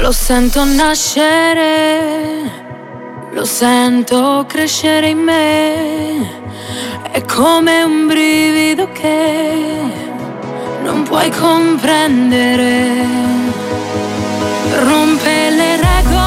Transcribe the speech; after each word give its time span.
Lo 0.00 0.10
sento 0.10 0.64
nascere, 0.64 2.50
lo 3.32 3.44
sento 3.44 4.44
crescere 4.48 5.08
in 5.08 5.18
me, 5.18 6.40
è 7.10 7.22
come 7.24 7.82
un 7.82 8.06
brivido 8.06 8.90
che 8.90 9.52
non 10.82 11.02
puoi 11.02 11.30
comprendere. 11.30 13.06
Rompe 14.82 15.50
le 15.50 15.76
regole, 15.76 16.21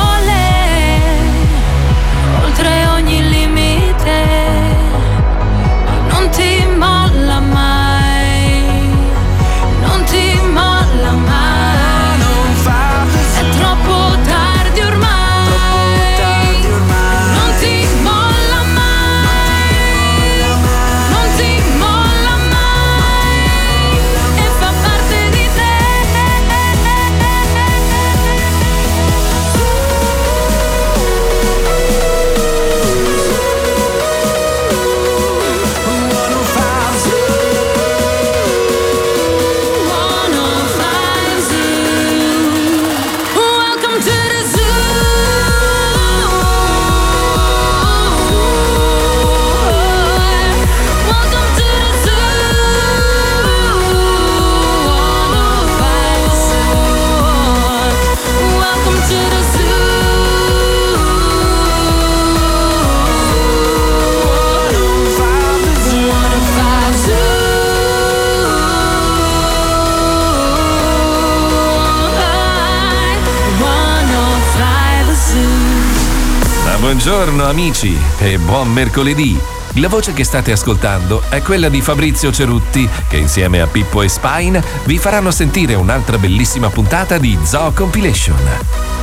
buongiorno 76.95 77.43
amici 77.43 77.93
e 78.19 78.39
buon 78.39 78.71
mercoledì. 78.71 79.37
La 79.73 79.89
voce 79.89 80.13
che 80.13 80.23
state 80.23 80.53
ascoltando 80.53 81.23
è 81.27 81.41
quella 81.41 81.67
di 81.67 81.81
Fabrizio 81.81 82.31
Cerutti, 82.31 82.87
che 83.09 83.17
insieme 83.17 83.59
a 83.59 83.67
Pippo 83.67 84.01
e 84.01 84.07
Spine 84.07 84.63
vi 84.85 84.97
faranno 84.97 85.29
sentire 85.29 85.73
un'altra 85.73 86.17
bellissima 86.17 86.69
puntata 86.69 87.17
di 87.17 87.37
Zoo 87.43 87.73
Compilation. 87.73 88.39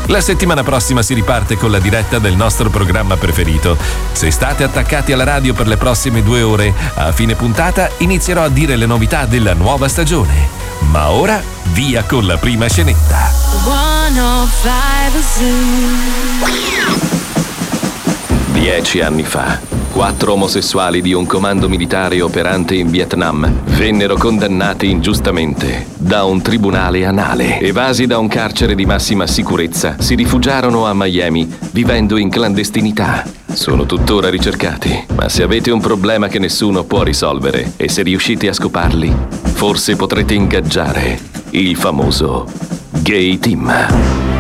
La 0.07 0.23
settimana 0.23 0.63
prossima 0.63 1.03
si 1.03 1.13
riparte 1.13 1.59
con 1.59 1.71
la 1.71 1.81
diretta 1.81 2.19
del 2.19 2.35
nostro 2.35 2.71
programma 2.71 3.19
preferito. 3.19 3.77
Se 4.13 4.31
state 4.31 4.65
attaccati 4.65 5.13
alla 5.13 5.25
radio 5.25 5.53
per 5.53 5.67
le 5.67 5.77
prossime 5.77 6.23
due 6.23 6.41
ore, 6.41 6.73
a 6.95 7.13
fine 7.13 7.35
puntata 7.35 7.91
inizierò 7.99 8.43
a 8.43 8.49
dire 8.49 8.77
le 8.77 8.87
novità 8.87 9.27
della 9.27 9.53
nuova 9.53 9.89
stagione. 9.89 10.49
Ma 10.91 11.11
ora 11.11 11.43
via 11.73 12.05
con 12.05 12.25
la 12.25 12.39
prima 12.39 12.69
scenetta. 12.69 13.31
105 13.65 15.21
Zoo. 15.21 17.22
Dieci 18.53 19.01
anni 19.01 19.23
fa, 19.23 19.59
quattro 19.91 20.35
omosessuali 20.35 21.01
di 21.01 21.15
un 21.15 21.27
comando 21.27 21.69
militare 21.69 22.21
operante 22.21 22.75
in 22.75 22.91
Vietnam 22.91 23.51
vennero 23.65 24.17
condannati 24.17 24.91
ingiustamente 24.91 25.87
da 25.97 26.25
un 26.25 26.43
tribunale 26.43 27.07
anale. 27.07 27.59
Evasi 27.61 28.07
da 28.07 28.19
un 28.19 28.29
carcere 28.29 28.75
di 28.75 28.85
massima 28.85 29.27
sicurezza, 29.27 29.97
si 29.99 30.15
rifugiarono 30.15 30.87
a 30.87 30.93
Miami, 30.95 31.51
vivendo 31.71 32.19
in 32.19 32.29
clandestinità. 32.29 33.25
Sono 33.53 33.87
tuttora 33.87 34.29
ricercati, 34.29 35.07
ma 35.15 35.29
se 35.29 35.43
avete 35.43 35.71
un 35.71 35.81
problema 35.81 36.29
che 36.29 36.39
nessuno 36.39 36.85
può 36.85 37.03
risolvere 37.03 37.73
e 37.77 37.89
se 37.89 38.03
riuscite 38.03 38.49
a 38.49 38.53
scoparli, 38.53 39.15
forse 39.55 39.97
potrete 39.97 40.35
ingaggiare 40.35 41.19
il 41.51 41.75
famoso 41.75 42.47
Gay 42.91 43.39
Team. 43.39 44.32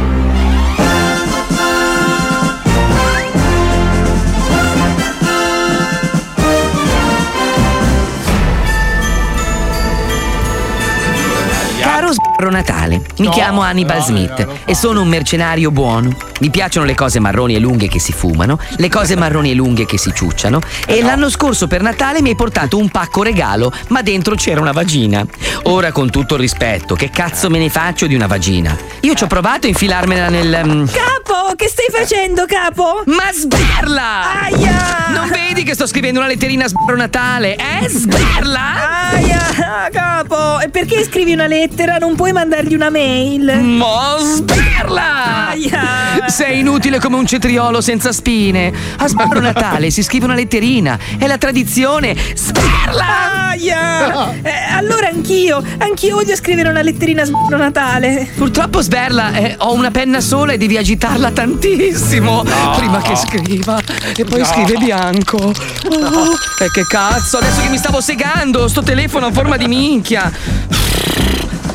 Sbarro 12.43 12.51
Natale, 12.51 13.01
mi 13.19 13.29
chiamo 13.29 13.61
Hannibal 13.61 14.03
Smith 14.03 14.47
e 14.65 14.75
sono 14.75 15.01
un 15.01 15.07
mercenario 15.07 15.71
buono. 15.71 16.31
Mi 16.43 16.51
piacciono 16.51 16.87
le 16.87 16.97
cose 16.97 17.21
marroni 17.21 17.55
e 17.55 17.61
lunghe 17.61 17.87
che 17.87 18.01
si 18.01 18.11
fumano, 18.11 18.59
le 18.79 18.89
cose 18.89 19.15
marroni 19.15 19.53
e 19.53 19.55
lunghe 19.55 19.87
che 19.87 19.97
si 19.97 20.11
ciucciano 20.13 20.59
e 20.89 21.01
l'anno 21.01 21.31
scorso 21.31 21.69
per 21.69 21.83
Natale 21.83 22.21
mi 22.21 22.31
hai 22.31 22.35
portato 22.35 22.79
un 22.79 22.89
pacco 22.89 23.23
regalo, 23.23 23.73
ma 23.91 24.03
dentro 24.03 24.35
c'era 24.35 24.61
una 24.61 24.73
vagina. 24.73 25.25
Ora 25.67 25.93
con 25.93 26.11
tutto 26.11 26.35
il 26.35 26.41
rispetto, 26.41 26.97
che 26.97 27.11
cazzo 27.11 27.49
me 27.49 27.61
ne 27.61 27.71
faccio 27.71 28.09
di 28.09 28.17
una 28.17 28.27
vagina? 28.27 28.77
Io 29.03 29.15
ci 29.15 29.23
ho 29.23 29.29
provato 29.29 29.67
a 29.67 29.69
infilarmela 29.69 30.29
nel... 30.31 30.63
mm, 30.67 30.87
Capo, 30.87 31.55
che 31.55 31.69
stai 31.69 31.87
facendo, 31.93 32.45
capo? 32.49 33.05
Ma 33.07 33.31
sberla! 33.33 34.41
Aia! 34.43 35.11
Non 35.15 35.29
vedi 35.29 35.63
che 35.63 35.75
sto 35.75 35.87
scrivendo 35.87 36.19
una 36.19 36.29
letterina 36.29 36.65
a 36.65 36.69
sbarro 36.69 36.97
Natale? 36.97 37.55
Eh, 37.55 37.89
sberla! 37.89 39.11
Aia, 39.13 39.89
capo, 39.93 40.59
e 40.59 40.69
perché 40.71 41.05
scrivi 41.05 41.35
una 41.35 41.47
lettera? 41.47 41.99
Non 41.99 42.17
puoi 42.17 42.33
mandargli 42.33 42.75
una 42.75 42.91
mail? 42.91 43.61
Mo 43.61 44.17
sberla! 44.19 45.51
Aia! 45.51 46.31
Sei 46.32 46.60
inutile 46.60 46.98
come 46.98 47.16
un 47.16 47.26
cetriolo 47.26 47.82
senza 47.82 48.10
spine. 48.10 48.72
A 48.97 49.06
sbarro 49.06 49.38
Natale 49.38 49.91
si 49.91 50.03
scrive 50.03 50.25
una 50.25 50.34
letterina. 50.34 50.98
È 51.19 51.26
la 51.26 51.37
tradizione. 51.37 52.16
Sberla! 52.34 53.50
Aia! 53.50 54.32
Eh, 54.41 54.50
allora 54.70 55.09
anch'io, 55.09 55.62
anch'io 55.76 56.15
voglio 56.15 56.34
scrivere 56.34 56.70
una 56.70 56.81
letterina 56.81 57.20
a 57.20 57.25
sbarro 57.26 57.59
Natale. 57.59 58.31
Purtroppo 58.34 58.81
Sberla, 58.81 59.34
eh, 59.34 59.56
ho 59.59 59.75
una 59.75 59.91
penna 59.91 60.20
sola 60.20 60.53
e 60.54 60.56
devi 60.56 60.78
agitarla 60.78 61.32
tantissimo 61.32 62.44
prima 62.76 63.03
che 63.03 63.14
scriva. 63.14 63.78
E 64.16 64.25
poi 64.25 64.43
scrive 64.43 64.78
bianco. 64.78 65.37
Oh, 65.37 66.32
e 66.64 66.70
che 66.72 66.87
cazzo, 66.88 67.37
adesso 67.37 67.60
che 67.60 67.69
mi 67.69 67.76
stavo 67.76 68.00
segando, 68.00 68.69
sto 68.69 68.82
telefono 68.82 69.26
a 69.26 69.32
forma 69.32 69.59
di 69.59 69.69
minchia. 69.69 70.32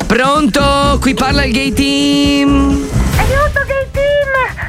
Pronto? 0.08 0.98
Qui 1.00 1.14
parla 1.14 1.46
il 1.46 1.54
gay 1.54 1.72
team. 1.74 2.88
Aiuto 3.18 3.62
Gay 3.68 3.88
Team! 3.92 4.07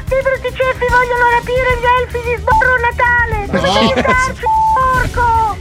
Dei 0.07 0.21
brutti 0.21 0.49
ceppi 0.55 0.85
vogliono 0.89 1.25
rapire 1.33 1.77
gli 1.79 1.87
elfi 2.01 2.19
di 2.29 2.35
Sborro 2.37 2.77
Natale! 2.79 3.45
Dovete 3.49 3.77
aiutarci, 3.79 4.43
porco! 4.75 5.57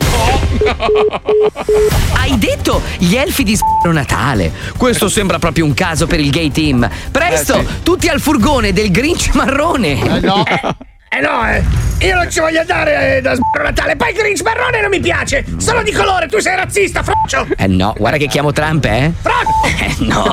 Hai 2.14 2.38
detto 2.38 2.82
gli 2.98 3.14
elfi 3.16 3.42
di 3.42 3.56
s***o 3.56 3.90
Natale. 3.90 4.52
Questo 4.76 5.08
sembra 5.08 5.38
proprio 5.38 5.64
un 5.64 5.72
caso 5.72 6.06
per 6.06 6.20
il 6.20 6.30
gay 6.30 6.50
team. 6.50 6.88
Presto, 7.10 7.64
tutti 7.82 8.08
al 8.08 8.20
furgone 8.20 8.72
del 8.72 8.90
Grinch 8.90 9.32
marrone. 9.34 10.20
no. 10.20 10.42
Eh 11.10 11.20
no, 11.20 11.46
eh. 11.48 11.62
Io 12.06 12.14
non 12.14 12.30
ci 12.30 12.38
voglio 12.38 12.60
andare 12.60 13.16
eh, 13.16 13.20
da 13.22 13.34
sbarro 13.34 13.64
Natale. 13.64 13.96
Poi 13.96 14.12
Grinch 14.12 14.42
marrone 14.42 14.80
non 14.80 14.90
mi 14.90 15.00
piace. 15.00 15.44
Solo 15.56 15.82
di 15.82 15.90
colore, 15.90 16.28
tu 16.28 16.38
sei 16.38 16.54
razzista, 16.54 17.02
froccio. 17.02 17.46
Eh 17.56 17.66
no, 17.66 17.94
guarda 17.96 18.18
che 18.18 18.26
chiamo 18.26 18.52
Trump, 18.52 18.84
eh? 18.84 19.12
Froccio. 19.20 19.84
Eh 19.84 19.94
no. 20.04 20.32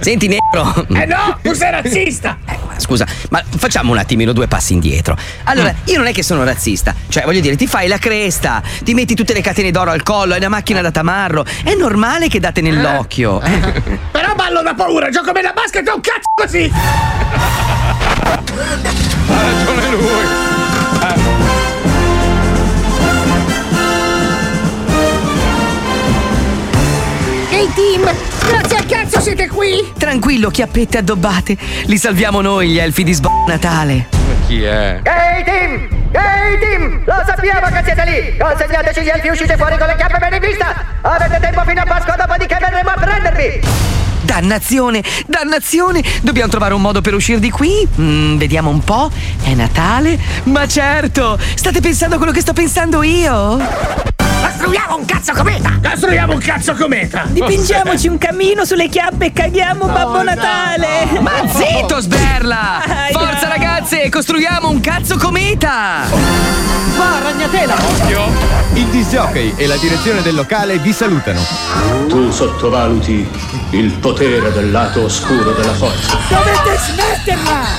Senti, 0.00 0.26
negro. 0.28 0.86
Eh 0.94 1.06
no, 1.06 1.38
tu 1.42 1.52
sei 1.52 1.70
razzista. 1.70 2.36
scusa, 2.76 3.06
ma 3.30 3.42
facciamo 3.56 3.92
un 3.92 3.98
attimino 3.98 4.32
due 4.32 4.48
passi 4.48 4.72
indietro. 4.72 5.16
Allora, 5.44 5.72
io 5.84 5.96
non 5.96 6.06
è 6.06 6.12
che 6.12 6.22
sono 6.22 6.42
razzista, 6.44 6.94
cioè 7.08 7.22
voglio 7.24 7.40
dire, 7.40 7.54
ti 7.56 7.66
fai 7.66 7.86
la 7.88 7.98
cresta, 7.98 8.62
ti 8.82 8.94
metti 8.94 9.14
tutte 9.14 9.32
le 9.32 9.40
catene 9.42 9.70
d'oro 9.70 9.90
al 9.92 10.02
collo, 10.02 10.32
hai 10.32 10.38
una 10.40 10.48
macchina 10.48 10.80
da 10.80 10.90
tamarro, 10.90 11.44
è 11.62 11.74
normale 11.74 12.28
che 12.28 12.40
date 12.40 12.60
nell'occhio. 12.60 13.40
eh. 13.42 13.82
Però 14.10 14.34
ballo 14.34 14.62
da 14.62 14.74
paura, 14.74 15.08
gioco 15.10 15.30
bene 15.32 15.48
a 15.48 15.52
basket 15.52 15.86
e 15.86 15.90
un 15.92 16.00
cazzo 16.00 16.30
così! 16.34 16.70
Ha 19.30 19.42
ragione 19.42 19.90
lui. 19.90 20.38
Ehi 27.52 27.68
team, 27.74 28.10
grazie 28.48 28.76
al 28.76 28.86
cazzo 28.86 29.20
siete 29.20 29.48
qui! 29.48 29.92
Tranquillo, 29.98 30.50
chiappette 30.50 30.98
addobbate, 30.98 31.56
li 31.86 31.98
salviamo 31.98 32.40
noi 32.40 32.68
gli 32.70 32.78
elfi 32.78 33.02
di 33.04 33.12
sb- 33.12 33.46
Natale. 33.46 34.08
Chi 34.46 34.62
è? 34.62 35.00
Ehi 35.02 35.44
team! 35.44 35.99
Ehi 36.12 36.58
team! 36.58 37.02
Lo 37.04 37.22
sappiamo 37.24 37.66
che 37.66 37.82
siete 37.84 38.04
lì! 38.04 38.36
Consegnateci 38.36 39.02
gli 39.02 39.08
elfi 39.08 39.28
uscite 39.28 39.56
fuori 39.56 39.78
con 39.78 39.86
le 39.86 39.96
chiappe 39.96 40.18
ben 40.18 40.32
in 40.34 40.40
vista! 40.40 40.84
Avete 41.02 41.38
tempo 41.40 41.62
fino 41.64 41.80
a 41.80 41.84
Pasqua, 41.84 42.16
dopodiché 42.16 42.56
verremo 42.60 42.90
a 42.90 42.94
prendervi! 42.94 43.60
Dannazione, 44.22 45.02
dannazione! 45.26 46.02
Dobbiamo 46.22 46.50
trovare 46.50 46.74
un 46.74 46.80
modo 46.80 47.00
per 47.00 47.14
uscire 47.14 47.38
di 47.40 47.50
qui? 47.50 47.88
Mm, 48.00 48.36
vediamo 48.36 48.70
un 48.70 48.82
po'. 48.84 49.10
È 49.42 49.54
Natale? 49.54 50.18
Ma 50.44 50.66
certo! 50.66 51.38
State 51.54 51.80
pensando 51.80 52.14
a 52.16 52.18
quello 52.18 52.32
che 52.32 52.40
sto 52.40 52.52
pensando 52.52 53.02
io? 53.02 53.58
Costruiamo 54.42 54.96
un 54.96 55.04
cazzo 55.04 55.32
cometa! 55.32 55.78
Costruiamo 55.82 56.32
un 56.34 56.38
cazzo 56.38 56.74
cometa! 56.74 57.24
Dipingiamoci 57.28 58.08
un 58.08 58.18
camino 58.18 58.64
sulle 58.64 58.88
chiappe 58.88 59.26
e 59.26 59.32
caghiamo 59.32 59.86
Babbo 59.86 60.22
Natale. 60.22 61.08
Ma 61.20 61.32
zitto, 61.46 62.00
sberla! 62.00 62.82
Forza 63.10 63.48
ragazze, 63.48 64.08
costruiamo 64.08 64.68
un 64.68 64.80
cazzo 64.80 65.16
cometa! 65.16 65.99
Va, 66.08 67.18
ragnatela! 67.22 67.74
Il 68.74 68.86
disjockey 68.86 69.52
e 69.56 69.66
la 69.66 69.76
direzione 69.76 70.22
del 70.22 70.34
locale 70.34 70.78
vi 70.78 70.92
salutano. 70.92 71.40
Tu 72.08 72.30
sottovaluti 72.30 73.28
il 73.70 73.90
potere 73.92 74.52
del 74.52 74.70
lato 74.70 75.04
oscuro 75.04 75.52
della 75.52 75.72
forza. 75.72 76.16
Dovete 76.28 76.78
smetterla! 76.78 77.78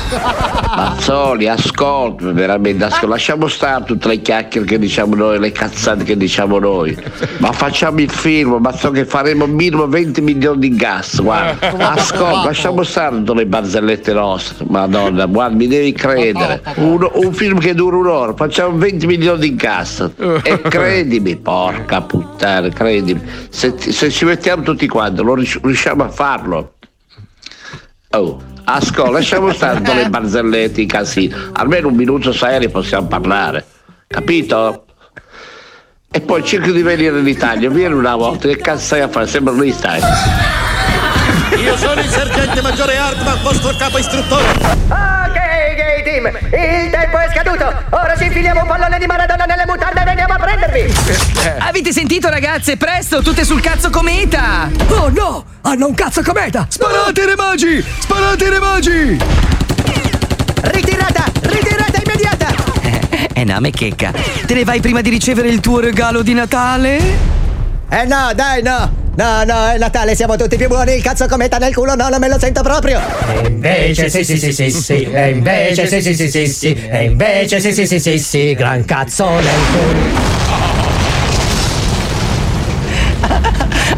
Mazzoli, 0.76 1.48
ascolta, 1.48 2.32
veramente, 2.32 2.84
ascolta, 2.86 3.08
lasciamo 3.08 3.48
stare 3.48 3.84
tutte 3.86 4.08
le 4.08 4.22
chiacchiere 4.22 4.66
che 4.66 4.80
diciamo 4.80 5.16
noi, 5.16 5.40
le 5.40 5.52
cazzate 5.52 6.04
che 6.04 6.16
diciamo 6.18 6.60
noi. 6.60 6.96
Ma 7.38 7.52
facciamo 7.52 8.00
il 8.00 8.10
film, 8.10 8.58
ma 8.60 8.72
so 8.76 8.92
che 8.92 9.06
faremo 9.06 9.46
minimo 9.48 9.88
20 9.88 10.22
milioni 10.22 10.60
di 10.60 10.76
gas, 10.76 11.22
guarda. 11.22 11.92
Ascolta, 11.92 12.46
lasciamo 12.46 12.84
stare 12.84 13.16
tutte 13.18 13.34
le 13.34 13.46
barzellette 13.46 14.14
nostre. 14.14 14.66
Madonna, 14.70 15.26
guarda, 15.26 15.56
mi 15.56 15.68
devi 15.68 15.92
credere. 15.94 16.62
Uno- 16.76 17.12
un 17.16 17.34
film 17.34 17.60
che 17.60 17.74
dura 17.74 17.98
un'ora, 17.98 18.11
facciamo 18.36 18.78
20 18.78 19.06
milioni 19.08 19.40
di 19.40 19.56
gas. 19.56 20.10
E 20.44 20.62
credimi, 20.62 21.36
porca 21.38 22.02
puttana, 22.02 22.70
credimi. 22.70 23.22
Se, 23.50 23.76
se 23.78 24.10
ci 24.10 24.26
mettiamo 24.26 24.64
tutti 24.64 24.88
quanti, 24.88 25.22
lo 25.22 25.36
rius- 25.36 25.60
riusciamo 25.62 26.04
a 26.04 26.10
farlo. 26.10 26.74
Oh, 28.12 28.42
ascolta, 28.66 29.12
lasciamo 29.12 29.54
stare 29.54 29.82
le 29.94 30.10
barzellette, 30.10 30.82
i 30.82 30.86
casini. 30.86 31.34
Almeno 31.54 31.88
un 31.88 31.96
minuto 31.96 32.34
serio 32.34 32.70
possiamo 32.70 33.08
parlare. 33.08 33.66
Capito? 34.08 34.86
E 36.12 36.20
poi 36.20 36.44
cerchi 36.44 36.74
di 36.74 36.82
venire 36.82 37.20
in 37.20 37.28
Italia, 37.28 37.70
vieni 37.70 37.94
una 37.94 38.18
volta, 38.18 38.50
che 38.50 38.58
cazzo 38.58 38.82
stai 38.82 39.00
a 39.00 39.08
fare? 39.08 39.28
Sembra 39.28 39.54
lì 39.54 39.72
stai. 39.72 40.02
Io 41.64 41.78
sono 41.78 42.02
il 42.02 42.08
sergente 42.08 42.62
maggiore 42.62 42.98
Hartman, 42.98 43.42
vostro 43.42 43.74
capo 43.78 43.98
istruttore. 43.98 45.21
Gay 46.02 46.22
team! 46.22 46.28
Il 46.28 46.90
tempo 46.90 47.18
è 47.18 47.30
scaduto! 47.32 47.74
Ora 47.92 48.16
ci 48.18 48.26
infiliamo 48.26 48.62
un 48.62 48.68
pallone 48.68 48.98
di 48.98 49.06
Maradona 49.06 49.46
nelle 49.46 49.66
mutande 49.68 50.02
e 50.02 50.04
veniamo 50.04 50.34
a 50.34 50.38
prendervi! 50.38 50.94
Avete 51.60 51.92
sentito 51.94 52.30
ragazze? 52.30 52.78
Presto, 52.78 53.22
tutte 53.22 53.44
sul 53.44 53.62
cazzo 53.62 53.90
cometa! 53.90 54.70
Oh 54.90 55.10
no! 55.10 55.46
Hanno 55.62 55.88
un 55.88 55.94
cazzo 55.94 56.22
cometa! 56.24 56.66
Sparate 56.68 57.26
re 57.26 57.36
magi! 57.36 57.86
Sparate 58.00 58.50
re 58.50 58.60
magi! 58.60 59.22
Ritirata! 60.62 61.24
Ritirata 61.42 62.02
immediata! 62.04 62.48
Eh 63.34 63.44
no, 63.44 63.60
me 63.60 63.72
checca. 63.72 64.12
Te 64.46 64.54
ne 64.54 64.64
vai 64.64 64.80
prima 64.80 65.02
di 65.02 65.10
ricevere 65.10 65.50
il 65.50 65.60
tuo 65.60 65.80
regalo 65.80 66.22
di 66.22 66.34
Natale? 66.34 67.00
Eh 67.90 68.06
no, 68.06 68.32
dai, 68.34 68.62
no! 68.62 69.01
No, 69.22 69.44
no, 69.44 69.68
è 69.68 69.78
Natale, 69.78 70.16
siamo 70.16 70.36
tutti 70.36 70.58
più 70.58 70.68
buoni, 70.68 70.96
il 70.96 71.04
cazzo 71.04 71.28
cometa 71.28 71.60
nel 71.60 71.76
culo, 71.76 71.94
no, 71.94 72.10
non 72.10 72.20
me 72.20 72.28
lo 72.28 72.40
sento 72.40 72.64
proprio! 72.64 73.00
E 73.44 73.50
invece 73.50 74.10
sì 74.10 74.24
sì 74.24 74.36
sì 74.36 74.52
sì 74.52 74.72
sì, 74.72 75.04
e 75.04 75.30
invece 75.30 75.86
sì 75.86 76.02
sì 76.02 76.16
sì 76.16 76.28
sì 76.28 76.48
sì, 76.48 76.88
e 76.90 77.04
invece 77.04 77.60
sì 77.60 77.72
sì 77.72 77.86
sì 77.86 78.00
sì 78.00 78.18
sì, 78.18 78.56
gran 78.56 78.84
cazzo 78.84 79.30
nel 79.30 79.60
culo. 79.72 80.00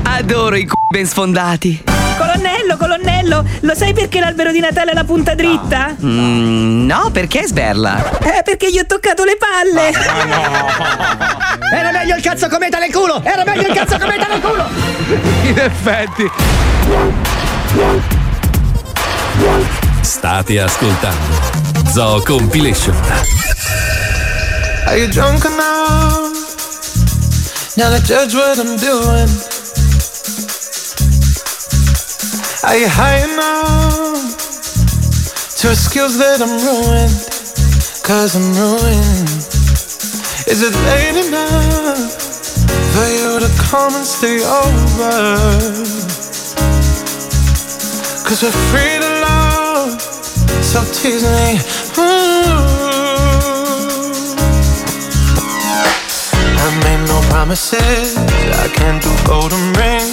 Adoro 0.03 0.57
i 0.57 0.65
c***i 0.65 0.73
ben 0.91 1.05
sfondati. 1.05 1.83
Colonnello, 2.17 2.75
colonnello, 2.75 3.02
lo 3.27 3.75
sai 3.75 3.93
perché 3.93 4.19
l'albero 4.19 4.51
di 4.51 4.59
Natale 4.59 4.91
ha 4.91 4.93
la 4.93 5.03
punta 5.03 5.35
dritta? 5.35 5.95
Mm, 6.01 6.85
no, 6.85 7.09
perché 7.11 7.45
sberla? 7.45 8.19
Eh, 8.19 8.41
perché 8.43 8.71
gli 8.71 8.79
ho 8.79 8.85
toccato 8.85 9.23
le 9.23 9.37
palle. 9.37 9.91
Era 11.73 11.91
meglio 11.91 12.15
il 12.15 12.21
cazzo 12.21 12.47
cometa 12.47 12.77
nel 12.79 12.91
culo! 12.91 13.21
Era 13.23 13.43
meglio 13.43 13.67
il 13.67 13.73
cazzo 13.73 13.97
cometa 13.97 14.27
nel 14.27 14.41
culo! 14.41 14.67
In 15.43 15.59
effetti. 15.59 16.31
State 20.01 20.59
ascoltando 20.59 21.39
Zoo 21.91 22.21
Compilation. 22.21 22.95
Are 24.85 24.97
you 24.97 25.07
drunk 25.07 25.45
enough 25.45 26.31
now 27.77 27.89
to 27.89 28.01
judge 28.03 28.35
what 28.35 28.59
I'm 28.59 28.77
doing? 28.77 29.52
Are 32.65 32.77
you 32.77 32.87
high 32.87 33.19
enough 33.27 34.37
to 35.59 35.69
excuse 35.69 36.17
that 36.17 36.39
I'm 36.39 36.55
ruined? 36.63 37.11
Cause 38.07 38.39
I'm 38.39 38.55
ruined. 38.55 39.27
Is 40.47 40.63
it 40.63 40.71
late 40.87 41.27
enough 41.27 41.99
for 42.95 43.07
you 43.11 43.43
to 43.43 43.49
come 43.67 43.93
and 43.99 44.05
stay 44.05 44.39
over? 44.39 45.35
Cause 48.23 48.39
we're 48.43 48.59
free 48.71 48.95
to 48.95 49.11
love, 49.27 49.99
so 50.63 50.79
tease 50.95 51.27
me. 51.27 51.59
I 56.63 56.69
made 56.87 57.03
no 57.11 57.19
promises. 57.29 58.15
I 58.15 58.67
can't 58.73 59.03
do 59.03 59.11
golden 59.27 59.73
rings, 59.73 60.12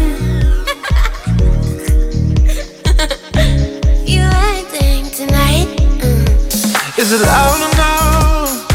Is 7.01 7.13
it 7.13 7.21
loud 7.21 7.57
enough? 7.73 8.67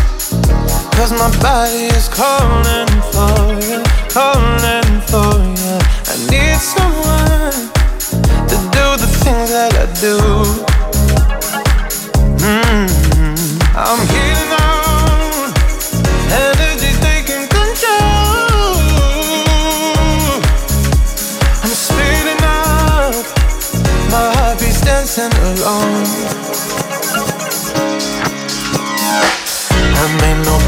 Cause 0.97 1.13
my 1.13 1.31
body 1.41 1.85
is 1.95 2.09
calling 2.09 2.89
for 3.15 3.55
you, 3.63 3.79
calling 4.11 5.01
for 5.07 5.39
you. 5.63 5.79
I 6.11 6.17
need 6.29 6.59
someone 6.59 7.36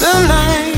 You 0.00 0.77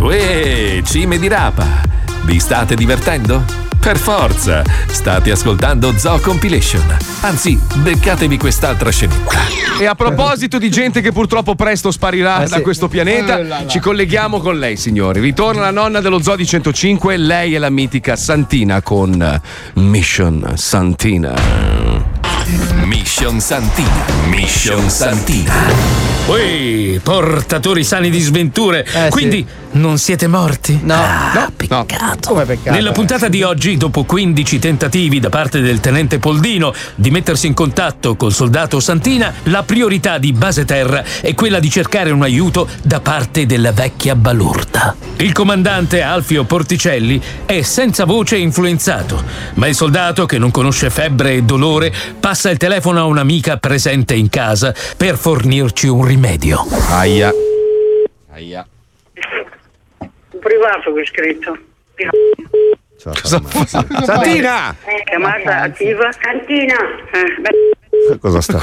Uè, 0.00 0.82
cime 0.84 1.18
di 1.18 1.28
rapa! 1.28 1.82
Vi 2.24 2.38
state 2.38 2.74
divertendo? 2.74 3.42
Per 3.78 3.98
forza! 3.98 4.62
State 4.86 5.30
ascoltando 5.30 5.92
Zoo 5.96 6.18
Compilation. 6.20 6.82
Anzi, 7.20 7.58
beccatevi 7.76 8.38
quest'altra 8.38 8.90
scenetta. 8.90 9.40
E 9.78 9.86
a 9.86 9.94
proposito 9.94 10.58
di 10.58 10.70
gente 10.70 11.00
che 11.00 11.12
purtroppo 11.12 11.54
presto 11.54 11.90
sparirà 11.90 12.46
da 12.46 12.62
questo 12.62 12.88
pianeta, 12.88 13.66
ci 13.66 13.80
colleghiamo 13.80 14.40
con 14.40 14.58
lei, 14.58 14.76
signori. 14.76 15.20
Ritorna 15.20 15.62
la 15.62 15.70
nonna 15.70 16.00
dello 16.00 16.22
Zoo 16.22 16.36
di 16.36 16.46
105, 16.46 17.16
lei 17.16 17.54
è 17.54 17.58
la 17.58 17.70
mitica 17.70 18.16
Santina 18.16 18.80
con 18.82 19.40
Mission 19.74 20.52
Santina. 20.54 21.34
Mission 22.84 23.40
Santina. 23.40 24.04
Mission 24.28 24.88
Santina. 24.88 26.13
Ui, 26.26 26.98
portatori 27.02 27.84
sani 27.84 28.08
di 28.08 28.18
sventure. 28.18 28.86
Quindi 29.10 29.46
non 29.72 29.98
siete 29.98 30.26
morti? 30.26 30.80
No, 30.82 30.96
no, 31.34 31.52
peccato. 31.54 32.30
Come 32.30 32.46
peccato? 32.46 32.70
Nella 32.70 32.92
puntata 32.92 33.28
di 33.28 33.42
oggi, 33.42 33.76
dopo 33.76 34.04
15 34.04 34.58
tentativi 34.58 35.20
da 35.20 35.28
parte 35.28 35.60
del 35.60 35.80
tenente 35.80 36.18
Poldino 36.18 36.72
di 36.94 37.10
mettersi 37.10 37.46
in 37.46 37.52
contatto 37.52 38.16
col 38.16 38.32
soldato 38.32 38.80
Santina, 38.80 39.34
la 39.44 39.64
priorità 39.64 40.16
di 40.16 40.32
base 40.32 40.64
terra 40.64 41.04
è 41.20 41.34
quella 41.34 41.60
di 41.60 41.68
cercare 41.68 42.10
un 42.10 42.22
aiuto 42.22 42.68
da 42.82 43.00
parte 43.00 43.44
della 43.44 43.72
vecchia 43.72 44.14
balurda. 44.16 44.96
Il 45.16 45.32
comandante 45.32 46.02
Alfio 46.02 46.44
Porticelli 46.44 47.20
è 47.44 47.62
senza 47.62 48.04
voce 48.04 48.36
influenzato, 48.36 49.22
ma 49.54 49.66
il 49.66 49.74
soldato, 49.74 50.24
che 50.24 50.38
non 50.38 50.50
conosce 50.50 50.88
febbre 50.88 51.34
e 51.34 51.42
dolore, 51.42 51.92
passa 52.18 52.48
il 52.48 52.56
telefono 52.56 53.00
a 53.00 53.04
un'amica 53.04 53.58
presente 53.58 54.14
in 54.14 54.28
casa 54.30 54.74
per 54.96 55.16
fornirci 55.16 55.86
un 55.86 55.98
rimedio. 55.98 56.12
Aia. 56.16 57.32
Aia. 58.32 58.66
Un 59.98 60.38
privato 60.38 60.92
che 60.94 61.00
ho 61.00 61.06
scritto. 61.06 61.58
Cosa 63.02 63.42
Santina! 64.04 64.76
Chiamata 65.04 65.60
attiva. 65.62 66.08
Cantina, 66.18 66.76
Cosa 68.20 68.40
sta? 68.40 68.60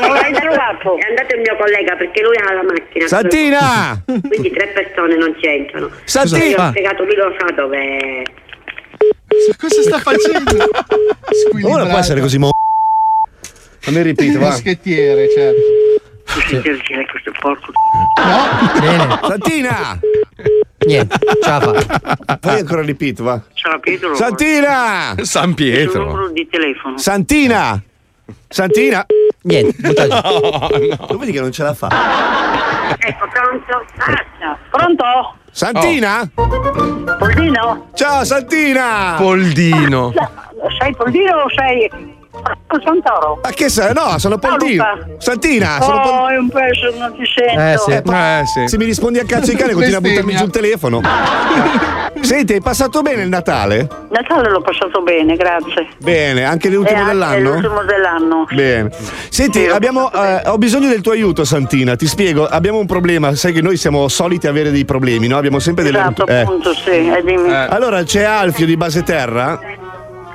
non 0.00 0.12
l'hai 0.12 0.32
trovato? 0.32 0.96
È 0.98 1.08
andato 1.08 1.34
il 1.34 1.40
mio 1.40 1.56
collega 1.56 1.96
perché 1.96 2.22
lui 2.22 2.36
ha 2.36 2.52
la 2.54 2.62
macchina. 2.62 3.06
Santina! 3.08 4.02
Quindi 4.06 4.50
tre 4.50 4.68
persone 4.68 5.16
non 5.16 5.34
c'entrano. 5.40 5.90
Santina! 6.04 6.44
Io 6.46 6.62
ho 6.62 6.68
spiegato, 6.70 7.04
lui 7.04 7.16
lo 7.16 7.34
sa 7.38 7.52
dove. 7.54 8.22
Cosa 9.58 9.82
sta 9.82 9.98
facendo? 9.98 10.70
Ora 11.62 11.86
può 11.86 11.98
essere 11.98 12.20
così 12.20 12.38
mo. 12.38 12.50
Fammi 13.80 14.02
ripeto, 14.02 14.38
va. 14.38 14.46
Moschettiere, 14.46 15.28
certo. 15.30 15.60
Sentire 16.28 17.06
questo 17.06 17.32
porco. 17.40 17.72
Bene. 18.80 19.18
Santina! 19.26 19.98
Niente, 20.86 21.16
ce 21.42 21.48
la 21.50 21.60
fa. 21.60 22.38
Fai 22.40 22.60
ancora 22.60 22.82
ripeto, 22.82 23.24
va. 23.24 23.40
Ciao 23.54 23.78
Pietro. 23.80 24.14
Santina! 24.14 25.14
San 25.22 25.54
Il 25.56 25.88
suo 25.90 26.04
numero 26.04 26.28
di 26.28 26.46
telefono. 26.48 26.98
Santina! 26.98 27.82
Santina! 28.48 29.04
Niente, 29.42 29.76
Lo 31.08 31.16
vedi 31.18 31.32
che 31.32 31.40
non 31.40 31.50
ce 31.50 31.62
la 31.62 31.74
fa? 31.74 31.88
Ecco, 32.98 33.28
pronto? 33.32 33.84
Ah, 34.40 34.58
Pronto? 34.70 35.04
Santina? 35.50 36.30
Poldino? 37.18 37.88
Ciao 37.94 38.24
Santina! 38.24 39.14
Poldino. 39.18 40.12
Sei 40.78 40.94
Poldino 40.94 41.36
o 41.36 41.48
sei 41.54 41.90
Santoro? 42.84 43.40
Ma 43.42 43.50
che 43.50 43.68
sei? 43.68 43.92
No, 43.94 44.18
sono. 44.18 44.38
Luca. 44.40 44.98
Santina, 45.18 45.80
sono 45.80 46.00
Poldino. 46.00 46.22
Oh, 46.22 46.28
è 46.28 46.36
un 46.36 46.48
pezzo, 46.48 46.98
non 46.98 47.14
ti 47.16 47.24
sento. 47.26 47.90
Eh, 47.90 48.02
pa- 48.02 48.42
Se 48.44 48.76
mi 48.76 48.84
rispondi 48.84 49.18
a 49.18 49.24
cazzo 49.24 49.50
di 49.50 49.56
cane, 49.56 49.72
continui 49.74 49.96
a 49.96 50.00
buttarmi 50.00 50.34
giù 50.36 50.44
il 50.44 50.50
telefono. 50.50 51.00
Senti, 52.20 52.54
hai 52.54 52.60
passato 52.60 53.00
bene 53.02 53.22
il 53.22 53.28
Natale? 53.28 53.88
Natale 54.10 54.50
l'ho 54.50 54.60
passato 54.60 55.02
bene, 55.02 55.36
grazie. 55.36 55.88
Bene, 55.98 56.44
anche 56.44 56.68
l'ultimo 56.68 56.98
anche 56.98 57.10
dell'anno? 57.12 57.52
L'ultimo 57.52 57.82
dell'anno. 57.84 58.46
Bene. 58.52 58.90
Senti, 59.28 59.66
abbiamo, 59.66 60.10
eh, 60.12 60.42
ho 60.46 60.58
bisogno 60.58 60.88
del 60.88 61.00
tuo 61.00 61.12
aiuto, 61.12 61.44
Santina. 61.44 61.96
Ti 61.96 62.06
spiego, 62.06 62.46
abbiamo 62.46 62.78
un 62.78 62.86
problema. 62.86 63.34
Sai 63.34 63.52
che 63.52 63.62
noi 63.62 63.76
siamo 63.76 64.08
soliti 64.08 64.46
avere 64.46 64.70
dei 64.70 64.84
problemi, 64.84 65.28
no? 65.28 65.36
Abbiamo 65.36 65.58
sempre 65.58 65.84
delle. 65.84 65.98
Esatto, 65.98 66.26
eh. 66.26 66.40
appunto, 66.40 66.74
sì. 66.74 67.10
Dimmi. 67.24 67.54
Allora, 67.54 68.02
c'è 68.02 68.24
Alfio 68.24 68.66
di 68.66 68.76
Base 68.76 69.02
Terra. 69.02 69.58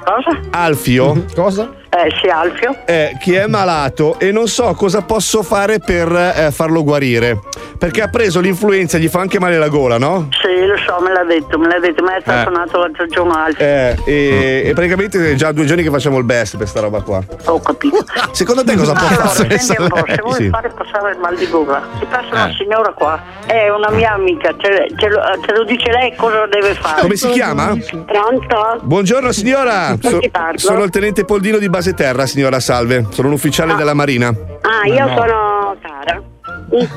Cosa? 0.03 0.39
Alfio. 0.51 1.25
Cosa? 1.35 1.69
Eh, 1.95 2.11
sì, 2.19 2.27
Alfio. 2.27 2.75
Eh, 2.85 3.15
che 3.19 3.43
è 3.43 3.47
malato 3.47 4.17
e 4.19 4.31
non 4.31 4.47
so 4.47 4.73
cosa 4.73 5.01
posso 5.03 5.43
fare 5.43 5.77
per 5.79 6.11
eh, 6.11 6.49
farlo 6.51 6.83
guarire. 6.83 7.39
Perché 7.77 8.01
ha 8.01 8.07
preso 8.07 8.39
l'influenza, 8.39 8.97
gli 8.97 9.07
fa 9.09 9.19
anche 9.19 9.39
male 9.39 9.57
la 9.57 9.67
gola, 9.67 9.97
no? 9.97 10.29
Sì, 10.31 10.65
lo 10.65 10.75
so, 10.77 11.01
me 11.03 11.11
l'ha 11.11 11.23
detto, 11.25 11.59
me 11.59 11.67
l'ha 11.67 11.79
detto, 11.79 12.01
me 12.01 12.13
l'ha 12.15 12.21
telefonato 12.21 12.79
l'altro 12.79 13.05
giorno 13.07 13.33
Alfio. 13.35 13.63
Eh, 13.65 13.95
e, 14.05 14.61
e 14.65 14.73
praticamente 14.73 15.31
è 15.31 15.35
già 15.35 15.51
due 15.51 15.65
giorni 15.65 15.83
che 15.83 15.89
facciamo 15.89 16.17
il 16.17 16.23
best 16.23 16.57
per 16.57 16.67
sta 16.67 16.79
roba 16.79 17.01
qua. 17.01 17.21
Ho 17.45 17.59
capito. 17.59 18.03
Secondo 18.31 18.63
te 18.63 18.75
cosa 18.75 18.93
può 18.93 19.05
Allora, 19.07 19.27
fare? 19.27 19.57
senti 19.59 19.81
un 19.81 19.87
po', 19.89 20.03
se 20.07 20.19
vuoi 20.21 20.33
Sì. 20.35 20.49
fare 20.49 20.69
passare 20.69 21.11
il 21.11 21.19
mal 21.19 21.35
di 21.35 21.47
gola, 21.49 21.83
ti 21.99 22.05
passa 22.05 22.27
una 22.31 22.49
Eh. 22.49 22.53
signora 22.57 22.91
qua, 22.93 23.21
è 23.45 23.69
una 23.69 23.89
mia 23.91 24.13
amica, 24.13 24.53
te, 24.55 24.87
te 24.95 25.09
lo, 25.09 25.19
te 25.45 25.51
lo 25.53 25.63
dice 25.65 25.91
lei 25.91 26.15
cosa 26.15 26.45
deve 26.47 26.73
fare. 26.75 27.01
Come 27.01 27.15
si 27.17 27.27
chiama? 27.29 27.75
Pronto? 28.05 28.79
Buongiorno 28.81 29.31
signora, 29.31 29.95
chi 29.99 30.29
parlo? 30.31 30.57
sono 30.57 30.83
il 30.83 30.89
tenente 30.89 31.25
Poldino 31.25 31.57
di 31.57 31.69
Base 31.83 31.95
Terra, 31.95 32.25
signora 32.25 32.61
Salve. 32.61 33.07
Sono 33.09 33.27
un 33.27 33.33
ufficiale 33.33 33.75
della 33.75 33.93
Marina. 33.93 34.29
Ah, 34.29 34.87
io 34.87 35.05
sono 35.05 35.75
Sara. 35.81 36.23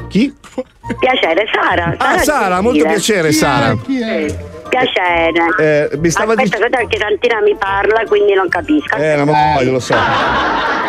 Chi? 0.09 0.33
Piacere, 1.01 1.45
Sara. 1.53 1.95
Ah, 1.99 2.19
Sara, 2.19 2.61
molto 2.61 2.85
piacere, 2.85 3.33
Sara. 3.33 3.77
Sì. 3.85 4.55
Piacere. 4.69 5.91
Eh, 5.91 5.99
mi 5.99 6.09
stava 6.09 6.35
Aspetta, 6.35 6.57
aspetta, 6.59 6.77
perché 6.77 6.99
Santina 6.99 7.41
mi 7.41 7.57
parla, 7.59 8.05
quindi 8.07 8.35
non 8.35 8.49
capisco. 8.49 8.95
Eh, 8.95 9.25
ma 9.25 9.61
io 9.61 9.73
lo 9.73 9.81
so. 9.81 9.97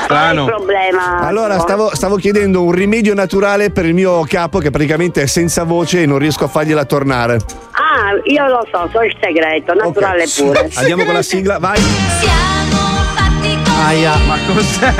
Qual 0.05 0.37
è 0.37 0.39
il 0.39 0.45
problema? 0.45 1.19
Allora, 1.21 1.57
stavo, 1.57 1.95
stavo 1.95 2.17
chiedendo 2.17 2.61
un 2.61 2.73
rimedio 2.73 3.15
naturale 3.15 3.71
per 3.71 3.85
il 3.85 3.95
mio 3.95 4.23
capo 4.25 4.59
che 4.59 4.69
praticamente 4.69 5.23
è 5.23 5.25
senza 5.25 5.63
voce 5.63 6.03
e 6.03 6.05
non 6.05 6.19
riesco 6.19 6.43
a 6.43 6.47
fargliela 6.47 6.85
tornare. 6.85 7.39
Ah, 7.71 8.11
io 8.25 8.47
lo 8.47 8.67
so, 8.71 8.87
so 8.91 9.01
il 9.01 9.17
segreto, 9.19 9.73
naturale 9.73 10.25
pure. 10.35 10.69
Andiamo 10.75 11.03
con 11.03 11.15
la 11.15 11.23
sigla, 11.23 11.57
vai. 11.57 11.81
Aia. 13.85 14.15
Ma 14.27 14.37
cos'è? 14.45 14.93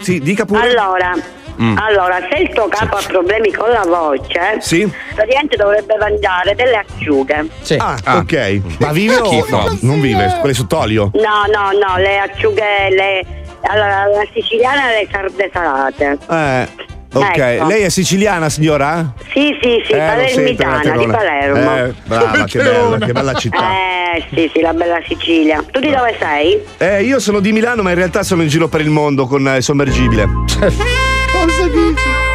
Sì, 0.00 0.18
dica 0.20 0.44
pure. 0.44 0.60
Allora, 0.70 1.14
Mm. 1.60 1.76
Allora, 1.76 2.16
se 2.30 2.38
il 2.40 2.48
tuo 2.54 2.68
capo 2.68 2.96
ha 2.96 3.02
problemi 3.06 3.52
con 3.52 3.68
la 3.68 3.82
voce, 3.86 4.56
Sì. 4.60 4.90
praticamente 5.14 5.56
dovrebbe 5.56 5.94
mangiare 5.98 6.54
delle 6.54 6.76
acciughe. 6.76 7.48
Ah, 7.76 7.96
ok. 8.16 8.60
Ma 8.78 8.92
vive 8.92 9.16
o 9.16 9.44
no? 9.46 9.76
Non 9.82 10.00
vive, 10.00 10.38
quelle 10.40 10.54
sott'olio. 10.54 11.10
No, 11.12 11.44
no, 11.52 11.70
no, 11.72 11.98
le 11.98 12.18
acciughe, 12.18 12.88
le. 12.88 13.26
Allora, 13.68 14.06
la 14.06 14.22
siciliana 14.32 14.86
le 14.86 15.06
sarde 15.12 15.50
salate. 15.52 16.18
Eh, 16.30 16.68
ok. 17.12 17.36
Ecco. 17.38 17.66
Lei 17.66 17.82
è 17.82 17.88
siciliana, 17.88 18.48
signora? 18.48 19.12
Sì, 19.32 19.56
sì, 19.60 19.82
sì, 19.84 19.92
Eh, 19.92 19.96
palermitana 19.96 20.96
di. 20.96 21.06
Palermo. 21.06 21.76
Eh, 21.76 21.94
brava, 22.04 22.44
che 22.44 22.58
bella, 22.58 22.98
che 22.98 23.12
bella 23.12 23.32
città. 23.34 23.70
Eh, 23.72 24.24
sì, 24.32 24.50
sì, 24.54 24.60
la 24.60 24.72
bella 24.72 25.00
Sicilia. 25.06 25.62
Tu 25.70 25.80
di 25.80 25.90
dove 25.90 26.14
sei? 26.18 26.60
Eh, 26.78 27.02
io 27.02 27.18
sono 27.18 27.40
di 27.40 27.52
Milano, 27.52 27.82
ma 27.82 27.90
in 27.90 27.96
realtà 27.96 28.22
sono 28.22 28.42
in 28.42 28.48
giro 28.48 28.68
per 28.68 28.80
il 28.80 28.90
mondo 28.90 29.26
con 29.26 29.46
eh, 29.46 29.56
il 29.58 29.62
sommergibile. 29.62 30.26
Cosa 30.26 31.68
dici? 31.68 32.29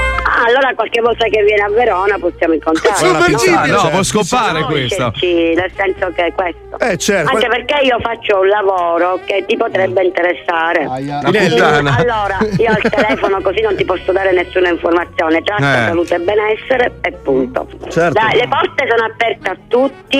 Ah, 0.45 0.49
allora 0.49 0.73
qualche 0.75 1.01
volta 1.01 1.25
che 1.25 1.43
viene 1.43 1.63
a 1.63 1.69
Verona 1.69 2.17
possiamo 2.19 2.53
incontrarci. 2.53 3.03
Con 3.03 3.13
la 3.13 3.25
pizza- 3.25 3.61
Ah, 3.61 3.65
no, 3.65 3.89
può 3.89 4.03
scopare 4.03 4.63
questo. 4.63 5.11
Nel 5.21 5.71
senso 5.75 6.11
che 6.15 6.25
è 6.27 6.33
questo. 6.33 6.77
Eh, 6.79 6.97
certo. 6.97 7.31
Anche 7.33 7.47
perché 7.47 7.85
io 7.85 7.97
faccio 8.01 8.39
un 8.41 8.47
lavoro 8.47 9.19
che 9.25 9.43
ti 9.47 9.55
potrebbe 9.57 10.03
interessare. 10.03 10.87
Puttana. 11.25 11.95
allora, 11.97 12.37
io 12.57 12.69
al 12.71 12.81
telefono 12.81 13.41
così 13.41 13.61
non 13.61 13.75
ti 13.75 13.85
posso 13.85 14.11
dare 14.11 14.31
nessuna 14.33 14.69
informazione. 14.69 15.41
Tratta 15.41 15.83
Eh. 15.83 15.87
salute 15.87 16.15
e 16.15 16.19
benessere 16.19 16.93
e 17.01 17.11
punto. 17.11 17.67
Certo. 17.89 18.13
Dai, 18.19 18.35
le 18.35 18.47
porte 18.47 18.87
sono 18.89 19.05
aperte 19.05 19.49
a 19.49 19.57
tutti, 19.67 20.17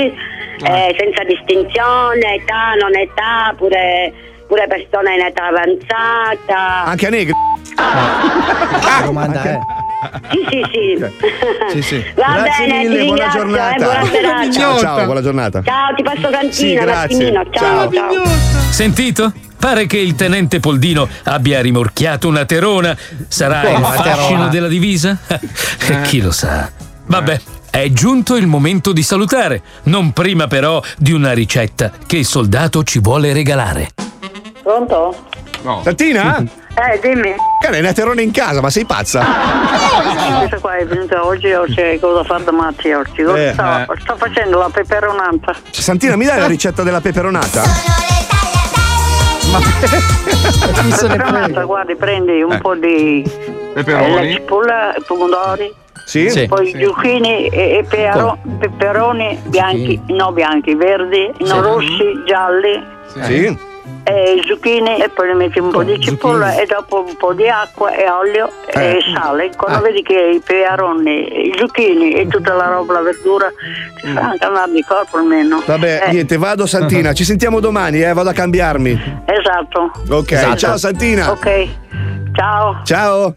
eh, 0.64 0.96
senza 0.98 1.24
distinzione, 1.24 2.36
età, 2.36 2.74
non 2.80 2.96
età, 2.96 3.54
pure, 3.58 4.14
pure 4.48 4.66
persone 4.68 5.16
in 5.16 5.22
età 5.22 5.48
avanzata. 5.48 6.84
Anche 6.86 7.08
a 7.08 7.10
negri. 7.10 7.34
La 7.76 9.02
domanda 9.04 9.44
è. 9.44 9.60
Sì, 10.32 10.46
sì, 10.50 10.62
sì. 10.72 11.06
Sì, 11.72 11.82
sì. 11.82 12.04
Va 12.16 12.42
Grazie 12.42 12.68
bene, 12.68 12.78
mille, 12.90 13.06
buona 13.06 13.32
ringrazio, 13.32 13.40
giornata. 13.40 13.76
eh, 14.02 14.10
buona. 14.10 14.52
Ciao, 14.52 14.80
ciao, 14.80 15.06
buona 15.06 15.22
giornata. 15.22 15.62
Ciao, 15.64 15.94
ti 15.96 16.04
passo 16.04 16.22
Santina, 16.32 16.52
Sì, 16.52 16.74
grazie. 16.74 17.32
Ciao, 17.34 17.46
Ciao. 17.52 17.92
ciao. 17.92 18.26
Sentito? 18.70 19.34
Pare 19.58 19.88
che 19.88 19.98
il 19.98 20.14
tenente 20.16 20.60
Poldino 20.60 21.08
abbia 21.24 21.62
rimorchiato 21.62 22.28
una 22.28 22.46
terona. 22.46 22.96
Sarà 23.28 23.64
Oh, 23.66 23.78
il 23.78 23.84
fascino 23.84 24.26
terona. 24.26 24.48
della 24.48 24.68
divisa? 24.68 25.18
Chi 26.04 26.22
lo 26.22 26.32
sa. 26.32 26.70
Vabbè. 27.06 27.40
È 27.76 27.90
giunto 27.92 28.38
il 28.38 28.48
momento 28.48 28.94
di 28.94 29.04
salutare, 29.04 29.62
non 29.84 30.14
prima 30.14 30.48
però 30.48 30.82
di 30.98 31.12
una 31.12 31.34
ricetta 31.34 31.92
che 32.08 32.16
il 32.16 32.26
soldato 32.26 32.84
ci 32.84 33.00
vuole 33.00 33.34
regalare. 33.34 33.90
Pronto? 34.64 35.14
Santina? 35.84 36.38
Eh, 36.76 37.00
dimmi. 37.02 37.34
Cara, 37.62 37.76
è 37.78 37.80
una 37.80 37.94
terona 37.94 38.22
in 38.22 38.32
casa, 38.32 38.62
ma 38.62 38.70
sei 38.70 38.86
pazza? 38.86 39.24
Questa 40.40 40.60
qua 40.60 40.76
è 40.76 40.86
venuta 40.86 41.26
oggi, 41.26 41.52
oggi 41.54 41.98
cosa 42.02 42.24
fa 42.24 42.38
domani 42.40 42.94
oggi? 42.94 43.24
Cosa 43.24 43.38
Eh, 43.50 43.54
sta, 43.54 43.86
sta 44.02 44.16
facendo 44.16 44.58
la 44.60 44.70
peperonata? 44.72 45.56
Santina, 45.72 46.16
mi 46.16 46.26
dai 46.26 46.40
la 46.40 46.48
ricetta 46.48 46.84
della 46.84 47.02
peperonata? 47.02 47.64
La 49.52 49.60
peperonata, 51.08 51.64
guardi, 51.64 51.96
prendi 51.96 52.42
un 52.42 52.60
po' 52.62 52.76
di 52.76 53.24
Peperoni. 53.74 54.06
eh, 54.06 54.14
la 54.26 54.32
cipolla, 54.32 54.96
i 54.96 55.02
pomodori, 55.06 55.74
Sì? 56.06 56.30
Sì. 56.30 56.46
poi 56.48 56.76
zucchini 56.80 57.48
e, 57.48 57.78
e 57.78 57.86
pero- 57.90 58.38
peperoni 58.60 59.40
bianchi, 59.46 60.02
no 60.08 60.32
bianchi, 60.32 60.76
verdi, 60.76 61.32
non 61.40 61.62
rossi, 61.62 62.24
gialli. 62.26 62.84
Sì. 63.24 63.74
E 64.08 64.40
zucchini 64.46 65.02
e 65.02 65.10
poi 65.10 65.30
ne 65.30 65.34
metti 65.34 65.58
un 65.58 65.72
po' 65.72 65.82
di 65.84 66.00
cipolla 66.00 66.54
e 66.56 66.68
dopo 66.68 67.04
un 67.08 67.16
po' 67.18 67.34
di 67.34 67.48
acqua 67.50 67.90
e 67.92 68.08
olio 68.08 68.52
e 68.68 68.98
Eh. 68.98 69.00
sale. 69.16 69.50
Quando 69.58 69.82
vedi 69.82 70.04
che 70.04 70.14
i 70.36 70.40
peperoni, 70.40 71.48
i 71.48 71.56
zucchini 71.58 72.12
e 72.14 72.28
tutta 72.28 72.54
la 72.54 72.68
roba, 72.68 72.94
la 72.94 73.02
verdura 73.02 73.48
ti 74.00 74.08
fa 74.14 74.22
anche 74.22 74.46
andare 74.46 74.72
di 74.72 74.84
corpo 74.84 75.18
almeno. 75.18 75.60
Vabbè, 75.66 76.04
Eh, 76.06 76.12
niente, 76.12 76.38
vado 76.38 76.68
Santina. 76.68 77.14
Ci 77.14 77.24
sentiamo 77.24 77.60
domani, 77.60 78.00
eh, 78.04 78.14
vado 78.14 78.30
a 78.30 78.34
cambiarmi. 78.34 79.24
Esatto. 79.26 79.92
Ok, 80.12 80.32
Esatto. 80.34 80.56
ciao 80.58 80.78
Santina. 80.78 81.32
Ok. 81.32 81.68
Ciao. 82.34 82.82
Ciao. 82.84 83.36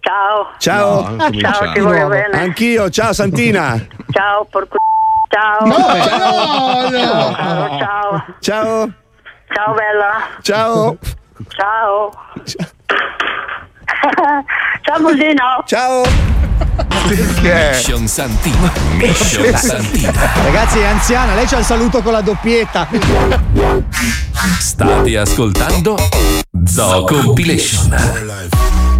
Ciao. 0.00 0.48
Ciao. 0.58 1.10
No, 1.10 1.30
Ciao, 1.38 1.72
ti 1.72 1.78
voglio 1.80 2.08
bene. 2.08 2.40
Anch'io, 2.40 2.90
ciao 2.90 3.12
Santina. 3.12 3.78
Ciao, 4.10 4.44
porco. 4.50 4.78
Ciao. 5.30 5.64
No, 5.64 5.76
no. 6.88 7.34
Ciao, 7.36 7.78
ciao. 7.78 8.24
Ciao. 8.40 8.92
Ciao, 9.54 9.74
bella. 9.74 10.28
Ciao. 10.42 10.96
Ciao. 11.48 12.10
Ciao, 14.82 15.00
Boldino. 15.00 15.62
Ciao. 15.66 16.02
Perché? 17.08 17.70
Mission 17.72 18.06
Santina. 18.06 18.70
Mission 18.96 19.56
Santina. 19.56 20.12
Ragazzi, 20.44 20.78
è 20.78 20.84
anziana, 20.84 21.34
lei 21.34 21.46
c'ha 21.46 21.58
il 21.58 21.64
saluto 21.64 22.02
con 22.02 22.12
la 22.12 22.20
doppietta. 22.20 22.86
State 24.58 25.16
ascoltando 25.16 25.96
Zoo 26.64 27.04
Compilation. 27.04 28.97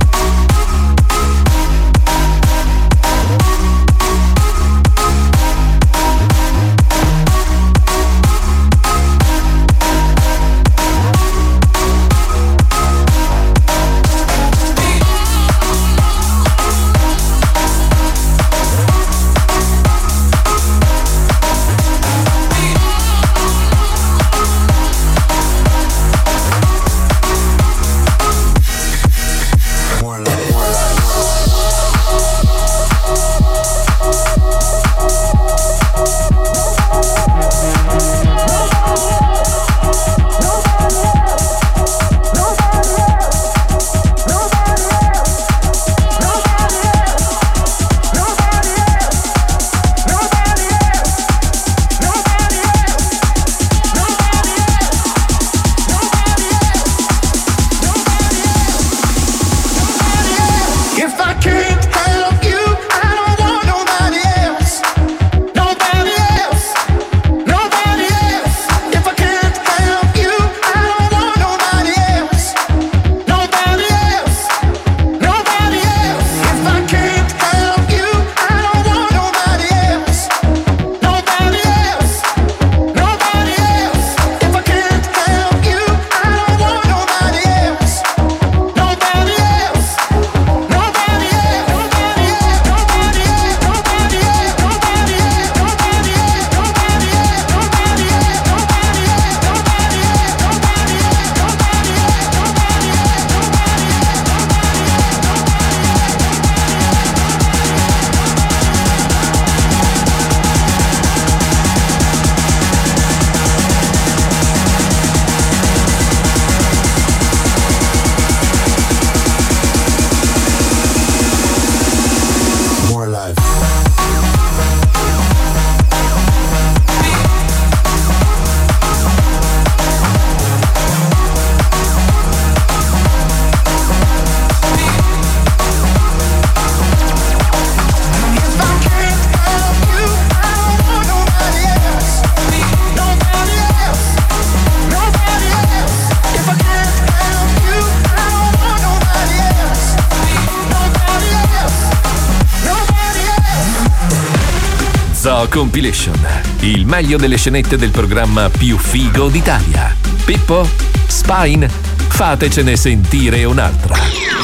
Compilation. 155.49 156.15
Il 156.61 156.87
meglio 156.87 157.17
delle 157.17 157.37
scenette 157.37 157.77
del 157.77 157.91
programma 157.91 158.49
più 158.51 158.77
figo 158.79 159.29
d'Italia. 159.29 159.95
Pippo? 160.25 160.69
Spine? 161.07 161.69
Fatecene 162.09 162.77
sentire 162.77 163.45
un'altra. 163.45 163.95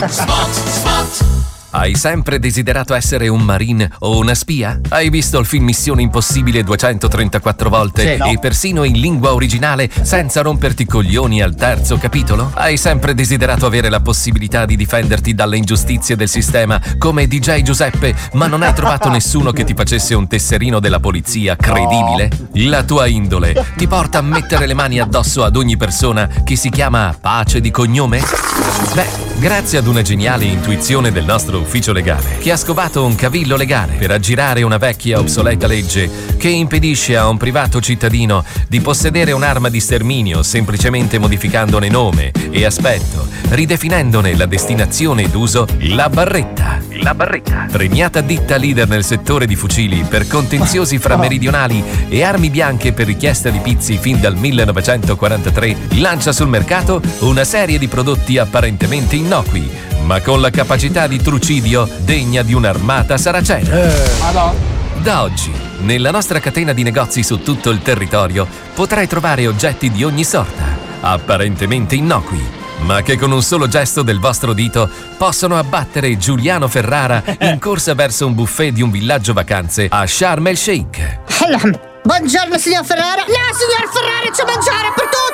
Spot, 0.08 0.68
spot. 0.68 1.03
Hai 1.84 1.96
sempre 1.96 2.38
desiderato 2.38 2.94
essere 2.94 3.28
un 3.28 3.42
marine 3.42 3.90
o 3.98 4.16
una 4.16 4.34
spia? 4.34 4.80
Hai 4.88 5.10
visto 5.10 5.38
il 5.38 5.44
film 5.44 5.64
Missione 5.64 6.00
Impossibile 6.00 6.64
234 6.64 7.68
volte 7.68 8.12
Sì, 8.12 8.16
no. 8.16 8.24
e 8.24 8.38
persino 8.38 8.84
in 8.84 8.98
lingua 8.98 9.34
originale 9.34 9.90
senza 10.00 10.40
romperti 10.40 10.86
coglioni 10.86 11.42
al 11.42 11.54
terzo 11.54 11.98
capitolo? 11.98 12.50
Hai 12.54 12.78
sempre 12.78 13.12
desiderato 13.12 13.66
avere 13.66 13.90
la 13.90 14.00
possibilità 14.00 14.64
di 14.64 14.76
difenderti 14.76 15.34
dalle 15.34 15.58
ingiustizie 15.58 16.16
del 16.16 16.30
sistema 16.30 16.80
come 16.96 17.26
DJ 17.26 17.60
Giuseppe, 17.60 18.14
ma 18.32 18.46
non 18.46 18.62
hai 18.62 18.72
trovato 18.72 19.10
nessuno 19.12 19.52
che 19.52 19.64
ti 19.64 19.74
facesse 19.74 20.14
un 20.14 20.26
tesserino 20.26 20.80
della 20.80 21.00
polizia 21.00 21.54
credibile? 21.54 22.30
La 22.66 22.82
tua 22.82 23.08
indole 23.08 23.62
ti 23.76 23.86
porta 23.86 24.20
a 24.20 24.22
mettere 24.22 24.66
le 24.66 24.72
mani 24.72 25.00
addosso 25.00 25.44
ad 25.44 25.54
ogni 25.54 25.76
persona 25.76 26.30
che 26.44 26.56
si 26.56 26.70
chiama 26.70 27.14
pace 27.20 27.60
di 27.60 27.70
cognome? 27.70 28.22
Beh, 28.94 29.23
grazie 29.38 29.78
ad 29.78 29.86
una 29.86 30.02
geniale 30.02 30.44
intuizione 30.44 31.12
del 31.12 31.24
nostro 31.24 31.58
ufficio 31.58 31.92
legale, 31.92 32.38
che 32.38 32.52
ha 32.52 32.56
scovato 32.56 33.04
un 33.04 33.14
cavillo 33.14 33.56
legale 33.56 33.94
per 33.96 34.10
aggirare 34.10 34.62
una 34.62 34.78
vecchia 34.78 35.18
obsoleta 35.18 35.66
legge 35.66 36.08
che 36.36 36.48
impedisce 36.48 37.16
a 37.16 37.28
un 37.28 37.36
privato 37.36 37.80
cittadino 37.80 38.44
di 38.68 38.80
possedere 38.80 39.32
un'arma 39.32 39.68
di 39.68 39.80
sterminio 39.80 40.42
semplicemente 40.42 41.18
modificandone 41.18 41.88
nome 41.88 42.32
e 42.50 42.64
aspetto, 42.64 43.26
ridefinendone 43.50 44.36
la 44.36 44.46
destinazione 44.46 45.28
d'uso, 45.28 45.66
la 45.78 46.08
barretta. 46.08 46.80
La 47.02 47.14
barretta. 47.14 47.66
Premiata 47.70 48.20
ditta 48.20 48.56
leader 48.56 48.88
nel 48.88 49.04
settore 49.04 49.46
di 49.46 49.56
fucili 49.56 50.04
per 50.08 50.26
contenziosi 50.26 50.98
fra 50.98 51.16
meridionali 51.18 51.82
e 52.08 52.22
armi 52.22 52.50
bianche 52.50 52.92
per 52.92 53.06
richiesta 53.06 53.50
di 53.50 53.58
pizzi 53.58 53.98
fin 53.98 54.20
dal 54.20 54.36
1943, 54.36 55.76
lancia 55.96 56.32
sul 56.32 56.48
mercato 56.48 57.02
una 57.20 57.44
serie 57.44 57.78
di 57.78 57.88
prodotti 57.88 58.38
apparentemente 58.38 59.16
innocui, 59.16 59.68
ma 60.04 60.20
con 60.20 60.40
la 60.40 60.50
capacità 60.50 61.06
di 61.06 61.20
trucidio 61.20 61.88
degna 61.98 62.42
di 62.42 62.54
un'armata 62.54 63.16
saracena. 63.16 64.52
Da 65.02 65.22
oggi, 65.22 65.52
nella 65.80 66.10
nostra 66.10 66.38
catena 66.40 66.72
di 66.72 66.82
negozi 66.82 67.22
su 67.22 67.42
tutto 67.42 67.70
il 67.70 67.82
territorio, 67.82 68.46
potrai 68.74 69.06
trovare 69.06 69.46
oggetti 69.46 69.90
di 69.90 70.04
ogni 70.04 70.24
sorta, 70.24 70.64
apparentemente 71.00 71.94
innocui, 71.94 72.62
ma 72.80 73.02
che 73.02 73.16
con 73.16 73.32
un 73.32 73.42
solo 73.42 73.66
gesto 73.68 74.02
del 74.02 74.18
vostro 74.18 74.52
dito 74.52 74.88
possono 75.16 75.56
abbattere 75.58 76.16
Giuliano 76.18 76.68
Ferrara 76.68 77.22
in 77.40 77.58
corsa 77.58 77.94
verso 77.94 78.26
un 78.26 78.34
buffet 78.34 78.72
di 78.72 78.82
un 78.82 78.90
villaggio 78.90 79.32
vacanze 79.32 79.86
a 79.90 80.06
Sharm 80.06 80.46
el 80.48 80.56
Sheikh. 80.56 81.20
Buongiorno 82.02 82.58
signor 82.58 82.84
Ferrara. 82.84 83.24
No, 83.26 83.34
signor 83.54 83.88
Ferrara, 83.90 84.30
c'è 84.30 84.44
mangiare 84.44 84.92
per 84.94 85.08
tutti. 85.08 85.32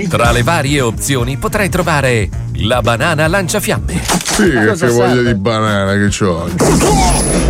Tra 0.08 0.32
le 0.32 0.42
varie 0.42 0.80
opzioni 0.80 1.36
potrai 1.36 1.68
trovare 1.68 2.28
la 2.54 2.80
banana 2.80 3.28
lanciafiamme. 3.28 4.02
Sì, 4.24 4.50
che 4.50 4.86
voglia 4.88 5.22
di 5.22 5.34
banana 5.34 5.92
che 5.92 6.08
c'ho. 6.08 7.49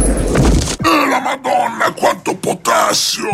Potassio! 2.90 3.28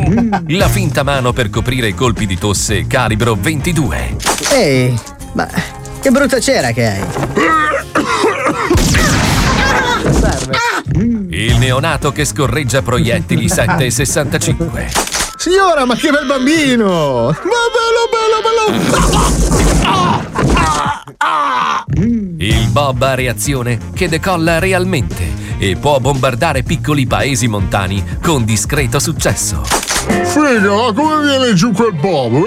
La 0.48 0.68
finta 0.68 1.02
mano 1.02 1.32
per 1.32 1.48
coprire 1.50 1.88
i 1.88 1.94
colpi 1.94 2.26
di 2.26 2.36
tosse 2.36 2.86
calibro 2.86 3.34
22. 3.34 4.16
Ehi, 4.52 5.00
ma 5.32 5.48
che 6.00 6.10
brutta 6.10 6.38
cera 6.40 6.72
che 6.72 6.86
hai. 6.86 7.04
Il 11.30 11.56
neonato 11.58 12.12
che 12.12 12.24
scorreggia 12.24 12.82
proiettili 12.82 13.46
7,65. 13.46 15.34
Signora, 15.36 15.84
ma 15.84 15.94
che 15.94 16.10
bel 16.10 16.26
bambino! 16.26 17.26
Ma 17.26 17.62
bello, 17.72 18.08
bello, 18.10 18.40
bello! 20.42 20.55
Il 22.38 22.68
Bob 22.70 23.02
a 23.02 23.14
reazione 23.14 23.78
che 23.94 24.08
decolla 24.08 24.58
realmente 24.58 25.46
e 25.58 25.76
può 25.76 25.98
bombardare 25.98 26.62
piccoli 26.62 27.06
paesi 27.06 27.48
montani 27.48 28.04
con 28.22 28.44
discreto 28.44 28.98
successo. 28.98 29.62
Figa, 29.62 30.74
ma 30.74 30.92
come 30.92 31.22
viene 31.24 31.54
giù 31.54 31.72
quel 31.72 31.94
Bob? 31.94 32.44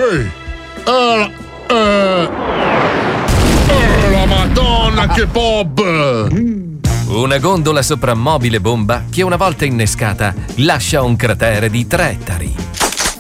Eh, 0.86 1.32
eh, 1.68 2.30
eh, 3.68 4.12
la 4.12 4.26
madonna, 4.26 5.08
che 5.08 5.26
Bob! 5.26 6.58
Una 7.08 7.40
gondola 7.40 7.82
soprammobile 7.82 8.62
bomba 8.62 9.06
che 9.10 9.24
una 9.24 9.36
volta 9.36 9.66
innescata 9.66 10.34
lascia 10.58 11.02
un 11.02 11.16
cratere 11.16 11.70
di 11.70 11.88
3 11.88 12.10
ettari. 12.10 12.56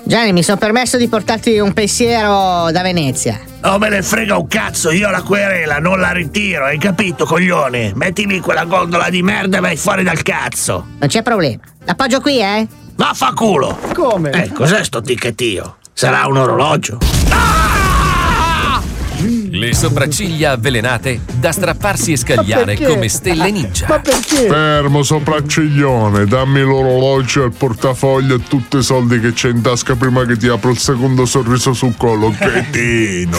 Gianni, 0.10 0.34
mi 0.34 0.41
sono 0.41 0.58
permesso 0.58 0.98
di 0.98 1.08
portarti 1.08 1.60
un 1.60 1.72
pensiero 1.72 2.72
da 2.72 2.82
Venezia. 2.82 3.39
Non 3.62 3.78
me 3.80 3.89
ne 3.89 4.02
frega 4.02 4.38
un 4.38 4.48
cazzo, 4.48 4.89
io 4.89 5.08
la 5.12 5.22
querela 5.22 5.78
non 5.78 6.00
la 6.00 6.10
ritiro, 6.10 6.65
hai 6.65 6.80
capito, 6.80 7.26
coglione? 7.26 7.91
Metti 7.93 8.26
lì 8.26 8.39
quella 8.39 8.63
gondola 8.63 9.12
di 9.12 9.22
merda 9.22 9.58
e 9.58 9.62
vai 9.62 9.78
fuori 9.78 10.02
dal 10.02 10.24
cazzo. 10.24 10.88
Non 10.98 11.08
c'è 11.08 11.22
problema. 11.22 11.62
L'appoggio 11.86 12.22
qui, 12.22 12.41
eh? 12.41 12.67
Vaffanculo! 12.95 13.78
Come? 13.93 14.32
Eh, 14.32 14.52
cos'è 14.52 14.84
sto 14.84 15.00
ticchettio? 15.00 15.78
Sarà 15.93 16.26
un 16.26 16.38
orologio? 16.38 16.98
Le 19.52 19.74
sopracciglia 19.74 20.52
avvelenate 20.52 21.22
da 21.34 21.52
strapparsi 21.52 22.12
e 22.12 22.18
scagliare 22.18 22.78
come 22.80 23.10
stelle 23.10 23.50
ninja. 23.50 24.00
perché? 24.00 24.48
Fermo 24.48 25.02
sopracciglione, 25.02 26.26
dammi 26.26 26.62
l'orologio, 26.62 27.46
il 27.46 27.52
portafoglio 27.52 28.36
e 28.36 28.44
tutti 28.48 28.78
i 28.78 28.84
soldi 28.84 29.20
che 29.20 29.34
c'è 29.34 29.50
in 29.50 29.62
tasca 29.62 29.96
prima 29.96 30.24
che 30.26 30.38
ti 30.38 30.48
apro 30.48 30.70
il 30.70 30.78
secondo 30.78 31.26
sorriso 31.26 31.74
sul 31.74 31.96
collo, 31.98 32.30
cretino! 32.38 33.38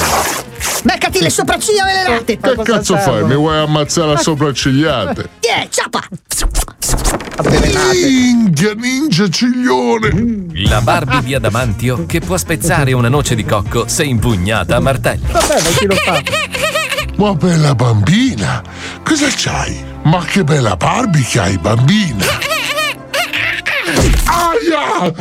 Beccati 0.82 1.20
le 1.20 1.30
sopracciglia 1.30 1.84
avvelenate! 1.84 2.38
Che 2.38 2.56
cazzo 2.62 2.96
fai? 2.96 3.24
Mi 3.24 3.34
vuoi 3.34 3.58
ammazzare 3.58 4.12
a 4.12 4.16
sopraccigliate? 4.16 5.28
Yeah, 5.40 5.68
ciapa! 5.68 6.00
Minchia, 7.42 8.74
ninja 8.74 9.28
ciglione! 9.28 10.46
La 10.68 10.82
Barbie 10.82 11.22
di 11.22 11.34
Adamantio 11.34 12.04
che 12.04 12.20
può 12.20 12.36
spezzare 12.36 12.92
una 12.92 13.08
noce 13.08 13.34
di 13.34 13.44
cocco 13.46 13.88
se 13.88 14.04
impugnata 14.04 14.76
a 14.76 14.80
martello. 14.80 15.26
Vabbè, 15.30 15.62
ma 15.62 15.68
chi 15.70 15.86
lo 15.86 15.94
fa? 15.94 16.22
Ma 17.16 17.34
bella 17.34 17.74
bambina! 17.74 18.62
Cosa 19.02 19.28
c'hai? 19.30 19.82
Ma 20.02 20.22
che 20.24 20.44
bella 20.44 20.76
Barbie 20.76 21.22
che 21.22 21.40
hai, 21.40 21.56
bambina! 21.56 22.26
Aia! 24.24 25.12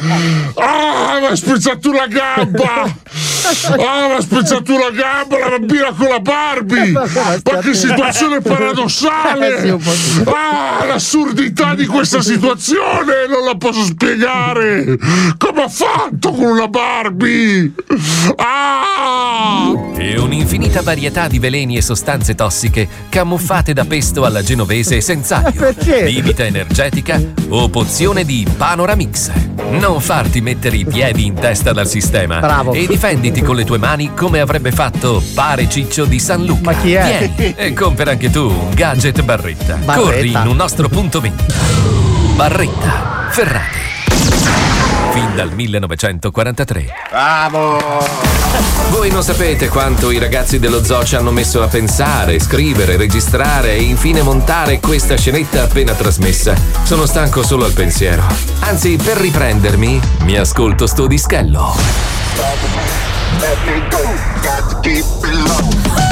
Ah, 0.55 1.19
mi 1.19 1.25
ha 1.25 1.36
spezzato 1.36 1.89
una 1.89 2.08
gamba! 2.08 2.93
Ah, 3.41 4.08
mi 4.08 4.13
ha 4.15 4.21
spezzato 4.21 4.73
una 4.73 4.89
gamba 4.91 5.38
la 5.39 5.49
bambina 5.49 5.93
con 5.95 6.08
la 6.08 6.19
Barbie! 6.19 6.91
Ma 6.91 7.60
che 7.62 7.73
situazione 7.73 8.41
paradossale! 8.41 9.78
Ah, 10.25 10.86
l'assurdità 10.86 11.73
di 11.75 11.86
questa 11.86 12.21
situazione! 12.21 13.28
Non 13.30 13.45
la 13.45 13.56
posso 13.56 13.84
spiegare! 13.84 14.97
Come 15.38 15.63
ha 15.63 15.69
fatto 15.69 16.32
con 16.32 16.43
una 16.45 16.67
Barbie? 16.67 17.71
Ah! 18.36 19.73
E 19.97 20.17
un'infinita 20.17 20.82
varietà 20.82 21.28
di 21.28 21.39
veleni 21.39 21.78
e 21.78 21.82
sostanze 21.82 22.36
tossiche 22.36 22.88
camuffate 23.10 23.73
da 23.73 23.86
pesto 23.86 24.25
alla 24.25 24.41
genovese 24.43 24.97
e 24.97 25.02
senzaglio, 25.02 25.52
Perché? 25.52 26.04
bibita 26.04 26.45
energetica 26.45 27.21
o 27.49 27.69
pozione 27.69 28.23
di 28.25 28.47
Panoramix. 28.58 29.32
Non 29.71 29.99
farti 30.02 30.41
mettere 30.41 30.78
i 30.78 30.86
piedi 30.86 31.25
in 31.25 31.34
testa 31.36 31.73
dal 31.73 31.88
sistema 31.88 32.39
Bravo. 32.39 32.73
e 32.73 32.88
difenditi 33.29 33.41
con 33.41 33.55
le 33.55 33.65
tue 33.65 33.77
mani 33.77 34.13
come 34.13 34.39
avrebbe 34.39 34.71
fatto 34.71 35.23
Pare 35.33 35.69
Ciccio 35.69 36.05
di 36.05 36.19
San 36.19 36.45
Luca. 36.45 36.71
Ma 36.71 36.73
chi 36.73 36.93
è? 36.93 37.29
Vieni 37.35 37.53
e 37.55 37.73
compra 37.73 38.11
anche 38.11 38.29
tu 38.29 38.47
un 38.47 38.73
gadget 38.73 39.21
Barretta. 39.21 39.75
Barretta. 39.75 40.01
Corri 40.01 40.31
in 40.31 40.47
un 40.47 40.55
nostro 40.55 40.89
punto 40.89 41.21
vendita. 41.21 41.53
Barretta, 42.35 43.27
Ferrate. 43.29 43.77
Fin 45.11 45.35
dal 45.35 45.53
1943. 45.53 46.85
Bravo! 47.09 48.07
Voi 48.89 49.11
non 49.11 49.23
sapete 49.23 49.67
quanto 49.67 50.11
i 50.11 50.17
ragazzi 50.17 50.59
dello 50.59 50.83
zoo 50.83 51.03
ci 51.03 51.15
hanno 51.15 51.31
messo 51.31 51.61
a 51.61 51.67
pensare, 51.67 52.39
scrivere, 52.39 52.95
registrare 52.95 53.73
e 53.73 53.81
infine 53.81 54.21
montare 54.21 54.79
questa 54.79 55.17
scenetta 55.17 55.63
appena 55.63 55.93
trasmessa. 55.93 56.55
Sono 56.83 57.05
stanco 57.05 57.43
solo 57.43 57.65
al 57.65 57.73
pensiero. 57.73 58.23
Anzi, 58.61 58.97
per 59.01 59.17
riprendermi, 59.17 59.99
mi 60.21 60.37
ascolto 60.37 60.87
sto 60.87 61.07
dischello. 61.07 63.18
If 63.31 63.65
you 63.67 63.81
wanna 63.91 64.41
talk 64.41 64.83
to 64.83 66.08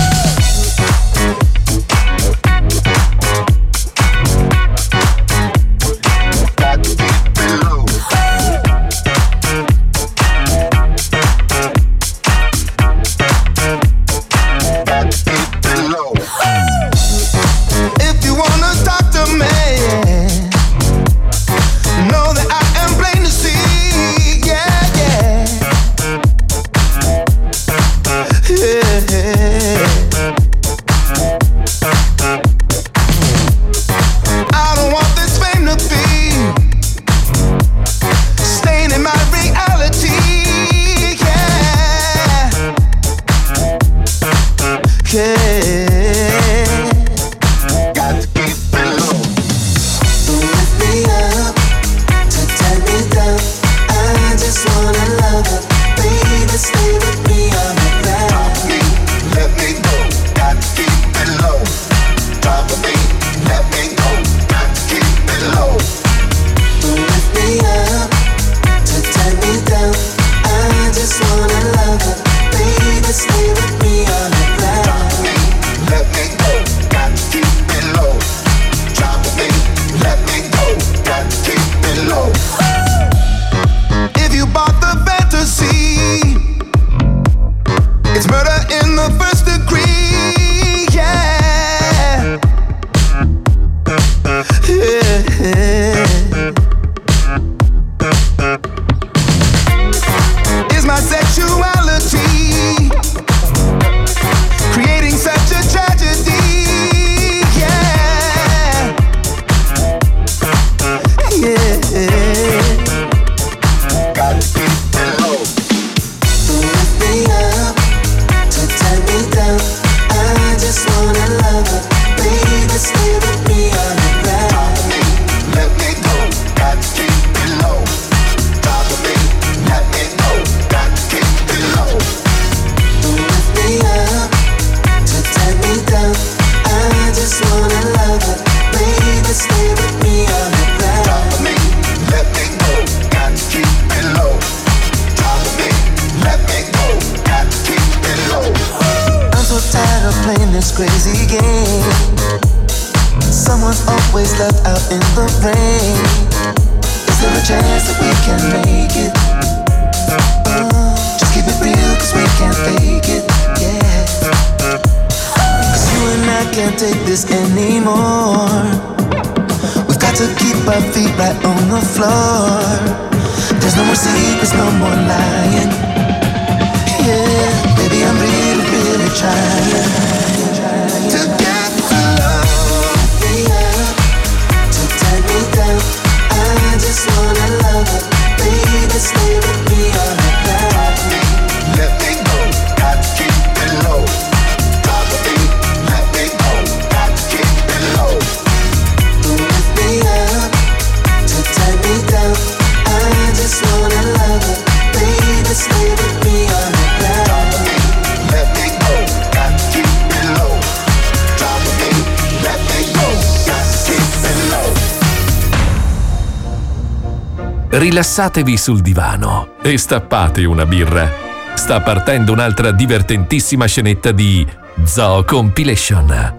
Rilassatevi 218.17 218.57
sul 218.57 218.81
divano 218.81 219.49
e 219.61 219.77
stappate 219.77 220.43
una 220.43 220.65
birra. 220.65 221.07
Sta 221.53 221.81
partendo 221.81 222.31
un'altra 222.31 222.71
divertentissima 222.71 223.67
scenetta 223.67 224.11
di 224.11 224.43
Zoo 224.85 225.23
Compilation. 225.23 226.33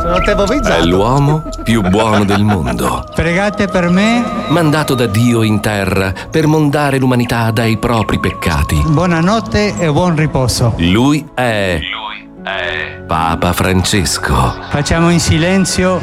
Sono 0.00 0.18
terrorizzato. 0.24 0.82
È 0.82 0.82
l'uomo 0.82 1.42
più 1.62 1.82
buono 1.82 2.24
del 2.24 2.42
mondo. 2.42 3.06
Pregate 3.14 3.68
per 3.68 3.90
me. 3.90 4.24
Mandato 4.48 4.94
da 4.94 5.04
Dio 5.04 5.42
in 5.42 5.60
terra 5.60 6.10
per 6.30 6.46
mondare 6.46 6.96
l'umanità 6.96 7.50
dai 7.50 7.76
propri 7.76 8.18
peccati. 8.18 8.82
Buonanotte 8.82 9.78
e 9.78 9.92
buon 9.92 10.16
riposo. 10.16 10.72
Lui 10.78 11.22
è. 11.34 11.78
Lui 11.82 12.44
è. 12.44 13.02
Papa 13.06 13.52
Francesco. 13.52 14.54
Facciamo 14.70 15.10
in 15.10 15.20
silenzio 15.20 16.00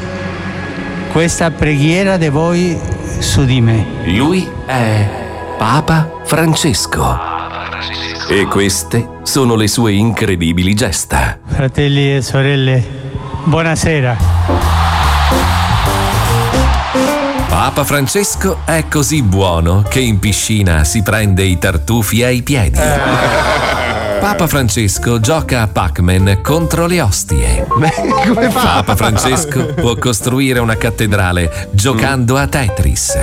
questa 1.11 1.49
preghiera 1.49 2.17
di 2.17 2.29
voi 2.29 2.92
su 3.23 3.45
di 3.45 3.61
me. 3.61 3.85
Lui 4.05 4.47
è 4.65 5.07
Papa 5.57 6.19
Francesco. 6.25 7.31
E 8.29 8.45
queste 8.45 9.19
sono 9.23 9.55
le 9.55 9.67
sue 9.67 9.93
incredibili 9.93 10.73
gesta. 10.73 11.39
Fratelli 11.45 12.15
e 12.15 12.21
sorelle, 12.21 12.85
buonasera. 13.45 14.17
Papa 17.47 17.83
Francesco 17.85 18.59
è 18.65 18.85
così 18.89 19.23
buono 19.23 19.83
che 19.83 19.99
in 19.99 20.19
piscina 20.19 20.83
si 20.83 21.01
prende 21.01 21.43
i 21.43 21.57
tartufi 21.57 22.23
ai 22.23 22.41
piedi. 22.41 22.79
Papa 24.23 24.47
Francesco 24.47 25.19
gioca 25.19 25.63
a 25.63 25.67
Pac-Man 25.67 26.39
contro 26.41 26.85
le 26.85 27.01
ostie. 27.01 27.67
come 27.67 28.49
fa? 28.49 28.81
Papa 28.81 28.95
Francesco 28.95 29.73
può 29.73 29.97
costruire 29.97 30.59
una 30.59 30.77
cattedrale 30.77 31.67
giocando 31.71 32.37
a 32.37 32.47
Tetris. 32.47 33.17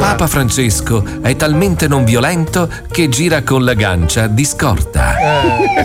Papa 0.00 0.26
Francesco 0.28 1.04
è 1.20 1.36
talmente 1.36 1.88
non 1.88 2.04
violento 2.04 2.70
che 2.90 3.10
gira 3.10 3.42
con 3.42 3.64
la 3.64 3.74
gancia 3.74 4.28
di 4.28 4.46
scorta. 4.46 5.14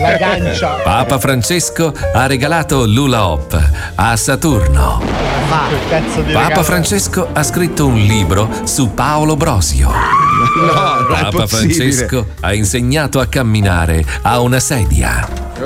La 0.00 0.16
gancia. 0.16 0.68
Papa 0.82 1.18
Francesco 1.18 1.92
ha 2.14 2.26
regalato 2.26 2.86
l'Ula 2.86 3.26
Hop 3.26 3.70
a 3.96 4.16
Saturno. 4.16 5.41
Va, 5.52 5.68
cazzo 5.90 6.22
di 6.22 6.32
Papa 6.32 6.46
regalo. 6.46 6.62
Francesco 6.62 7.28
ha 7.30 7.42
scritto 7.42 7.86
un 7.86 7.98
libro 7.98 8.48
su 8.64 8.94
Paolo 8.94 9.36
Brosio. 9.36 9.90
No, 10.42 11.00
non 11.08 11.16
è 11.16 11.22
Papa 11.22 11.42
possibile. 11.42 11.74
Francesco 11.74 12.26
ha 12.40 12.52
insegnato 12.52 13.20
a 13.20 13.26
camminare 13.26 14.04
a 14.22 14.40
una 14.40 14.58
sedia. 14.58 15.26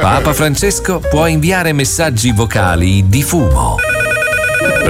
Papa 0.00 0.32
Francesco 0.32 1.00
può 1.00 1.26
inviare 1.26 1.72
messaggi 1.72 2.32
vocali 2.32 3.08
di 3.08 3.22
fumo. 3.22 3.76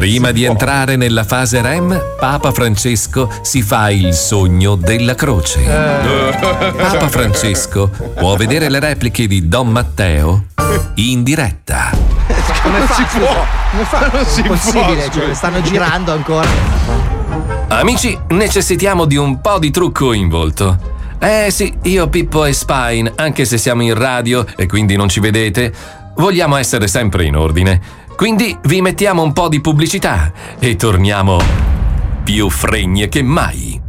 Prima 0.01 0.31
di 0.31 0.45
entrare 0.45 0.97
nella 0.97 1.25
fase 1.25 1.61
REM, 1.61 2.17
Papa 2.19 2.53
Francesco 2.53 3.31
si 3.43 3.61
fa 3.61 3.91
il 3.91 4.15
sogno 4.15 4.75
della 4.75 5.15
croce. 5.15 5.61
Papa 5.63 7.07
Francesco 7.11 7.91
può 8.15 8.35
vedere 8.35 8.71
le 8.71 8.81
repliche 8.81 9.27
di 9.27 9.47
Don 9.47 9.69
Matteo 9.69 10.47
in 10.95 11.23
diretta. 11.23 11.91
Non 12.65 12.89
si 12.89 13.19
può. 13.19 13.45
Come 13.73 13.85
fa? 13.85 14.11
Non 14.11 14.25
si 14.25 14.41
può, 14.41 14.55
Possibile, 14.55 15.11
cioè, 15.13 15.35
stanno 15.35 15.61
girando 15.61 16.13
ancora. 16.13 16.49
Amici, 17.69 18.19
necessitiamo 18.29 19.05
di 19.05 19.17
un 19.17 19.43
po' 19.43 19.59
di 19.59 19.71
trucco 19.71 20.15
in 20.15 20.31
volto. 20.31 20.79
Eh 21.19 21.49
sì, 21.51 21.75
io, 21.83 22.09
Pippo 22.09 22.47
e 22.47 22.55
Spine, 22.55 23.13
anche 23.17 23.45
se 23.45 23.59
siamo 23.59 23.83
in 23.83 23.93
radio 23.93 24.47
e 24.57 24.65
quindi 24.65 24.97
non 24.97 25.11
ci 25.11 25.21
vedete, 25.21 25.71
vogliamo 26.17 26.57
essere 26.57 26.89
sempre 26.89 27.25
in 27.25 27.37
ordine. 27.37 28.00
Quindi 28.21 28.55
vi 28.65 28.83
mettiamo 28.83 29.23
un 29.23 29.33
po' 29.33 29.49
di 29.49 29.63
pubblicità 29.63 30.31
e 30.59 30.77
torniamo 30.77 31.39
più 32.23 32.51
fregne 32.51 33.09
che 33.09 33.23
mai. 33.23 33.81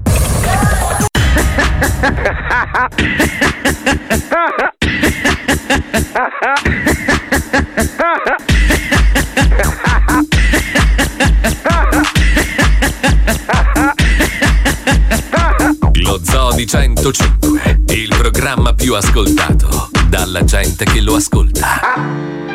Lo 15.96 16.22
Zoo 16.24 16.54
di 16.54 16.66
105, 16.66 17.82
il 17.88 18.16
programma 18.18 18.74
più 18.74 18.96
ascoltato 18.96 19.90
dalla 20.08 20.46
gente 20.46 20.86
che 20.86 21.02
lo 21.02 21.16
ascolta. 21.16 22.51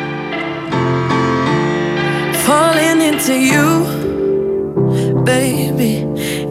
Into 3.07 3.39
you, 3.39 5.23
baby. 5.23 6.03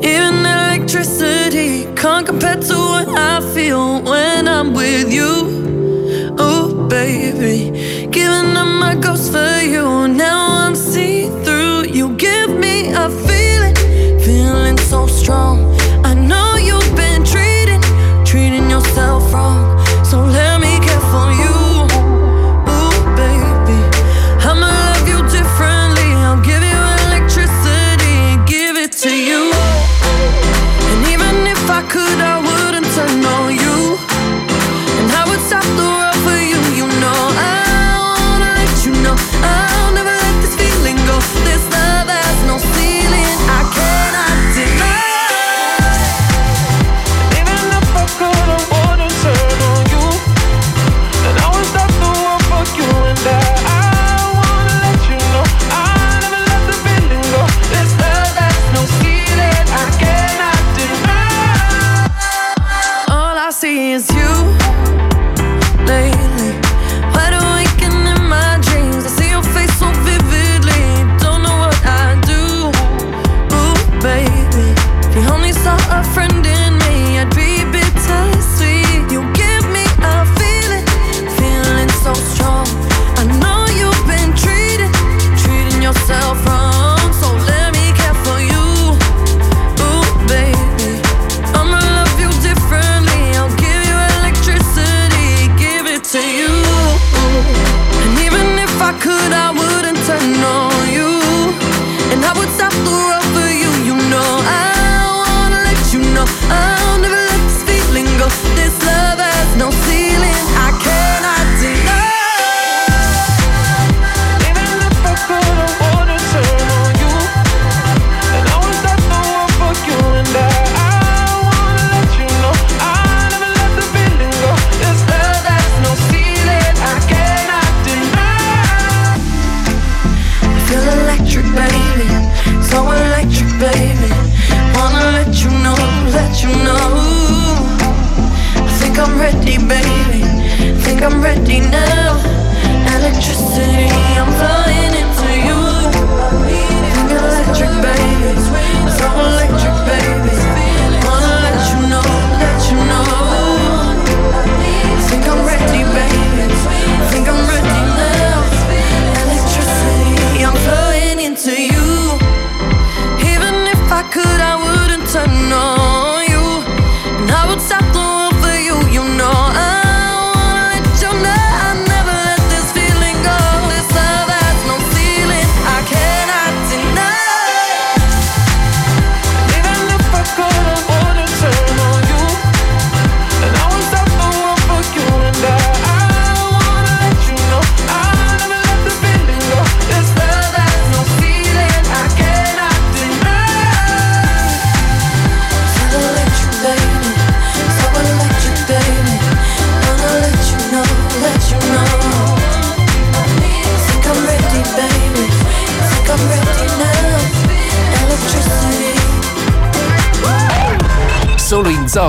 Even 0.03 0.47
electricity 0.47 1.85
can't 1.95 2.27
compare 2.27 2.57
to 2.57 2.75
what 2.75 3.09
I 3.09 3.41
feel 3.55 4.01
when 4.03 4.49
I'm 4.49 4.73
with 4.73 5.13
you. 5.13 6.35
Oh, 6.39 6.87
baby, 6.89 7.71
giving 8.11 8.57
up 8.57 8.69
my 8.81 8.95
ghost 8.95 9.33
for 9.33 9.61
you. 9.61 10.09
Now 10.09 10.65
I'm 10.65 10.75
see 10.75 11.29
through. 11.45 11.85
You 11.99 12.17
give 12.17 12.51
me 12.51 12.91
a 12.95 13.11
feeling, 13.11 13.77
feeling 14.21 14.79
so 14.79 15.07
strong. 15.07 15.76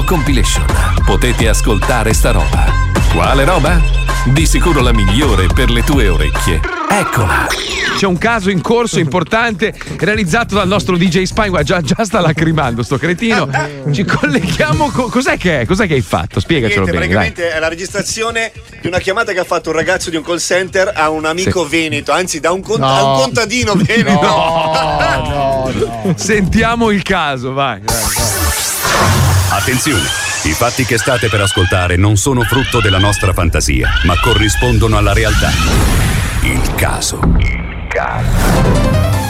Compilation 0.07 0.65
potete 1.03 1.49
ascoltare 1.49 2.13
sta 2.13 2.31
roba. 2.31 2.63
Quale 3.13 3.43
roba? 3.43 3.77
Di 4.23 4.45
sicuro 4.45 4.79
la 4.79 4.93
migliore 4.93 5.47
per 5.53 5.69
le 5.69 5.83
tue 5.83 6.07
orecchie. 6.07 6.61
Eccola. 6.89 7.45
C'è 7.97 8.05
un 8.05 8.17
caso 8.17 8.49
in 8.49 8.61
corso 8.61 8.99
importante 8.99 9.73
realizzato 9.97 10.55
dal 10.55 10.65
nostro 10.69 10.95
DJ 10.95 11.23
Spine. 11.23 11.49
Guarda, 11.49 11.81
già, 11.81 11.81
già 11.81 12.05
sta 12.05 12.21
lacrimando 12.21 12.83
sto 12.83 12.97
cretino. 12.97 13.49
Ci 13.91 14.05
colleghiamo 14.05 14.91
con. 14.91 15.09
Cos'è 15.09 15.35
che 15.37 15.59
è? 15.61 15.65
Cos'è 15.65 15.87
che 15.87 15.95
hai 15.95 16.01
fatto? 16.01 16.39
Spiegacelo 16.39 16.83
Niente, 16.85 16.99
bene. 16.99 17.13
Dai. 17.13 17.23
praticamente 17.31 17.57
è 17.57 17.59
la 17.59 17.67
registrazione 17.67 18.53
di 18.79 18.87
una 18.87 18.99
chiamata 18.99 19.33
che 19.33 19.39
ha 19.39 19.43
fatto 19.43 19.71
un 19.71 19.75
ragazzo 19.75 20.09
di 20.09 20.15
un 20.15 20.23
call 20.23 20.37
center 20.37 20.89
a 20.95 21.09
un 21.09 21.25
amico 21.25 21.67
veneto, 21.67 22.13
anzi 22.13 22.39
da 22.39 22.51
un, 22.53 22.61
cont- 22.61 22.79
No. 22.79 22.87
a 22.87 23.03
un 23.03 23.17
contadino 23.23 23.73
veneto. 23.75 24.25
Sentiamo 26.15 26.91
il 26.91 27.01
caso, 27.03 27.51
vai. 27.51 27.81
vai, 27.81 27.95
vai. 28.15 28.26
Attenzione! 29.67 30.05
I 30.45 30.53
fatti 30.53 30.85
che 30.85 30.97
state 30.97 31.27
per 31.27 31.41
ascoltare 31.41 31.97
non 31.97 32.15
sono 32.15 32.43
frutto 32.43 32.79
della 32.79 32.99
nostra 32.99 33.33
fantasia, 33.33 33.89
ma 34.05 34.17
corrispondono 34.17 34.95
alla 34.95 35.11
realtà. 35.11 35.49
Il 36.41 36.73
caso. 36.75 37.19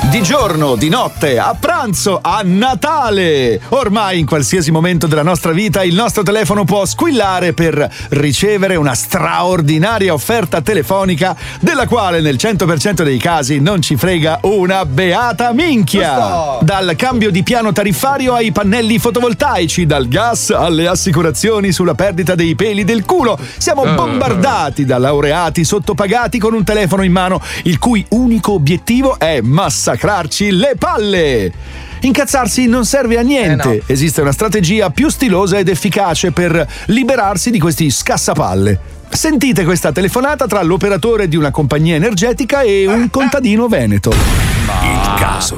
Di 0.09 0.23
giorno, 0.23 0.75
di 0.77 0.87
notte, 0.87 1.37
a 1.37 1.53
pranzo, 1.59 2.19
a 2.21 2.39
Natale. 2.41 3.59
Ormai 3.69 4.19
in 4.19 4.25
qualsiasi 4.25 4.71
momento 4.71 5.05
della 5.05 5.21
nostra 5.21 5.51
vita 5.51 5.83
il 5.83 5.93
nostro 5.93 6.23
telefono 6.23 6.63
può 6.63 6.85
squillare 6.85 7.51
per 7.51 7.87
ricevere 8.11 8.77
una 8.77 8.95
straordinaria 8.95 10.13
offerta 10.13 10.61
telefonica 10.61 11.35
della 11.59 11.87
quale 11.87 12.21
nel 12.21 12.35
100% 12.35 13.03
dei 13.03 13.17
casi 13.17 13.59
non 13.59 13.81
ci 13.81 13.97
frega 13.97 14.39
una 14.43 14.85
beata 14.85 15.51
minchia. 15.51 16.57
Dal 16.61 16.95
cambio 16.95 17.29
di 17.29 17.43
piano 17.43 17.73
tariffario 17.73 18.33
ai 18.33 18.53
pannelli 18.53 18.99
fotovoltaici, 18.99 19.85
dal 19.85 20.07
gas 20.07 20.51
alle 20.51 20.87
assicurazioni 20.87 21.73
sulla 21.73 21.95
perdita 21.95 22.33
dei 22.33 22.55
peli 22.55 22.85
del 22.85 23.03
culo, 23.03 23.37
siamo 23.57 23.83
Eh. 23.83 23.93
bombardati 23.93 24.85
da 24.85 24.97
laureati 24.97 25.65
sottopagati 25.65 26.39
con 26.39 26.53
un 26.53 26.63
telefono 26.63 27.03
in 27.03 27.11
mano 27.11 27.41
il 27.63 27.77
cui 27.77 28.03
unico 28.11 28.53
obiettivo 28.53 29.19
è 29.19 29.41
massacrarci 29.97 30.51
le 30.51 30.75
palle. 30.77 31.51
Incazzarsi 32.01 32.67
non 32.67 32.85
serve 32.85 33.17
a 33.17 33.21
niente, 33.21 33.81
esiste 33.87 34.21
una 34.21 34.31
strategia 34.31 34.91
più 34.91 35.09
stilosa 35.09 35.57
ed 35.57 35.67
efficace 35.67 36.31
per 36.31 36.65
liberarsi 36.85 37.49
di 37.49 37.59
questi 37.59 37.89
scassapalle. 37.89 38.95
Sentite 39.09 39.65
questa 39.65 39.91
telefonata 39.91 40.45
tra 40.45 40.61
l'operatore 40.61 41.27
di 41.27 41.35
una 41.35 41.49
compagnia 41.49 41.95
energetica 41.95 42.61
e 42.61 42.85
un 42.85 43.09
contadino 43.11 43.67
veneto. 43.67 44.11
Il 44.11 45.13
caso. 45.17 45.57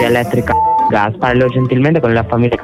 elettrica 0.00 0.52
gas. 0.90 1.16
Parlo 1.18 1.48
gentilmente 1.48 2.00
con 2.00 2.12
la 2.12 2.24
famiglia 2.28 2.56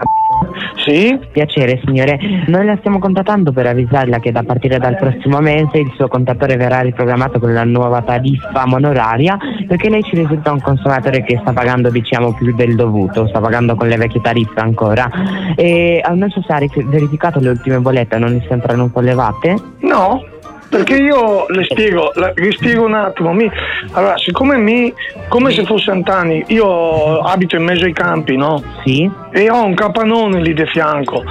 Sì? 0.85 1.19
Piacere 1.33 1.81
signore, 1.85 2.19
noi 2.47 2.65
la 2.65 2.77
stiamo 2.79 2.99
contattando 2.99 3.53
per 3.53 3.67
avvisarla 3.67 4.19
che 4.19 4.33
da 4.33 4.43
partire 4.43 4.79
dal 4.79 4.97
prossimo 4.97 5.41
mese 5.41 5.79
il 5.79 5.93
suo 5.95 6.09
contatore 6.09 6.57
verrà 6.57 6.81
riprogrammato 6.81 7.39
con 7.39 7.53
la 7.53 7.65
nuova 7.65 8.03
tariffa 8.03 8.67
monoraria 8.67 9.37
perché 9.67 9.89
lei 9.89 10.03
ci 10.03 10.17
risulta 10.17 10.53
un 10.53 10.61
consumatore 10.61 11.23
che 11.23 11.39
sta 11.41 11.53
pagando 11.53 11.91
diciamo 11.91 12.35
più 12.35 12.55
del 12.55 12.75
dovuto, 12.75 13.27
sta 13.29 13.41
pagando 13.41 13.75
con 13.75 13.89
le 13.89 13.97
vecchie 13.97 14.21
tariffe 14.21 14.61
ancora. 14.61 15.09
E 15.57 16.03
non 16.15 16.29
so 16.31 16.43
se 16.43 16.53
ha 16.53 16.59
ri- 16.59 16.71
verificato 16.87 17.41
le 17.41 17.51
ultime 17.51 17.79
bollette, 17.79 18.19
non 18.19 18.31
gli 18.31 18.43
sembrano 18.49 18.85
un 18.85 18.93
po' 18.93 19.01
elevate? 19.01 19.57
No, 19.81 20.23
perché 20.75 20.97
io 20.97 21.47
le 21.51 21.63
spiego, 21.63 22.13
vi 22.35 22.51
spiego 22.51 22.85
un 22.85 22.95
attimo. 22.95 23.33
Mi- 23.33 23.49
allora, 23.93 24.19
siccome 24.19 24.57
mi, 24.57 24.93
come 25.29 25.53
se 25.53 25.65
fosse 25.65 25.93
Antani, 25.93 26.43
io 26.49 27.21
abito 27.21 27.55
in 27.55 27.63
mezzo 27.63 27.85
ai 27.85 27.93
campi, 27.93 28.37
no? 28.37 28.61
Sì. 28.85 29.09
E 29.31 29.51
ho 29.51 29.65
un 29.65 29.75
capannone 29.75 30.41
lì 30.41 30.53
di 30.53 30.67
fianco. 30.67 31.23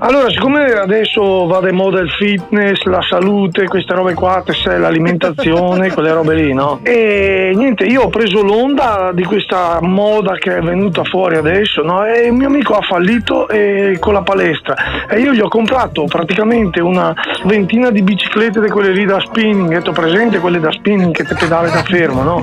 Allora, 0.00 0.28
siccome 0.30 0.70
adesso 0.72 1.46
va 1.46 1.60
di 1.60 1.72
moda 1.72 1.98
il 1.98 2.10
fitness, 2.10 2.84
la 2.84 3.02
salute, 3.02 3.66
queste 3.66 3.94
robe 3.94 4.14
qua, 4.14 4.44
l'alimentazione, 4.64 5.90
quelle 5.92 6.12
robe 6.12 6.34
lì, 6.34 6.54
no? 6.54 6.78
E 6.84 7.52
niente, 7.54 7.84
io 7.84 8.02
ho 8.02 8.08
preso 8.08 8.42
l'onda 8.42 9.10
di 9.12 9.24
questa 9.24 9.78
moda 9.80 10.34
che 10.34 10.58
è 10.58 10.60
venuta 10.60 11.02
fuori 11.02 11.34
adesso, 11.34 11.82
no? 11.82 12.04
E 12.04 12.26
il 12.26 12.32
mio 12.32 12.46
amico 12.46 12.74
ha 12.74 12.82
fallito 12.82 13.48
eh, 13.48 13.96
con 13.98 14.12
la 14.12 14.22
palestra. 14.22 14.76
E 15.08 15.18
io 15.18 15.32
gli 15.32 15.40
ho 15.40 15.48
comprato 15.48 16.04
praticamente 16.04 16.80
una 16.80 17.12
ventina 17.44 17.90
di 17.90 18.02
biciclette 18.02 18.60
di 18.60 18.68
quelle 18.68 18.87
lì 18.92 19.04
da 19.04 19.20
spinning, 19.20 19.68
detto 19.70 19.92
presente 19.92 20.38
quelle 20.38 20.60
da 20.60 20.70
spinning 20.70 21.12
che 21.12 21.24
te 21.24 21.34
pedale 21.34 21.70
da 21.70 21.82
fermo, 21.82 22.22
no? 22.22 22.40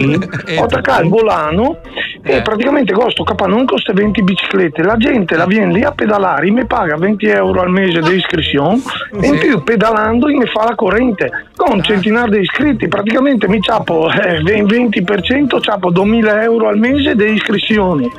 Ho 0.57 0.63
attaccato 0.63 1.03
il 1.03 1.09
volano 1.09 1.79
e 2.21 2.41
praticamente 2.41 2.93
costo 2.93 3.23
capannone 3.23 3.65
costa 3.65 3.93
20 3.93 4.23
biciclette. 4.23 4.83
La 4.83 4.97
gente 4.97 5.35
la 5.35 5.45
viene 5.45 5.73
lì 5.73 5.83
a 5.83 5.91
pedalare, 5.91 6.49
mi 6.49 6.65
paga 6.65 6.95
20 6.97 7.25
euro 7.27 7.61
al 7.61 7.69
mese 7.69 7.99
di 7.99 8.15
iscrizione 8.15 8.81
e 9.21 9.27
in 9.27 9.37
più 9.37 9.63
pedalando 9.63 10.27
mi 10.27 10.45
fa 10.47 10.65
la 10.65 10.75
corrente 10.75 11.45
con 11.55 11.81
centinaia 11.83 12.27
di 12.27 12.39
iscritti. 12.39 12.87
Praticamente 12.87 13.47
mi 13.47 13.61
ciappo 13.61 14.09
eh, 14.11 14.41
20%, 14.41 15.61
ciappo 15.61 15.89
2000 15.91 16.43
euro 16.43 16.67
al 16.67 16.77
mese 16.77 17.15
di 17.15 17.25
iscrizioni. 17.31 18.09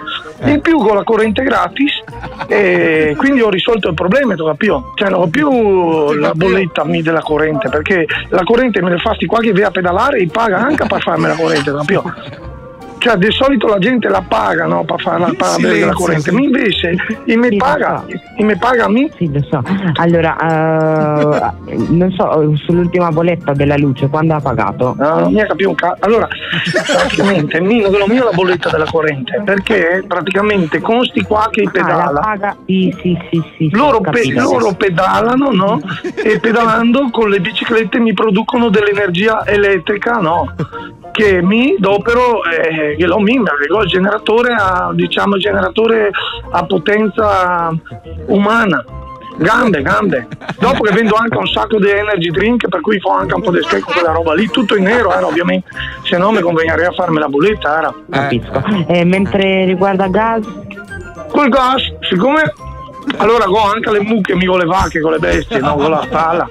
In 0.45 0.61
più 0.61 0.77
con 0.79 0.97
la 0.97 1.03
corrente 1.03 1.43
gratis 1.43 1.93
e 2.47 3.15
quindi 3.17 3.41
ho 3.41 3.49
risolto 3.49 3.89
il 3.89 3.95
problema, 3.95 4.35
capito? 4.35 4.93
Cioè 4.95 5.09
non 5.09 5.23
ho 5.23 5.27
più 5.29 6.13
la 6.13 6.33
bolletta 6.33 6.85
mi 6.85 7.03
della 7.03 7.21
corrente 7.21 7.69
perché 7.69 8.07
la 8.29 8.43
corrente 8.45 8.83
me 8.83 8.91
ne 8.91 8.99
fa 8.99 9.15
sti 9.15 9.27
qua 9.27 9.41
che 9.41 9.53
via 9.53 9.69
a 9.69 9.71
pedalare 9.71 10.19
e 10.19 10.27
paga 10.27 10.59
anche 10.59 10.87
per 10.87 11.01
farmi 11.01 11.27
la 11.27 11.35
corrente, 11.35 11.73
capito? 11.73 12.55
Cioè, 12.99 13.17
di 13.17 13.31
solito 13.31 13.67
la 13.67 13.79
gente 13.79 14.09
la 14.09 14.23
paga 14.27 14.67
no, 14.67 14.85
per 14.85 15.01
fare 15.01 15.19
la, 15.21 15.27
per 15.37 15.85
la 15.85 15.93
corrente, 15.93 16.33
ma 16.33 16.41
invece 16.41 16.97
il 17.25 17.39
me 17.39 17.55
paga, 17.57 18.05
il 18.39 18.45
me 18.45 18.57
paga 18.57 18.85
a 18.85 18.89
me. 18.89 19.09
Sì, 19.17 19.31
lo 19.33 19.43
so. 19.49 19.63
Allora, 19.95 20.37
eh, 20.37 21.77
non 21.89 22.11
so, 22.13 22.55
sull'ultima 22.57 23.11
bolletta 23.11 23.53
della 23.53 23.77
luce, 23.77 24.09
quando 24.09 24.35
ha 24.35 24.41
pagato? 24.41 24.95
No, 24.99 25.21
non 25.21 25.33
mi 25.33 25.41
ha 25.41 25.47
capito 25.47 25.69
un 25.69 25.75
cazzo. 25.75 26.05
Allora, 26.05 26.29
praticamente 26.87 27.61
mi 27.61 27.81
non 27.81 28.05
mio 28.09 28.25
la 28.25 28.31
bolletta 28.33 28.71
della 28.71 28.87
corrente 28.87 29.43
perché 29.45 30.05
praticamente 30.07 30.81
con 30.81 31.05
sti 31.05 31.23
qua 31.23 31.49
che 31.51 31.69
pedala. 31.71 32.21
paga, 32.21 32.57
sì, 32.67 32.95
sì, 33.01 33.19
sì, 33.31 33.43
sì. 33.57 33.71
Loro, 33.73 34.01
pe- 34.01 34.33
loro 34.33 34.73
pedalano, 34.75 35.51
no? 35.51 35.81
E 36.15 36.39
pedalando 36.41 37.09
con 37.11 37.29
le 37.29 37.41
biciclette 37.41 37.99
mi 37.99 38.13
producono 38.13 38.69
dell'energia 38.69 39.45
elettrica, 39.47 40.15
no? 40.15 40.55
Che 41.13 41.41
mi 41.43 41.77
dopero, 41.79 42.45
eh, 42.45 42.86
che 42.95 43.07
lo 43.07 43.19
mi, 43.19 43.37
arrivo 43.37 43.83
il 43.83 43.89
generatore 43.89 44.55
a, 44.55 44.91
diciamo, 44.95 45.37
generatore 45.37 46.11
a 46.51 46.65
potenza 46.65 47.71
umana. 48.27 48.85
Gambe, 49.39 49.83
gambe. 49.83 50.29
Dopo 50.59 50.83
che 50.83 50.95
vendo 50.95 51.15
anche 51.15 51.37
un 51.37 51.47
sacco 51.47 51.79
di 51.79 51.91
energy 51.91 52.31
drink, 52.31 52.69
per 52.69 52.81
cui 52.81 52.99
fa 53.01 53.19
anche 53.19 53.35
un 53.35 53.43
po' 53.43 53.51
di 53.51 53.63
schecco 53.63 53.93
quella 53.93 54.13
roba 54.13 54.33
lì, 54.33 54.49
tutto 54.49 54.77
in 54.77 54.85
nero, 54.85 55.13
era 55.13 55.27
ovviamente. 55.27 55.69
Se 56.05 56.17
no 56.17 56.31
mi 56.31 56.41
convenirebbe 56.41 56.87
a 56.87 56.93
farmi 56.93 57.19
la 57.19 57.29
bolletta, 57.29 57.79
era. 57.79 57.95
Capisco. 58.09 58.63
E 58.87 59.05
mentre 59.05 59.67
riguarda 59.67 60.09
gas? 60.09 60.47
Col 61.31 61.49
gas, 61.51 61.83
siccome 62.09 62.51
allora 63.19 63.47
go 63.47 63.61
anche 63.61 63.91
le 63.91 64.01
mucche, 64.01 64.35
mica 64.35 64.57
le 64.57 64.65
vacche 64.65 65.01
con 65.01 65.13
le 65.13 65.19
bestie, 65.19 65.59
no, 65.59 65.75
con 65.75 65.91
la 65.91 66.03
stalla. 66.07 66.49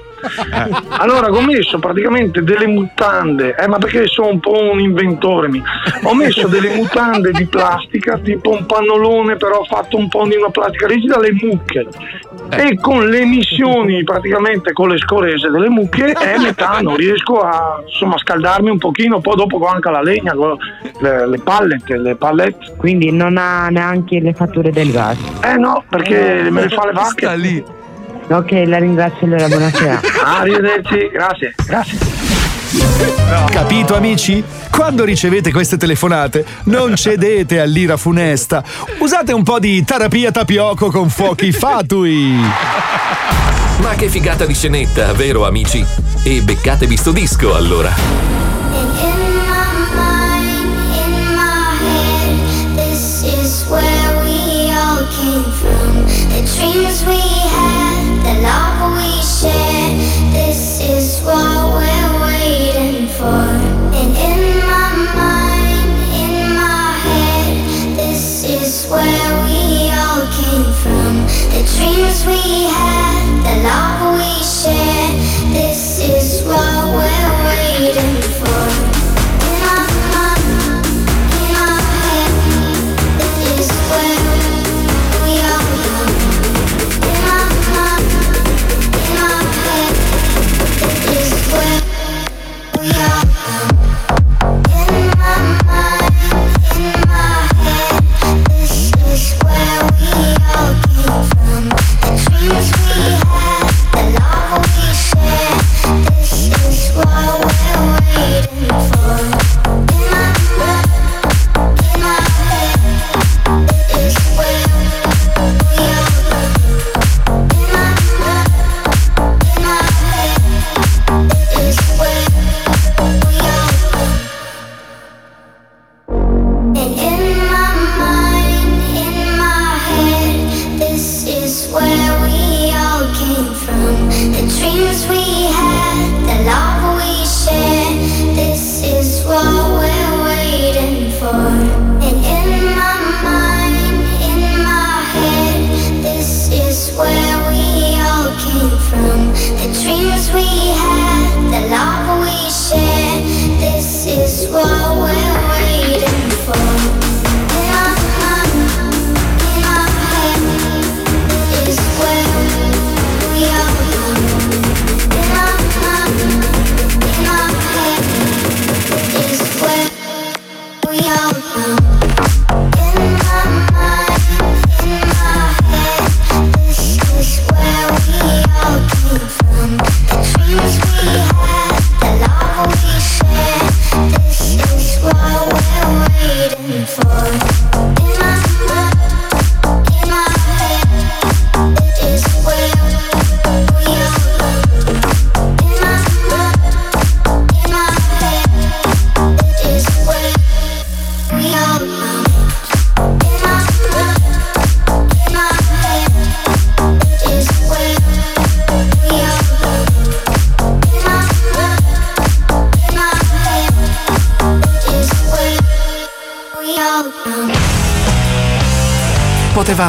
Allora 0.98 1.30
ho 1.30 1.40
messo 1.42 1.78
praticamente 1.78 2.42
delle 2.42 2.66
mutande, 2.66 3.54
eh, 3.56 3.66
ma 3.68 3.78
perché 3.78 4.06
sono 4.06 4.28
un 4.28 4.40
po' 4.40 4.58
un 4.58 4.80
inventore, 4.80 5.48
mi. 5.48 5.62
ho 6.02 6.14
messo 6.14 6.48
delle 6.48 6.74
mutande 6.74 7.30
di 7.32 7.46
plastica, 7.46 8.18
tipo 8.18 8.50
un 8.50 8.66
pannolone 8.66 9.36
però 9.36 9.62
fatto 9.64 9.96
un 9.96 10.08
po' 10.08 10.26
di 10.26 10.36
una 10.36 10.50
plastica 10.50 10.86
rigida, 10.86 11.18
le 11.18 11.32
mucche. 11.32 11.86
E 12.50 12.78
con 12.80 13.08
le 13.08 13.20
emissioni 13.20 14.04
praticamente 14.04 14.72
con 14.72 14.88
le 14.88 14.98
scorese 14.98 15.50
delle 15.50 15.68
mucche 15.68 16.12
è 16.12 16.38
metano, 16.38 16.94
riesco 16.96 17.40
a 17.40 17.82
insomma 17.84 18.16
scaldarmi 18.18 18.70
un 18.70 18.78
pochino, 18.78 19.20
poi 19.20 19.36
dopo 19.36 19.56
ho 19.56 19.66
anche 19.66 19.90
la 19.90 20.02
legna, 20.02 20.32
con 20.34 20.56
le, 21.00 21.28
le 21.28 21.38
pallette, 21.38 21.96
le 21.96 22.14
pallette. 22.14 22.74
Quindi 22.76 23.10
non 23.10 23.36
ha 23.36 23.68
neanche 23.68 24.20
le 24.20 24.32
fatture 24.32 24.70
del 24.70 24.90
gas? 24.92 25.18
Eh 25.42 25.56
no, 25.56 25.84
perché 25.88 26.48
me 26.50 26.62
le 26.62 26.68
fa 26.68 26.86
le 26.86 26.92
vacche. 26.92 27.36
lì. 27.36 27.64
Ok, 28.28 28.50
la 28.66 28.78
ringrazio 28.78 29.26
allora, 29.26 29.46
buonasera. 29.46 30.00
Arrivederci, 30.24 31.08
grazie, 31.12 31.54
grazie. 31.64 31.98
Capito 33.50 33.94
amici? 33.94 34.42
Quando 34.70 35.04
ricevete 35.04 35.52
queste 35.52 35.76
telefonate 35.76 36.44
non 36.64 36.96
cedete 36.96 37.60
all'ira 37.60 37.96
funesta. 37.96 38.62
Usate 38.98 39.32
un 39.32 39.42
po' 39.44 39.58
di 39.60 39.84
terapia 39.84 40.30
tapioco 40.32 40.90
con 40.90 41.08
fuochi 41.08 41.52
fatui. 41.52 42.34
Ma 43.78 43.94
che 43.94 44.08
figata 44.08 44.44
di 44.44 44.54
scenetta, 44.54 45.12
vero 45.12 45.46
amici? 45.46 45.84
E 46.24 46.40
beccatevi 46.42 46.96
sto 46.96 47.12
disco 47.12 47.54
allora. 47.54 48.35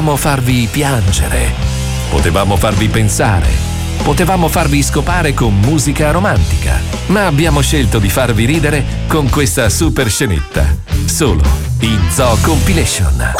Potevamo 0.08 0.26
farvi 0.30 0.70
piangere, 0.72 1.54
potevamo 2.10 2.56
farvi 2.56 2.88
pensare, 2.88 3.50
potevamo 4.04 4.48
farvi 4.48 4.82
scopare 4.82 5.34
con 5.34 5.60
musica 5.60 6.12
romantica, 6.12 6.80
ma 7.08 7.26
abbiamo 7.26 7.60
scelto 7.60 8.00
di 8.00 8.08
farvi 8.08 8.46
ridere 8.46 8.86
con 9.08 9.30
questa 9.30 9.68
super 9.68 10.10
scenetta, 10.10 10.78
solo 11.04 11.44
in 11.82 12.00
Zoo 12.10 12.38
Compilation. 12.42 13.34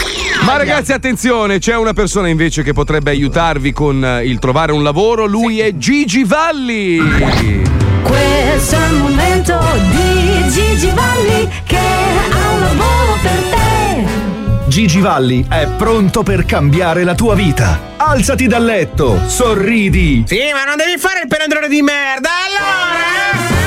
Ma 0.44 0.58
ragazzi, 0.58 0.92
attenzione, 0.92 1.60
c'è 1.60 1.78
una 1.78 1.94
persona 1.94 2.28
invece 2.28 2.64
che 2.64 2.74
potrebbe 2.74 3.12
aiutarvi 3.12 3.72
con 3.72 4.04
eh, 4.04 4.26
il 4.26 4.38
trovare 4.38 4.74
un 4.74 4.84
lavoro. 4.84 5.26
Lui 5.26 5.62
è 5.62 5.78
Gigi 5.78 6.26
Valli. 6.26 6.98
Questo 8.04 8.76
è 8.76 8.88
il 8.90 8.96
momento 8.96 9.58
di 9.92 10.50
Gigi 10.50 10.92
Valli 10.94 11.50
che 11.64 11.78
ha 11.78 12.52
un 12.52 12.60
lavoro 12.60 13.18
per 13.22 13.40
te. 13.52 13.67
Gigi 14.78 15.02
Valli 15.02 15.44
è 15.50 15.68
pronto 15.76 16.22
per 16.22 16.46
cambiare 16.46 17.04
la 17.04 17.16
tua 17.16 17.34
vita. 17.34 17.96
Alzati 17.98 18.46
dal 18.46 18.64
letto, 18.64 19.28
sorridi. 19.28 20.24
Sì, 20.28 20.52
ma 20.54 20.66
non 20.66 20.76
devi 20.78 21.00
fare 21.00 21.22
il 21.22 21.28
penandrone 21.28 21.68
di 21.68 21.82
merda, 21.82 22.30
allora! 22.46 23.58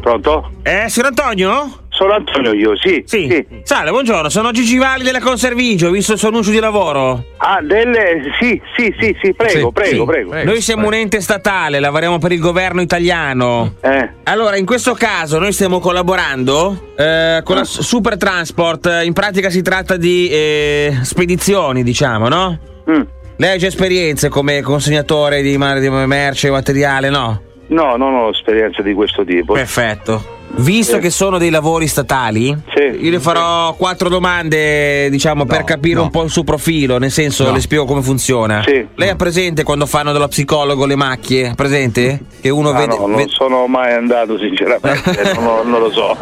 Pronto? 0.00 0.50
Eh, 0.62 0.86
signor 0.88 1.08
Antonio? 1.08 1.85
Sono 1.96 2.12
Antonio 2.12 2.52
io, 2.52 2.76
sì. 2.76 3.02
Sì. 3.06 3.46
Salve, 3.62 3.90
buongiorno, 3.90 4.28
sono 4.28 4.50
Gigi 4.50 4.76
Valli 4.76 5.02
della 5.02 5.18
Conservigio, 5.18 5.88
visto 5.90 6.12
il 6.12 6.18
suo 6.18 6.28
annuncio 6.28 6.50
di 6.50 6.58
lavoro. 6.58 7.24
Ah, 7.38 7.60
delle. 7.62 8.20
Sì, 8.38 8.60
sì, 8.76 8.94
sì, 9.00 9.16
sì, 9.22 9.32
prego, 9.32 9.68
Sì, 9.68 9.72
prego, 9.72 10.04
sì. 10.04 10.04
prego. 10.04 10.44
Noi 10.44 10.60
siamo 10.60 10.88
un 10.88 10.92
ente 10.92 11.22
statale, 11.22 11.80
lavoriamo 11.80 12.18
per 12.18 12.32
il 12.32 12.38
governo 12.38 12.82
italiano. 12.82 13.76
Eh. 13.80 14.10
Allora, 14.24 14.58
in 14.58 14.66
questo 14.66 14.92
caso 14.92 15.38
noi 15.38 15.52
stiamo 15.52 15.78
collaborando 15.78 16.90
eh, 16.98 17.40
con 17.42 17.56
la 17.56 17.64
S- 17.64 17.80
Super 17.80 18.18
Transport. 18.18 19.00
In 19.02 19.14
pratica 19.14 19.48
si 19.48 19.62
tratta 19.62 19.96
di 19.96 20.28
eh, 20.28 20.98
spedizioni, 21.00 21.82
diciamo, 21.82 22.28
no? 22.28 22.58
Mm. 22.90 23.00
Lei 23.38 23.54
ha 23.54 23.56
già 23.56 23.68
esperienze 23.68 24.28
come 24.28 24.60
consegnatore 24.60 25.40
di, 25.40 25.52
di 25.52 25.88
merce 25.88 26.50
o 26.50 26.52
materiale, 26.52 27.08
no? 27.08 27.40
No, 27.68 27.96
non 27.96 28.14
ho 28.14 28.28
esperienza 28.28 28.82
di 28.82 28.92
questo 28.92 29.24
tipo. 29.24 29.54
Perfetto. 29.54 30.34
Visto 30.58 30.94
Sì. 30.94 31.00
che 31.00 31.10
sono 31.10 31.36
dei 31.38 31.50
lavori 31.50 31.86
statali, 31.86 32.46
io 32.48 33.10
le 33.10 33.20
farò 33.20 33.74
quattro 33.74 34.08
domande, 34.08 35.10
diciamo, 35.10 35.44
per 35.44 35.64
capire 35.64 36.00
un 36.00 36.08
po' 36.10 36.22
il 36.22 36.30
suo 36.30 36.44
profilo, 36.44 36.96
nel 36.98 37.10
senso, 37.10 37.44
No. 37.44 37.52
le 37.52 37.60
spiego 37.60 37.84
come 37.84 38.00
funziona. 38.00 38.62
Sì. 38.64 38.86
Lei 38.94 39.10
ha 39.10 39.16
presente 39.16 39.64
quando 39.64 39.84
fanno 39.84 40.12
dello 40.12 40.28
psicologo 40.28 40.86
le 40.86 40.96
macchie? 40.96 41.52
Presente? 41.54 42.20
Che 42.40 42.48
uno 42.48 42.70
Ah, 42.70 42.78
vede. 42.78 42.86
no, 42.96 43.06
non 43.06 43.16
vede- 43.16 43.30
sono 43.32 43.66
mai 43.66 43.92
andato, 43.92 44.38
sinceramente, 44.38 45.34
non, 45.34 45.44
lo- 45.44 45.62
non 45.64 45.80
lo 45.80 45.90
so. 45.92 46.16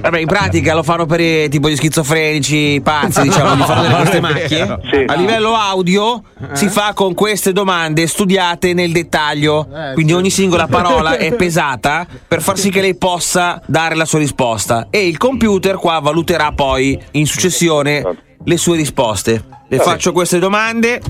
Vabbè, 0.00 0.18
in 0.18 0.26
pratica 0.26 0.72
lo 0.74 0.82
fanno 0.82 1.04
per 1.04 1.20
i, 1.20 1.48
tipo 1.50 1.68
gli 1.68 1.76
schizofrenici 1.76 2.80
pazzi, 2.82 3.22
diciamo, 3.22 3.54
gli 3.56 3.62
fanno 3.66 3.82
delle 3.82 3.94
queste 3.96 4.20
macchie. 4.22 4.78
Sì. 4.90 5.04
A 5.06 5.14
livello 5.14 5.54
audio 5.54 6.22
si 6.52 6.68
fa 6.68 6.92
con 6.94 7.12
queste 7.12 7.52
domande 7.52 8.06
studiate 8.06 8.72
nel 8.72 8.92
dettaglio. 8.92 9.66
Quindi 9.92 10.12
ogni 10.14 10.30
singola 10.30 10.66
parola 10.68 11.16
è 11.18 11.32
pesata 11.36 12.06
per 12.26 12.40
far 12.40 12.56
sì 12.58 12.70
che 12.70 12.80
lei 12.80 12.94
possa 12.96 13.60
dare 13.66 13.94
la 13.94 14.04
sua 14.04 14.18
risposta. 14.18 14.88
E 14.90 15.06
il 15.06 15.16
computer 15.18 15.76
qua 15.76 15.98
valuterà 16.00 16.52
poi 16.52 16.98
in 17.12 17.26
successione 17.26 18.02
le 18.44 18.56
sue 18.56 18.76
risposte. 18.76 19.44
Le 19.68 19.78
faccio 19.78 20.12
queste 20.12 20.38
domande. 20.38 21.00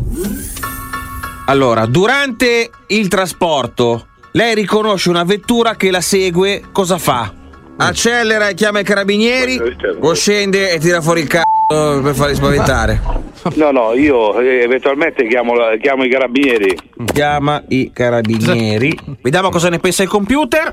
Allora, 1.46 1.84
durante 1.86 2.70
il 2.88 3.08
trasporto, 3.08 4.06
lei 4.32 4.54
riconosce 4.54 5.10
una 5.10 5.24
vettura 5.24 5.74
che 5.76 5.90
la 5.90 6.00
segue, 6.00 6.62
cosa 6.72 6.96
fa? 6.98 7.32
Accelera 7.76 8.48
e 8.48 8.54
chiama 8.54 8.78
i 8.78 8.84
carabinieri 8.84 9.60
o 10.00 10.14
scende 10.14 10.70
e 10.70 10.78
tira 10.78 11.00
fuori 11.02 11.20
il 11.22 11.26
c***o 11.26 12.00
per 12.00 12.14
farli 12.14 12.34
spaventare? 12.34 13.22
No, 13.56 13.70
no, 13.72 13.92
io 13.92 14.40
eh, 14.40 14.62
eventualmente 14.62 15.28
chiamo, 15.28 15.52
la- 15.52 15.76
chiamo 15.76 16.02
i 16.02 16.08
carabinieri. 16.08 16.78
Chiama 17.12 17.62
i 17.68 17.90
carabinieri. 17.92 18.98
Vediamo 19.20 19.50
cosa 19.50 19.68
ne 19.68 19.78
pensa 19.78 20.02
il 20.02 20.08
computer. 20.08 20.70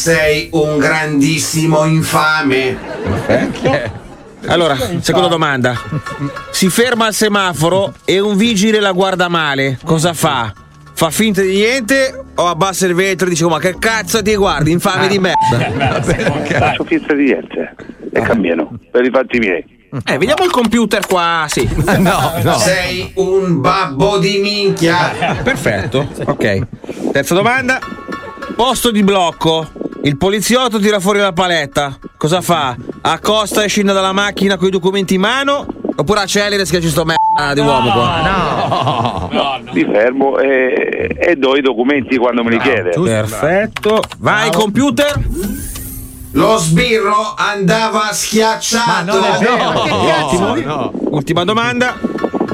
Sei 0.00 0.48
un 0.52 0.78
grandissimo 0.78 1.84
infame. 1.84 2.74
Allora, 4.46 4.74
seconda 5.02 5.28
domanda. 5.28 5.78
Si 6.50 6.70
ferma 6.70 7.04
al 7.04 7.12
semaforo 7.12 7.92
e 8.06 8.18
un 8.18 8.34
vigile 8.38 8.80
la 8.80 8.92
guarda 8.92 9.28
male. 9.28 9.78
Cosa 9.84 10.14
fa? 10.14 10.54
Fa 10.94 11.10
finta 11.10 11.42
di 11.42 11.52
niente 11.52 12.18
o 12.34 12.46
abbassa 12.48 12.86
il 12.86 12.94
vetro 12.94 13.26
e 13.26 13.30
dice 13.30 13.44
"Oh, 13.44 13.50
ma 13.50 13.58
che 13.58 13.76
cazzo 13.78 14.22
ti 14.22 14.34
guardi, 14.36 14.70
infame 14.70 15.06
di 15.06 15.18
merda? 15.18 16.02
Faccio 16.44 16.84
finta 16.84 17.12
di 17.12 17.24
niente 17.24 17.74
e 18.10 18.20
cammino 18.22 18.72
per 18.90 19.04
i 19.04 19.10
fatti 19.10 19.38
miei. 19.38 19.62
Eh, 20.06 20.16
vediamo 20.16 20.44
il 20.44 20.50
computer 20.50 21.06
qua, 21.06 21.44
sì. 21.46 21.68
No, 21.98 22.32
no. 22.42 22.56
Sei 22.56 23.12
un 23.16 23.60
babbo 23.60 24.16
di 24.16 24.38
minchia. 24.38 25.36
Perfetto, 25.42 26.08
ok. 26.24 26.58
Terza 27.12 27.34
domanda. 27.34 27.78
Posto 28.56 28.90
di 28.90 29.02
blocco. 29.02 29.72
Il 30.02 30.16
poliziotto 30.16 30.78
tira 30.78 30.98
fuori 30.98 31.18
la 31.18 31.32
paletta. 31.32 31.98
Cosa 32.16 32.40
fa? 32.40 32.74
Accosta 33.02 33.62
e 33.62 33.68
scende 33.68 33.92
dalla 33.92 34.12
macchina 34.12 34.56
con 34.56 34.68
i 34.68 34.70
documenti 34.70 35.14
in 35.14 35.20
mano? 35.20 35.66
Oppure 35.94 36.20
accelera 36.20 36.62
e 36.62 36.64
schiaccia 36.64 36.88
sto 36.88 37.04
merda 37.04 37.52
di 37.52 37.60
uomo 37.60 37.90
qua? 37.92 39.60
Mi 39.72 39.84
fermo 39.84 40.38
e, 40.38 41.14
e 41.18 41.36
do 41.36 41.54
i 41.54 41.60
documenti 41.60 42.16
quando 42.16 42.42
me 42.42 42.50
li 42.50 42.58
chiede. 42.60 42.90
Perfetto. 42.98 44.02
Vai, 44.18 44.50
computer. 44.50 45.20
Lo 46.32 46.56
sbirro 46.56 47.34
andava 47.36 48.08
schiacciato. 48.12 48.90
Ma 48.90 49.02
non 49.02 49.22
è 49.22 49.38
vero, 49.38 49.56
ma 49.56 49.82
che 49.82 49.90
cazzo 50.06 50.46
Ottimo. 50.46 50.92
Ultima 51.10 51.44
domanda. 51.44 51.98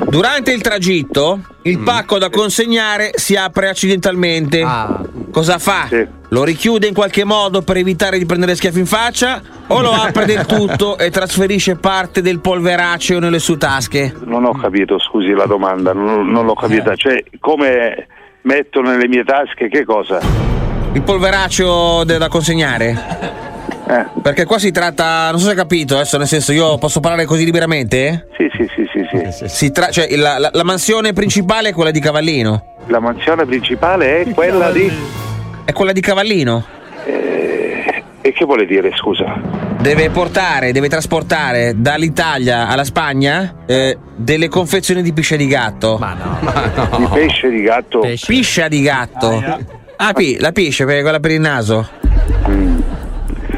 Durante 0.09 0.51
il 0.51 0.61
tragitto, 0.61 1.41
il 1.63 1.79
pacco 1.79 2.19
da 2.19 2.29
consegnare 2.31 3.13
si 3.15 3.37
apre 3.37 3.69
accidentalmente. 3.69 4.65
Cosa 5.37 5.59
fa? 5.59 5.87
Lo 6.31 6.45
richiude 6.45 6.87
in 6.87 6.95
qualche 6.95 7.23
modo 7.23 7.61
per 7.61 7.77
evitare 7.77 8.17
di 8.17 8.25
prendere 8.25 8.55
schiaffi 8.55 8.79
in 8.79 8.87
faccia? 8.87 9.43
O 9.67 9.83
lo 9.83 9.91
apre 9.91 10.25
del 10.25 10.47
tutto 10.49 10.97
e 10.97 11.11
trasferisce 11.11 11.77
parte 11.77 12.23
del 12.23 12.41
polveraceo 12.41 13.19
nelle 13.19 13.39
sue 13.39 13.59
tasche? 13.59 14.15
Non 14.25 14.47
ho 14.47 14.53
capito, 14.53 14.99
scusi 14.99 15.33
la 15.33 15.45
domanda, 15.45 15.93
non, 15.93 16.27
non 16.31 16.47
l'ho 16.47 16.55
capita. 16.55 16.97
Cioè, 16.97 17.23
come 17.39 18.07
metto 18.45 18.81
nelle 18.81 19.07
mie 19.09 19.25
tasche 19.25 19.69
che 19.69 19.85
cosa? 19.85 20.21
Il 20.95 21.03
polveraceo 21.03 22.03
da 22.05 22.29
consegnare? 22.29 23.45
Perché 24.23 24.47
qua 24.47 24.59
si 24.59 24.71
tratta, 24.73 25.29
non 25.33 25.39
so 25.39 25.45
se 25.45 25.51
hai 25.51 25.57
capito, 25.57 25.97
adesso 25.97 26.17
nel 26.17 26.29
senso 26.29 26.53
io 26.53 26.79
posso 26.79 27.01
parlare 27.01 27.27
così 27.27 27.45
liberamente? 27.45 28.29
Sì, 28.39 28.49
sì, 28.57 28.67
sì, 28.75 28.89
sì, 28.91 29.31
sì. 29.33 29.49
Si 29.55 29.71
tra- 29.71 29.91
cioè, 29.91 30.09
la, 30.17 30.39
la- 30.39 30.51
la 30.51 30.65
mansione 30.65 31.13
principale 31.13 31.69
è 31.69 31.73
quella 31.75 31.91
di 31.91 32.01
Cavallino. 32.01 32.73
La 32.87 33.01
mansione 33.01 33.45
principale 33.45 34.23
è 34.23 34.31
quella 34.33 34.71
di... 34.73 34.91
È 35.67 35.73
quella 35.73 35.93
di 35.93 36.01
Cavallino. 36.01 36.65
E 37.07 38.33
che 38.33 38.45
vuole 38.45 38.65
dire, 38.67 38.91
scusa? 38.97 39.41
Deve 39.79 40.11
portare, 40.11 40.73
deve 40.73 40.89
trasportare 40.89 41.75
dall'Italia 41.77 42.67
alla 42.69 42.83
Spagna 42.85 43.65
eh, 43.67 43.97
delle 44.17 44.49
confezioni 44.49 45.03
di 45.03 45.13
piscia 45.13 45.37
di 45.37 45.47
gatto. 45.47 45.99
Ma 45.99 46.15
no, 46.15 46.97
Di 46.99 47.07
pesce 47.13 47.51
di 47.51 47.63
gatto? 47.63 48.01
Piscia 48.27 48.69
di 48.69 48.81
gatto. 48.81 49.43
Ah, 49.97 50.13
pi- 50.13 50.39
la 50.41 50.53
piscia, 50.53 50.85
per- 50.85 51.03
quella 51.03 51.21
per 51.21 51.31
il 51.33 51.41
naso. 51.41 51.89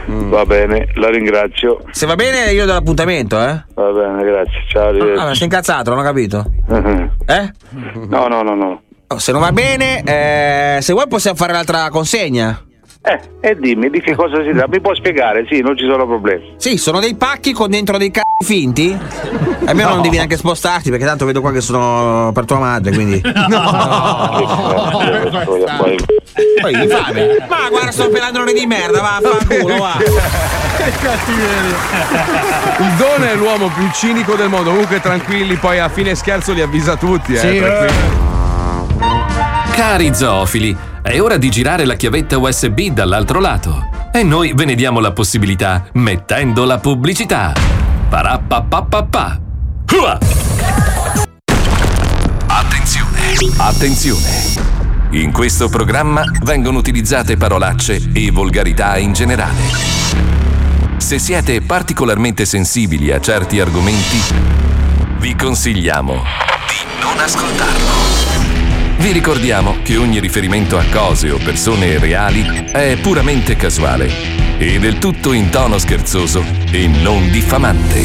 Va 0.07 0.45
bene, 0.45 0.89
la 0.95 1.11
ringrazio. 1.11 1.85
Se 1.91 2.07
va 2.07 2.15
bene 2.15 2.51
io 2.53 2.67
do 2.67 2.73
l'appuntamento, 2.73 3.37
eh? 3.41 3.65
Va 3.75 3.91
bene, 3.93 4.23
grazie. 4.25 4.63
Ciao, 4.69 4.89
arrivederci. 4.89 5.21
Ah, 5.23 5.27
ma 5.27 5.35
sei 5.35 5.45
incazzato, 5.45 5.91
non 5.91 5.99
ho 6.01 6.03
capito. 6.03 6.45
Eh? 7.27 7.51
No, 8.09 8.27
no, 8.29 8.43
no, 8.43 8.55
no. 8.55 8.83
Oh, 9.11 9.19
Se 9.19 9.33
non 9.33 9.41
va 9.41 9.53
bene, 9.53 10.03
eh, 10.05 10.83
se 10.83 10.93
vuoi 10.93 11.09
possiamo 11.09 11.37
fare 11.37 11.53
l'altra 11.53 11.89
consegna. 11.89 12.63
Eh, 13.01 13.19
e 13.41 13.57
dimmi 13.59 13.89
di 13.89 14.01
che 14.03 14.15
cosa 14.15 14.43
si 14.43 14.51
tratta. 14.51 14.69
Mi 14.69 14.81
puoi 14.83 14.95
spiegare? 14.97 15.47
Sì, 15.49 15.61
non 15.63 15.79
ci 15.79 15.87
sono 15.89 16.05
problemi. 16.07 16.53
Sì, 16.59 16.77
sono 16.77 17.01
dei 17.01 17.15
pacchi 17.15 17.53
con 17.55 17.71
dentro 17.71 17.97
dei 17.97 18.11
c***i 18.11 18.45
finti. 18.45 18.95
Almeno 19.65 19.91
non 19.91 20.03
devi 20.03 20.17
neanche 20.17 20.37
spostarti 20.37 20.91
perché 20.91 21.07
tanto 21.07 21.25
vedo 21.25 21.41
qua 21.41 21.53
che 21.53 21.63
sono 21.63 22.33
per 22.35 22.45
tua 22.45 22.59
madre, 22.59 22.93
quindi. 22.93 23.19
Poi 26.61 26.73
infame. 26.83 27.37
Ma 27.49 27.69
guarda, 27.71 27.91
sto 27.93 28.11
pelandrone 28.11 28.53
di 28.53 28.67
merda, 28.67 29.01
va, 29.01 29.21
fanculo, 29.23 29.77
va. 29.79 29.97
Il 32.79 32.93
Don 32.99 33.25
è 33.27 33.35
l'uomo 33.37 33.69
più 33.69 33.89
cinico 33.95 34.35
del 34.35 34.49
mondo. 34.51 34.69
Comunque, 34.71 35.01
tranquilli, 35.01 35.55
poi 35.57 35.79
a 35.79 35.89
fine 35.89 36.15
scherzo 36.15 36.53
li 36.53 36.61
avvisa 36.61 36.97
tutti. 36.97 37.33
Eh, 37.33 37.39
Sì, 37.39 37.59
tranquilli. 37.59 38.28
Cari 39.79 40.13
zoofili, 40.13 40.77
è 41.03 41.21
ora 41.21 41.37
di 41.37 41.51
girare 41.51 41.85
la 41.85 41.95
chiavetta 41.95 42.37
USB 42.37 42.89
dall'altro 42.89 43.39
lato. 43.39 44.11
E 44.13 44.25
noi 44.25 44.53
ve 44.53 44.65
ne 44.65 44.75
diamo 44.75 44.99
la 44.99 45.13
possibilità 45.13 45.87
mettendo 45.93 46.65
la 46.65 46.79
pubblicità. 46.79 47.53
Parappapapapà. 48.09 49.41
Hua! 49.93 50.19
Attenzione, 52.49 53.37
attenzione. 53.57 54.31
In 55.11 55.31
questo 55.31 55.69
programma 55.69 56.25
vengono 56.43 56.79
utilizzate 56.79 57.37
parolacce 57.37 58.11
e 58.13 58.33
volgarità 58.33 58.99
in 58.99 59.13
generale. 59.13 59.63
Se 60.97 61.21
siete 61.21 61.61
particolarmente 61.61 62.45
sensibili 62.47 63.13
a 63.13 63.21
certi 63.21 63.61
argomenti, 63.61 64.19
vi 65.19 65.37
consigliamo 65.37 66.15
di 66.67 67.01
non 67.01 67.17
ascoltarlo. 67.21 68.28
Vi 68.99 69.13
ricordiamo 69.13 69.77
che 69.85 69.97
ogni 69.97 70.19
riferimento 70.19 70.77
a 70.77 70.85
cose 70.91 71.31
o 71.31 71.39
persone 71.39 71.99
reali 72.01 72.65
è 72.73 72.97
puramente 73.01 73.55
casuale 73.55 74.11
e 74.59 74.81
del 74.81 74.99
tutto 74.99 75.33
in 75.33 75.51
tono 75.51 75.79
scherzoso 75.79 76.45
e 76.73 76.89
non 76.89 77.31
diffamante. 77.31 78.03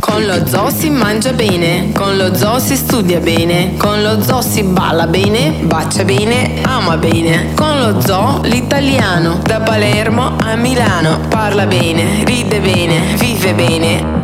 Con 0.00 0.26
lo 0.26 0.46
zoo 0.48 0.68
si 0.68 0.90
mangia 0.90 1.32
bene, 1.32 1.92
con 1.92 2.16
lo 2.16 2.34
zoo 2.34 2.58
si 2.58 2.74
studia 2.74 3.20
bene, 3.20 3.76
con 3.76 4.02
lo 4.02 4.20
zoo 4.20 4.42
si 4.42 4.64
balla 4.64 5.06
bene, 5.06 5.60
bacia 5.62 6.02
bene, 6.02 6.60
ama 6.62 6.96
bene. 6.96 7.54
Con 7.54 7.78
lo 7.78 8.00
zoo 8.00 8.40
l'italiano, 8.42 9.40
da 9.44 9.60
Palermo 9.60 10.36
a 10.40 10.56
Milano, 10.56 11.20
parla 11.28 11.66
bene, 11.66 12.24
ride 12.24 12.58
bene, 12.60 13.14
vive 13.16 13.54
bene. 13.54 14.23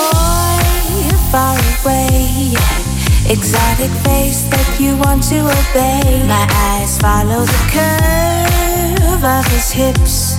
Exotic 3.31 3.89
face 4.03 4.43
that 4.51 4.77
you 4.77 4.97
want 4.97 5.23
to 5.29 5.39
obey. 5.39 6.27
My 6.27 6.45
eyes 6.51 6.97
follow 6.99 7.45
the 7.45 7.63
curve 7.71 9.23
of 9.23 9.45
his 9.53 9.71
hips. 9.71 10.35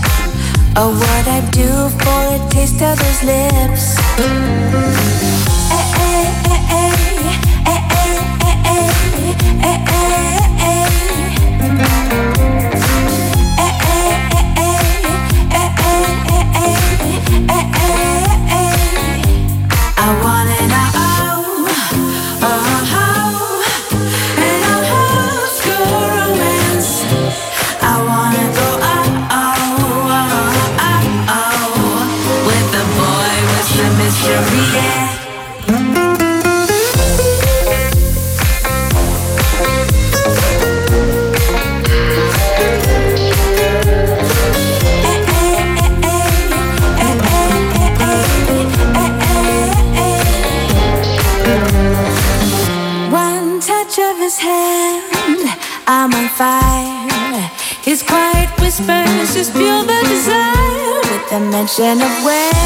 Oh, 0.77 0.93
what 0.93 1.27
I 1.27 1.41
do 1.53 1.89
for 2.05 2.23
a 2.37 2.51
taste 2.51 2.83
of 2.83 2.99
his 2.99 3.23
lips. 3.25 3.97
I 20.05 20.21
want 20.23 20.32
ocean 61.73 62.03
of 62.03 62.25
waves 62.27 62.62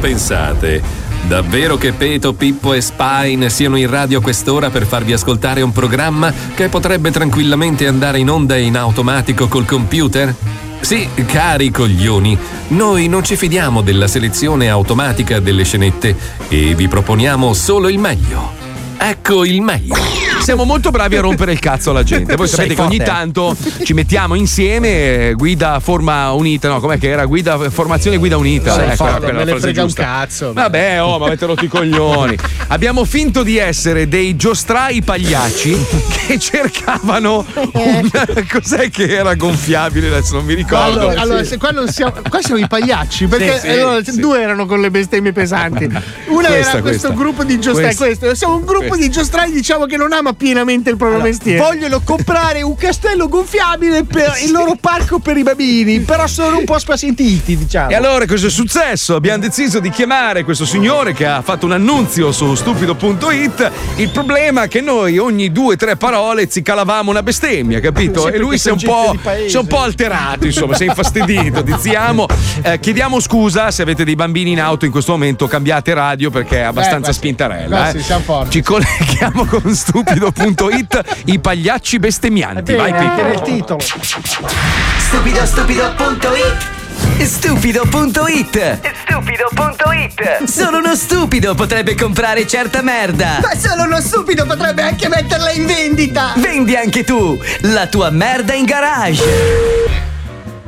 pensate? 0.00 0.82
Davvero 1.28 1.76
che 1.76 1.92
Peto, 1.92 2.32
Pippo 2.32 2.72
e 2.72 2.80
Spine 2.80 3.50
siano 3.50 3.76
in 3.76 3.88
radio 3.88 4.20
quest'ora 4.20 4.70
per 4.70 4.86
farvi 4.86 5.12
ascoltare 5.12 5.60
un 5.60 5.70
programma 5.70 6.32
che 6.54 6.68
potrebbe 6.68 7.10
tranquillamente 7.10 7.86
andare 7.86 8.18
in 8.18 8.30
onda 8.30 8.56
in 8.56 8.76
automatico 8.76 9.46
col 9.46 9.66
computer? 9.66 10.34
Sì, 10.80 11.06
cari 11.26 11.70
coglioni, 11.70 12.36
noi 12.68 13.06
non 13.06 13.22
ci 13.22 13.36
fidiamo 13.36 13.82
della 13.82 14.08
selezione 14.08 14.70
automatica 14.70 15.38
delle 15.38 15.64
scenette 15.64 16.16
e 16.48 16.74
vi 16.74 16.88
proponiamo 16.88 17.52
solo 17.52 17.88
il 17.88 17.98
meglio. 17.98 18.50
Ecco 18.96 19.44
il 19.44 19.60
meglio. 19.60 19.99
Siamo 20.40 20.64
molto 20.64 20.90
bravi 20.90 21.16
a 21.16 21.20
rompere 21.20 21.52
il 21.52 21.58
cazzo 21.60 21.90
alla 21.90 22.02
gente. 22.02 22.34
Voi 22.34 22.48
sapete 22.48 22.74
che 22.74 22.80
ogni 22.80 22.96
forte. 22.96 23.10
tanto 23.12 23.56
ci 23.84 23.92
mettiamo 23.92 24.34
insieme, 24.34 25.28
eh, 25.28 25.34
guida 25.34 25.78
forma 25.80 26.32
unita, 26.32 26.68
no? 26.68 26.80
Com'è 26.80 26.98
che 26.98 27.08
era? 27.08 27.24
Guida, 27.24 27.70
formazione 27.70 28.16
guida 28.16 28.36
unita. 28.36 28.72
Sei 28.72 28.86
Ecco, 28.86 28.96
forte, 28.96 29.32
me 29.32 29.44
ne 29.44 29.58
frega 29.58 29.82
un 29.82 29.86
giusta. 29.86 30.02
cazzo. 30.02 30.52
Vabbè, 30.52 31.02
oh, 31.02 31.18
ma 31.18 31.26
avete 31.26 31.46
rotto 31.46 31.64
i 31.64 31.68
coglioni. 31.68 32.36
Abbiamo 32.72 33.04
finto 33.04 33.42
di 33.42 33.56
essere 33.56 34.06
dei 34.06 34.36
giostrai 34.36 35.02
pagliacci 35.02 35.76
che 36.28 36.38
cercavano 36.38 37.44
un. 37.72 38.08
Cos'è 38.48 38.88
che 38.90 39.08
era 39.08 39.34
gonfiabile? 39.34 40.06
Adesso 40.06 40.36
non 40.36 40.44
mi 40.44 40.54
ricordo. 40.54 41.00
Allora, 41.00 41.20
allora, 41.20 41.42
se 41.44 41.58
qua 41.58 41.70
non 41.70 41.88
siamo, 41.88 42.12
qua 42.28 42.40
siamo 42.40 42.60
i 42.60 42.68
pagliacci 42.68 43.26
perché 43.26 43.54
Sì, 43.54 43.60
sì, 43.60 43.68
allora, 43.70 44.04
sì. 44.04 44.20
due 44.20 44.40
erano 44.40 44.66
con 44.66 44.80
le 44.80 44.88
bestemmie 44.92 45.32
pesanti. 45.32 45.84
Una 46.30 46.46
Questa, 46.46 46.70
era 46.70 46.80
questo 46.80 46.80
questa. 46.80 47.10
gruppo 47.10 47.42
di 47.42 47.58
giostrai. 47.58 47.94
Questa. 47.96 48.26
Questo. 48.26 48.34
Siamo 48.36 48.54
un 48.54 48.64
gruppo 48.64 48.86
Questa. 48.86 48.96
di 49.04 49.10
giostrai, 49.10 49.50
diciamo 49.50 49.86
che 49.86 49.96
non 49.96 50.12
ama 50.12 50.32
pienamente 50.32 50.90
il 50.90 50.96
proprio 50.96 51.20
mestiere. 51.20 51.58
Vogliono 51.58 52.00
comprare 52.04 52.62
un 52.62 52.76
castello 52.76 53.26
gonfiabile 53.26 54.04
per 54.04 54.34
il 54.44 54.52
loro 54.52 54.76
parco 54.80 55.18
per 55.18 55.36
i 55.36 55.42
bambini, 55.42 55.98
però 56.00 56.28
sono 56.28 56.58
un 56.58 56.64
po' 56.64 56.78
spasentiti, 56.78 57.56
diciamo. 57.56 57.90
E 57.90 57.96
allora 57.96 58.26
cosa 58.26 58.46
è 58.46 58.50
successo? 58.50 59.16
Abbiamo 59.16 59.38
deciso 59.42 59.80
di 59.80 59.90
chiamare 59.90 60.44
questo 60.44 60.64
signore 60.64 61.12
che 61.14 61.26
ha 61.26 61.42
fatto 61.42 61.66
un 61.66 61.72
annunzio 61.72 62.30
su 62.30 62.54
stupido.it. 62.60 63.70
Il 63.96 64.10
problema 64.10 64.64
è 64.64 64.68
che 64.68 64.82
noi 64.82 65.16
ogni 65.16 65.50
due 65.50 65.74
o 65.74 65.76
tre 65.76 65.96
parole 65.96 66.46
ci 66.48 66.60
calavamo 66.60 67.10
una 67.10 67.22
bestemmia, 67.22 67.80
capito? 67.80 68.20
Sempre 68.22 68.36
e 68.36 68.40
lui 68.40 68.58
si 68.58 68.68
è 68.68 68.72
un, 68.72 68.80
po', 68.82 69.16
si 69.48 69.56
è 69.56 69.58
un 69.58 69.66
po' 69.66 69.80
alterato, 69.80 70.44
insomma, 70.44 70.74
si 70.74 70.84
è 70.84 70.86
infastidito. 70.88 71.62
Diziamo, 71.62 72.26
eh, 72.62 72.78
chiediamo 72.78 73.18
scusa 73.18 73.70
se 73.70 73.80
avete 73.82 74.04
dei 74.04 74.14
bambini 74.14 74.52
in 74.52 74.60
auto 74.60 74.84
in 74.84 74.90
questo 74.90 75.12
momento, 75.12 75.46
cambiate 75.46 75.94
radio 75.94 76.30
perché 76.30 76.58
è 76.58 76.62
abbastanza 76.64 77.10
Eh, 77.10 77.14
spintarella. 77.14 77.76
qua 77.76 77.88
eh. 77.88 77.92
sì, 77.92 78.02
siamo 78.02 78.22
forti. 78.24 78.50
Ci 78.50 78.62
colleghiamo 78.62 79.44
con 79.46 79.74
stupido.it, 79.74 81.22
i 81.26 81.38
pagliacci 81.38 81.98
bestemmianti. 81.98 82.74
Vai, 82.74 82.92
Pippo. 82.92 83.28
il 83.32 83.40
titolo. 83.40 83.80
Stupido 83.80 85.46
stupido.it 85.46 86.79
Stupido.it 87.22 88.80
Stupido.it 89.04 90.44
Solo 90.44 90.78
uno 90.78 90.94
stupido 90.94 91.54
potrebbe 91.54 91.94
comprare 91.94 92.46
certa 92.46 92.82
merda 92.82 93.38
Ma 93.40 93.54
solo 93.54 93.84
uno 93.84 94.00
stupido 94.00 94.46
potrebbe 94.46 94.82
anche 94.82 95.08
metterla 95.08 95.50
in 95.52 95.66
vendita! 95.66 96.32
Vendi 96.36 96.76
anche 96.76 97.04
tu 97.04 97.38
la 97.62 97.86
tua 97.86 98.10
merda 98.10 98.54
in 98.54 98.64
garage 98.64 99.22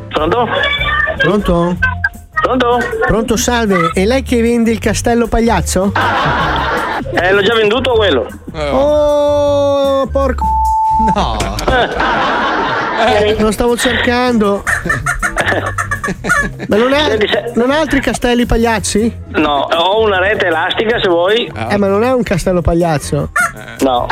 Pronto? 0.08 0.46
Pronto? 1.18 1.76
Pronto? 2.42 2.78
Pronto, 3.06 3.36
salve. 3.36 3.92
È 3.94 4.04
lei 4.04 4.22
che 4.22 4.42
vende 4.42 4.72
il 4.72 4.80
castello 4.80 5.28
pagliazzo? 5.28 5.92
Eh, 7.14 7.32
l'ho 7.32 7.42
già 7.42 7.54
venduto 7.54 7.92
quello. 7.92 8.26
Oh, 8.52 10.06
porco. 10.08 10.44
No. 11.14 11.36
Lo 13.38 13.50
stavo 13.52 13.76
cercando. 13.76 14.64
Ma 16.68 16.76
non, 16.76 16.92
è, 16.92 17.16
non 17.54 17.70
ha 17.70 17.78
altri 17.80 18.00
castelli 18.00 18.46
pagliazzi? 18.46 19.14
No, 19.34 19.68
ho 19.72 20.00
una 20.02 20.18
rete 20.18 20.46
elastica 20.46 20.98
se 21.00 21.08
vuoi. 21.08 21.50
Eh, 21.70 21.76
ma 21.76 21.86
non 21.86 22.02
è 22.04 22.12
un 22.12 22.22
castello 22.22 22.60
pagliazzo. 22.60 23.30
No. 23.80 24.06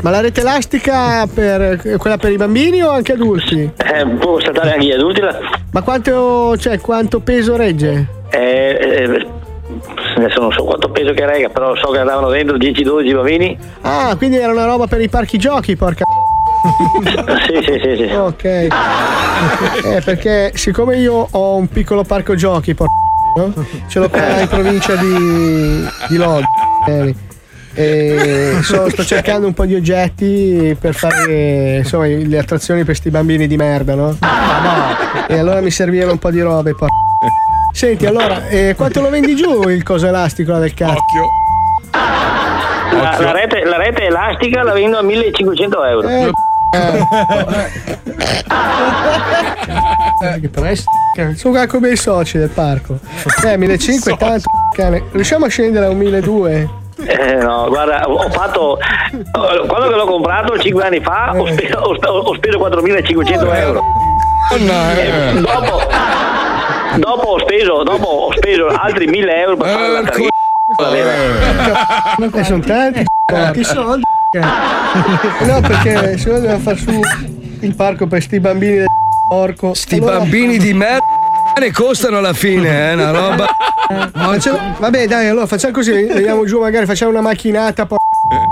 Ma 0.00 0.10
la 0.10 0.20
rete 0.20 0.40
elastica 0.40 1.26
per 1.26 1.80
quella 1.98 2.16
per 2.18 2.30
i 2.32 2.36
bambini 2.36 2.82
o 2.82 2.90
anche 2.90 3.12
adulti? 3.12 3.70
Eh, 3.76 4.06
può 4.18 4.38
saltare 4.40 4.72
anche 4.74 4.86
gli 4.86 4.92
adulti. 4.92 5.20
la- 5.20 5.38
Ma 5.72 5.82
quanto, 5.82 6.56
cioè, 6.56 6.80
quanto 6.80 7.20
peso 7.20 7.56
regge? 7.56 8.06
Eh, 8.30 8.78
eh, 8.80 9.26
adesso 10.16 10.40
non 10.40 10.52
so 10.52 10.62
quanto 10.64 10.90
peso 10.90 11.12
che 11.12 11.26
rega, 11.26 11.48
però 11.48 11.74
so 11.76 11.90
che 11.90 11.98
andavano 11.98 12.28
dentro 12.30 12.56
10-12 12.56 13.12
bambini. 13.14 13.58
Ah, 13.82 14.14
quindi 14.16 14.36
era 14.36 14.52
una 14.52 14.66
roba 14.66 14.86
per 14.86 15.00
i 15.00 15.08
parchi 15.08 15.36
giochi, 15.38 15.74
porca. 15.76 16.04
Sì, 17.46 17.62
sì, 17.64 17.80
sì, 17.82 17.96
sì. 18.08 18.14
Ok. 18.14 18.66
Eh, 19.84 20.00
perché 20.04 20.50
siccome 20.54 20.96
io 20.96 21.28
ho 21.30 21.54
un 21.56 21.68
piccolo 21.68 22.02
parco 22.02 22.34
giochi, 22.34 22.74
porca. 22.74 22.92
no? 23.36 23.52
Ce 23.86 23.98
l'ho 24.00 24.08
qua 24.08 24.40
in 24.40 24.48
provincia 24.48 24.96
di, 24.96 25.86
di 26.08 26.16
Lodi. 26.16 26.44
eh, 26.88 27.14
E 27.74 28.58
so- 28.62 28.90
sto 28.90 29.04
cercando 29.04 29.46
un 29.46 29.54
po' 29.54 29.64
di 29.64 29.76
oggetti 29.76 30.76
per 30.80 30.94
fare 30.94 31.76
insomma 31.78 32.06
le 32.06 32.36
attrazioni 32.38 32.80
per 32.80 32.88
questi 32.88 33.10
bambini 33.10 33.46
di 33.46 33.56
merda, 33.56 33.94
no? 33.94 34.16
E 35.28 35.38
allora 35.38 35.60
mi 35.60 35.70
servivano 35.70 36.12
un 36.12 36.18
po' 36.18 36.32
di 36.32 36.40
robe, 36.40 36.72
porca. 36.74 36.94
Senti, 37.72 38.04
allora, 38.06 38.48
eh, 38.48 38.74
quanto 38.76 39.00
lo 39.00 39.08
vendi 39.10 39.36
giù 39.36 39.68
il 39.68 39.84
coso 39.84 40.08
elastico 40.08 40.50
là 40.50 40.58
del 40.58 40.74
cazzo? 40.74 40.96
La, 41.92 43.16
la 43.20 43.32
rete, 43.32 43.64
la 43.64 43.76
rete 43.76 44.06
elastica 44.06 44.62
la 44.64 44.72
vendo 44.72 44.98
a 44.98 45.02
1500 45.02 45.84
euro. 45.84 46.08
Eh, 46.08 46.30
Eh, 50.20 50.48
presto. 50.48 50.90
Sono 51.36 51.54
qua 51.54 51.66
come 51.66 51.90
i 51.90 51.96
soci 51.96 52.38
del 52.38 52.48
parco. 52.48 52.98
Eh, 53.44 53.56
1500 53.56 54.10
è 54.10 54.16
tanto. 54.16 54.50
Cane. 54.74 55.04
Riusciamo 55.12 55.46
a 55.46 55.48
scendere 55.48 55.86
a 55.86 55.90
un 55.90 55.96
1200? 55.98 56.76
Eh, 57.06 57.34
no, 57.36 57.68
guarda, 57.68 58.08
ho 58.08 58.28
fatto. 58.30 58.78
Quando 59.32 59.96
l'ho 59.96 60.06
comprato 60.06 60.58
5 60.58 60.82
anni 60.82 61.00
fa 61.00 61.32
ho 61.36 61.46
speso, 61.46 61.78
ho, 61.78 62.34
speso 62.34 62.58
4.500 62.58 63.56
euro. 63.56 63.82
Eh, 64.52 65.40
dopo, 65.40 65.80
dopo 66.96 67.28
ho 67.28 67.38
speso, 67.38 67.82
dopo 67.84 68.06
ho 68.06 68.32
speso 68.32 68.66
altri 68.66 69.06
1.000 69.08 69.28
euro 69.36 69.56
per 69.56 69.68
fare 69.68 69.88
la 69.88 70.02
targhetta. 70.02 70.36
Eh, 70.80 72.44
sono 72.44 72.60
tanti. 72.60 73.04
Che 73.52 73.64
soldi? 73.64 74.04
No, 75.40 75.60
ce 75.82 76.16
se 76.16 76.30
no 76.30 76.38
devo 76.38 76.58
far 76.58 76.76
su 76.76 77.00
il 77.60 77.74
parco 77.74 78.06
per 78.06 78.22
sti 78.22 78.38
bambini 78.38 78.76
del 78.76 78.86
porco. 79.28 79.74
Sti 79.74 79.98
bambini 79.98 80.56
di 80.58 80.72
merda 80.74 81.02
ne 81.58 81.72
costano 81.72 82.18
alla 82.18 82.32
fine, 82.32 82.90
eh, 82.90 82.94
una 82.94 83.10
roba. 83.10 83.46
Facciamo- 84.12 84.76
vabbè, 84.78 85.06
dai, 85.08 85.28
allora 85.28 85.46
facciamo 85.46 85.72
così, 85.72 85.90
veniamo 85.90 86.44
giù, 86.44 86.60
magari 86.60 86.86
facciamo 86.86 87.10
una 87.10 87.22
macchinata, 87.22 87.86
poi 87.86 87.98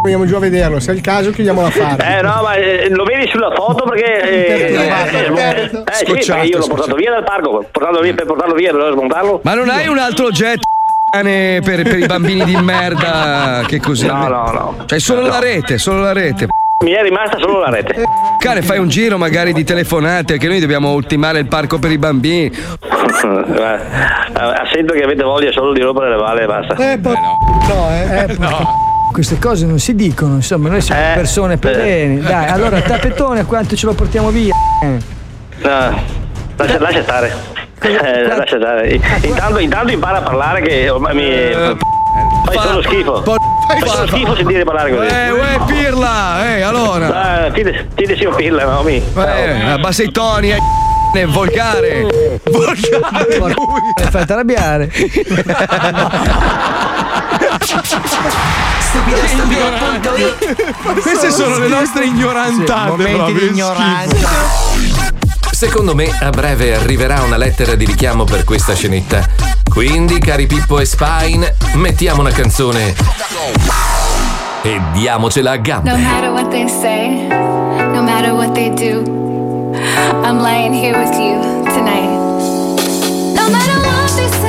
veniamo 0.02 0.26
giù 0.26 0.34
a 0.34 0.40
vederlo. 0.40 0.80
Se 0.80 0.90
è 0.90 0.94
il 0.94 1.02
caso, 1.02 1.30
chiudiamo 1.30 1.62
la 1.62 1.70
fara. 1.70 2.18
Eh 2.18 2.22
no, 2.22 2.40
ma 2.42 2.54
eh, 2.54 2.88
lo 2.88 3.04
vedi 3.04 3.28
sulla 3.28 3.52
foto 3.54 3.84
perché. 3.84 4.22
Eh, 4.22 4.34
eh, 4.34 4.74
eh, 4.74 5.62
eh, 5.62 5.82
sì, 5.92 6.04
perché 6.06 6.48
io 6.48 6.58
l'ho 6.58 6.66
portato 6.66 6.96
via 6.96 7.12
dal 7.12 7.22
parco, 7.22 7.64
portarlo 7.70 8.00
via, 8.00 8.14
per 8.14 8.24
portarlo 8.26 8.54
via 8.54 8.72
dovevo 8.72 8.92
smontarlo. 8.96 9.40
Ma 9.44 9.54
non 9.54 9.68
hai 9.68 9.86
un 9.86 9.98
altro 9.98 10.26
oggetto 10.26 10.74
per, 11.10 11.82
per 11.82 11.98
i 11.98 12.06
bambini 12.06 12.44
di 12.44 12.56
merda 12.56 13.62
che 13.66 13.80
così? 13.80 14.06
No, 14.06 14.26
no, 14.28 14.50
no. 14.50 14.76
Cioè 14.86 14.98
solo 14.98 15.22
No. 15.22 15.28
la 15.28 15.38
rete, 15.38 15.78
solo 15.78 16.00
la 16.00 16.12
rete. 16.12 16.48
Mi 16.84 16.90
è 16.92 17.02
rimasta 17.02 17.38
solo 17.38 17.60
la 17.60 17.70
rete. 17.70 18.02
Cane, 18.38 18.60
fai 18.60 18.78
un 18.78 18.88
giro 18.88 19.16
magari 19.16 19.54
di 19.54 19.64
telefonate, 19.64 20.36
che 20.36 20.46
noi 20.46 20.60
dobbiamo 20.60 20.92
ultimare 20.92 21.38
il 21.38 21.46
parco 21.46 21.78
per 21.78 21.90
i 21.90 21.96
bambini. 21.98 22.44
Eh, 22.46 23.80
Sento 24.72 24.92
che 24.92 25.02
avete 25.02 25.22
voglia 25.22 25.50
solo 25.52 25.72
di 25.72 25.80
rompere 25.80 26.10
le 26.10 26.16
balle 26.16 26.42
e 26.42 26.46
basta. 26.46 26.92
Eh, 26.92 26.98
po- 26.98 27.14
no, 27.14 27.88
eh. 27.90 28.36
Queste 29.10 29.38
cose 29.38 29.64
non 29.64 29.78
si 29.78 29.94
dicono, 29.94 30.34
insomma, 30.34 30.68
noi 30.68 30.82
siamo 30.82 31.00
Eh, 31.00 31.14
persone 31.14 31.56
per 31.56 31.78
eh. 31.78 31.82
bene. 31.82 32.20
Dai, 32.20 32.48
allora 32.48 32.78
tappetone 32.82 33.46
quanto 33.46 33.74
ce 33.74 33.86
lo 33.86 33.94
portiamo 33.94 34.28
via? 34.28 34.52
Eh. 34.82 34.98
No, 35.62 36.02
lascia, 36.56 36.78
lascia 36.78 37.02
stare. 37.02 37.32
Eh, 37.80 38.26
lascia 38.26 38.56
stare. 38.56 39.00
Intanto, 39.22 39.58
intanto 39.58 39.92
impara 39.92 40.18
a 40.18 40.22
parlare 40.22 40.60
che 40.62 40.88
ormai 40.88 41.14
mi. 41.14 41.76
Fai 42.44 42.58
solo 42.58 42.82
schifo. 42.82 43.22
Fai 43.22 43.88
solo 43.88 44.06
schifo 44.06 44.36
sentire 44.36 44.64
parlare 44.64 44.94
così. 44.94 45.06
Eh, 45.06 45.30
uè, 45.30 45.58
pirla! 45.66 46.56
Eh, 46.56 46.62
allora! 46.62 47.46
Ah, 47.46 47.52
sia 48.16 48.28
un 48.28 48.34
pirla, 48.34 48.64
no, 48.64 48.82
mi. 48.82 49.02
Eh, 49.16 49.70
abbassa 49.70 50.02
i 50.02 50.10
toni, 50.10 50.50
eh, 50.52 51.24
volgare! 51.26 52.06
Volgare! 52.44 53.38
lui. 53.38 53.80
Mi 53.96 54.10
fai 54.10 54.24
arrabbiare. 54.26 54.90
Queste 61.02 61.30
sono 61.30 61.58
le 61.58 61.68
nostre 61.68 62.04
ignorantate. 62.06 62.88
momenti 62.88 63.14
proprio, 63.14 63.38
di 63.38 63.46
ignoranza. 63.46 64.65
Secondo 65.56 65.94
me 65.94 66.14
a 66.20 66.28
breve 66.28 66.74
arriverà 66.76 67.22
una 67.22 67.38
lettera 67.38 67.76
di 67.76 67.86
richiamo 67.86 68.24
per 68.24 68.44
questa 68.44 68.74
scenetta. 68.74 69.26
Quindi, 69.66 70.18
cari 70.18 70.46
Pippo 70.46 70.78
e 70.78 70.84
Spine, 70.84 71.56
mettiamo 71.76 72.20
una 72.20 72.30
canzone 72.30 72.94
e 74.60 74.80
diamocela 74.92 75.52
a 75.52 75.56
gambe. 75.56 75.90
No 75.90 75.96
matter 75.96 76.30
what 76.30 76.50
they 76.50 76.68
say, 76.68 77.26
no 77.28 78.02
matter 78.02 78.34
what 78.34 78.52
they 78.52 78.68
do, 78.68 79.72
I'm 80.22 80.42
laying 80.42 80.74
here 80.74 80.94
with 80.94 81.16
you 81.16 81.40
tonight. 81.72 82.10
No 83.34 83.48
matter 83.48 83.78
what 83.80 84.14
they 84.14 84.28
say, 84.28 84.45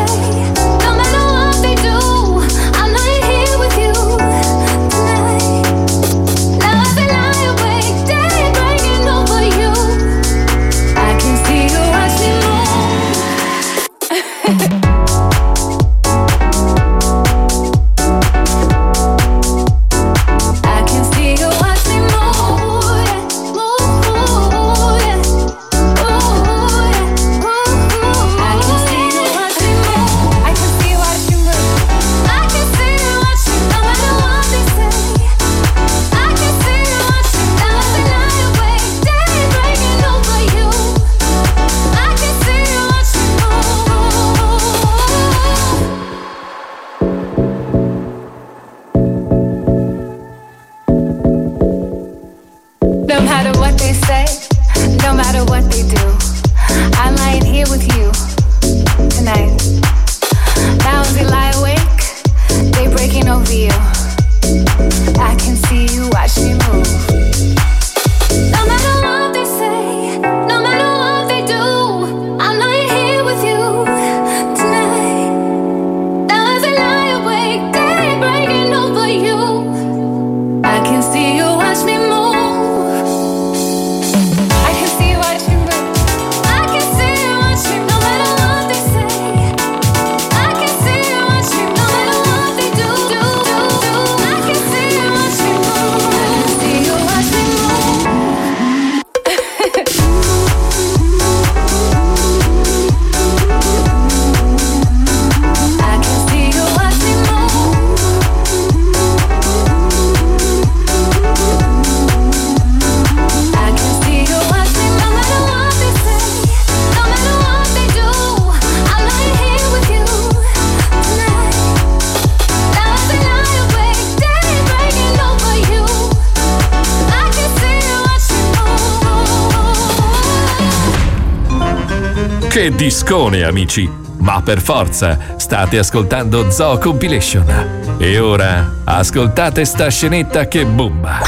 Discone, 133.08 133.45
amici! 133.45 133.89
Ma 134.18 134.41
per 134.43 134.60
forza, 134.60 135.18
state 135.38 135.78
ascoltando 135.78 136.51
Zoo 136.51 136.78
Compilation. 136.78 137.95
E 137.97 138.20
ora, 138.20 138.70
ascoltate 138.84 139.64
sta 139.64 139.88
scenetta 139.88 140.49
che 140.49 140.66
bomba. 140.66 141.22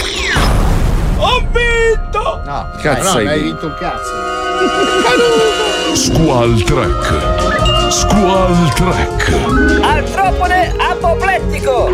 Ho 1.15 1.39
vinto! 1.39 2.41
No, 2.43 2.67
Cazzo 2.81 3.03
no, 3.03 3.17
hai 3.19 3.23
non 3.23 3.33
hai 3.33 3.39
vinto? 3.43 3.65
un 3.67 3.75
cazzo. 3.79 4.11
Squall 5.95 6.61
Trek. 6.63 7.91
Squall 7.91 8.73
Trek. 8.73 9.81
Artropode 9.81 10.73
apoplettico. 10.77 11.91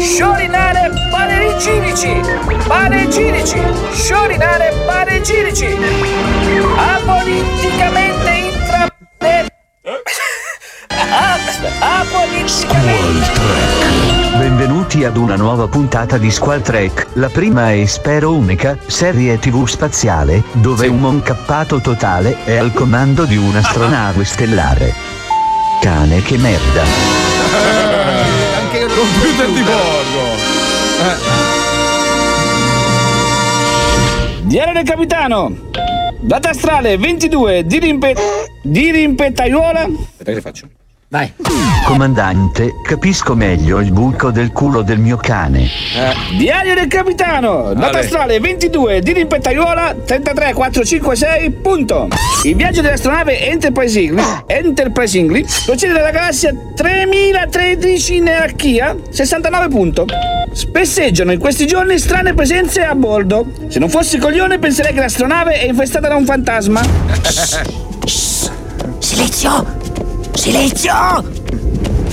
Sciorinare 0.00 0.90
panegirici. 1.12 2.20
Panegirici. 2.66 3.62
Sciorinare 3.92 4.72
panegirici. 4.84 5.78
Apoliticamente 6.76 8.15
aspetta, 12.44 12.78
Apoliticamente... 12.78 14.26
Benvenuti 14.38 15.04
ad 15.04 15.16
una 15.16 15.36
nuova 15.36 15.66
puntata 15.66 16.18
di 16.18 16.30
Squall 16.30 16.60
Trek, 16.60 17.06
la 17.14 17.28
prima 17.28 17.72
e 17.72 17.86
spero 17.86 18.32
unica 18.32 18.76
serie 18.86 19.38
tv 19.38 19.66
spaziale, 19.66 20.42
dove 20.52 20.88
un 20.88 20.98
moncappato 20.98 21.80
totale 21.80 22.44
è 22.44 22.56
al 22.56 22.72
comando 22.72 23.24
di 23.24 23.36
un'astronave 23.36 24.24
stellare. 24.24 24.92
Cane 25.80 26.22
che 26.22 26.36
merda. 26.36 26.82
Anche 28.58 28.78
il 28.78 28.90
computer 28.94 29.48
di 29.48 29.62
bordo. 29.62 30.64
Diario 34.42 34.72
del 34.74 34.84
capitano. 34.84 35.56
Data 36.20 36.50
astrale 36.50 36.96
22 36.98 37.64
di, 37.64 37.78
rimpe... 37.78 38.14
di 38.62 38.90
rimpettaiuola. 38.90 39.80
Aspetta 39.82 40.32
che 40.32 40.40
faccio. 40.40 40.68
Vai. 41.08 41.32
Comandante, 41.84 42.72
capisco 42.82 43.36
meglio 43.36 43.78
il 43.78 43.92
buco 43.92 44.32
del 44.32 44.50
culo 44.50 44.82
del 44.82 44.98
mio 44.98 45.16
cane. 45.16 45.68
Diario 46.36 46.74
del 46.74 46.88
capitano, 46.88 47.68
Ale. 47.68 48.00
astrale 48.00 48.40
22 48.40 49.00
di 49.00 49.12
rimpettaiuola 49.12 49.94
33456. 50.04 51.50
Punto. 51.62 52.08
Il 52.42 52.56
viaggio 52.56 52.80
dell'astronave 52.80 53.40
Enterprise 53.48 54.00
English, 54.00 54.42
Enterprise 54.46 55.16
English 55.16 55.64
procede 55.64 55.92
dalla 55.92 56.10
galassia 56.10 56.52
3013 56.74 58.16
in 58.16 58.28
Archia 58.28 58.96
69 59.08 59.68
punto. 59.68 60.06
Spesseggiano 60.50 61.30
in 61.30 61.38
questi 61.38 61.68
giorni 61.68 61.98
strane 62.00 62.34
presenze 62.34 62.82
a 62.82 62.96
bordo. 62.96 63.46
Se 63.68 63.78
non 63.78 63.88
fossi 63.88 64.18
coglione 64.18 64.58
penserei 64.58 64.92
che 64.92 64.98
l'astronave 65.00 65.60
è 65.60 65.68
infestata 65.68 66.08
da 66.08 66.16
un 66.16 66.24
fantasma. 66.24 66.82
Silenzio! 68.98 69.85
Silenzio! 70.36 70.94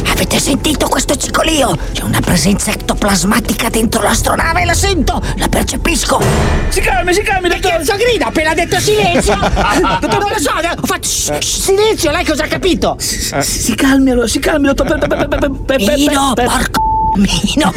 Avete 0.07 0.39
sentito 0.39 0.87
questo 0.87 1.15
cicolio? 1.15 1.77
C'è 1.91 2.03
una 2.03 2.19
presenza 2.21 2.71
ectoplasmatica 2.71 3.69
dentro 3.69 4.01
l'astronave, 4.01 4.63
la 4.63 4.73
sento, 4.73 5.21
la 5.35 5.47
percepisco! 5.47 6.21
Si 6.69 6.79
calmi, 6.79 7.13
si 7.13 7.21
calmi, 7.21 7.49
Che 7.49 7.59
cazzo 7.59 7.95
grida? 7.95 8.27
Appena 8.27 8.53
detto 8.53 8.79
silenzio! 8.79 9.35
non 9.35 10.29
lo 10.29 10.39
so, 10.39 10.51
ho 10.51 10.85
fatto 10.85 11.07
shh, 11.07 11.37
shh, 11.37 11.59
silenzio, 11.61 12.11
lei 12.11 12.23
cosa 12.25 12.43
ha 12.45 12.47
capito? 12.47 12.95
Si 12.97 13.75
calmi 13.75 14.11
allora, 14.11 14.27
si 14.27 14.39
calmi, 14.39 14.67
dottor 14.67 14.97
Pe- 14.97 15.07
Pe- 15.07 15.07
Pe- 15.07 15.27
Pe- 15.27 15.37
Pe- 15.37 15.49
Pe- 15.49 15.85
Pe- 15.85 15.93
Mino, 15.97 16.33
Pe- 16.33 16.43
porco 16.45 16.81
Mino! 17.15 17.71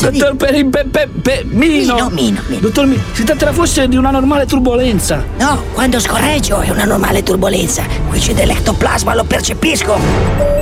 Dottor 0.00 0.36
Peri, 0.36 0.64
pe, 0.64 0.84
pe, 0.90 1.08
pe, 1.22 1.44
Mino. 1.46 2.10
Mino, 2.10 2.40
Dottor 2.60 2.86
Mino, 2.86 3.02
si 3.12 3.24
tratterà 3.24 3.52
forse 3.52 3.88
di 3.88 3.96
una 3.96 4.10
normale 4.10 4.46
turbolenza. 4.46 5.22
No, 5.38 5.62
quando 5.72 6.00
scorreggio 6.00 6.60
è 6.60 6.70
una 6.70 6.84
normale 6.84 7.22
turbolenza. 7.22 7.84
Qui 8.08 8.18
c'è 8.18 8.34
dell'ectoplasma, 8.34 9.14
lo 9.14 9.24
percepisco. 9.24 9.98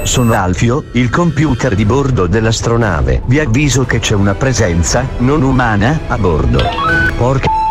Sono 0.02 0.34
Alfio, 0.34 0.84
il 0.92 1.10
computer 1.10 1.74
di 1.74 1.84
bordo 1.84 2.26
dell'astronave. 2.26 3.22
Vi 3.26 3.38
avviso 3.38 3.84
che 3.84 4.00
c'è 4.00 4.14
una 4.14 4.34
presenza 4.34 5.06
non 5.18 5.42
umana 5.42 6.00
a 6.08 6.18
bordo. 6.18 6.60
Porca. 7.16 7.61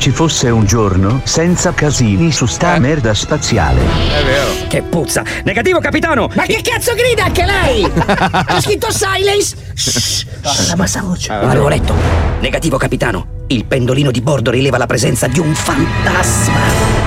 Ci 0.00 0.12
fosse 0.12 0.48
un 0.48 0.64
giorno 0.64 1.20
senza 1.24 1.74
casini 1.74 2.32
su 2.32 2.46
sta 2.46 2.78
merda 2.78 3.12
spaziale. 3.12 3.82
È 3.82 4.24
vero. 4.24 4.48
Che 4.66 4.80
puzza! 4.80 5.22
Negativo, 5.44 5.78
capitano! 5.78 6.30
Ma 6.36 6.44
che 6.44 6.62
cazzo 6.62 6.94
grida 6.94 7.24
anche 7.24 7.44
lei? 7.44 7.82
C'è 7.92 8.60
scritto 8.62 8.90
silence! 8.90 9.54
Shh, 9.74 10.24
alla 10.42 10.76
bassa 10.76 11.02
voce. 11.02 11.30
Avevo 11.30 11.68
letto. 11.68 11.92
Negativo, 12.40 12.78
capitano. 12.78 13.44
Il 13.48 13.66
pendolino 13.66 14.10
di 14.10 14.22
bordo 14.22 14.50
rileva 14.50 14.78
la 14.78 14.86
presenza 14.86 15.26
di 15.26 15.38
un 15.38 15.54
fantasma. 15.54 16.99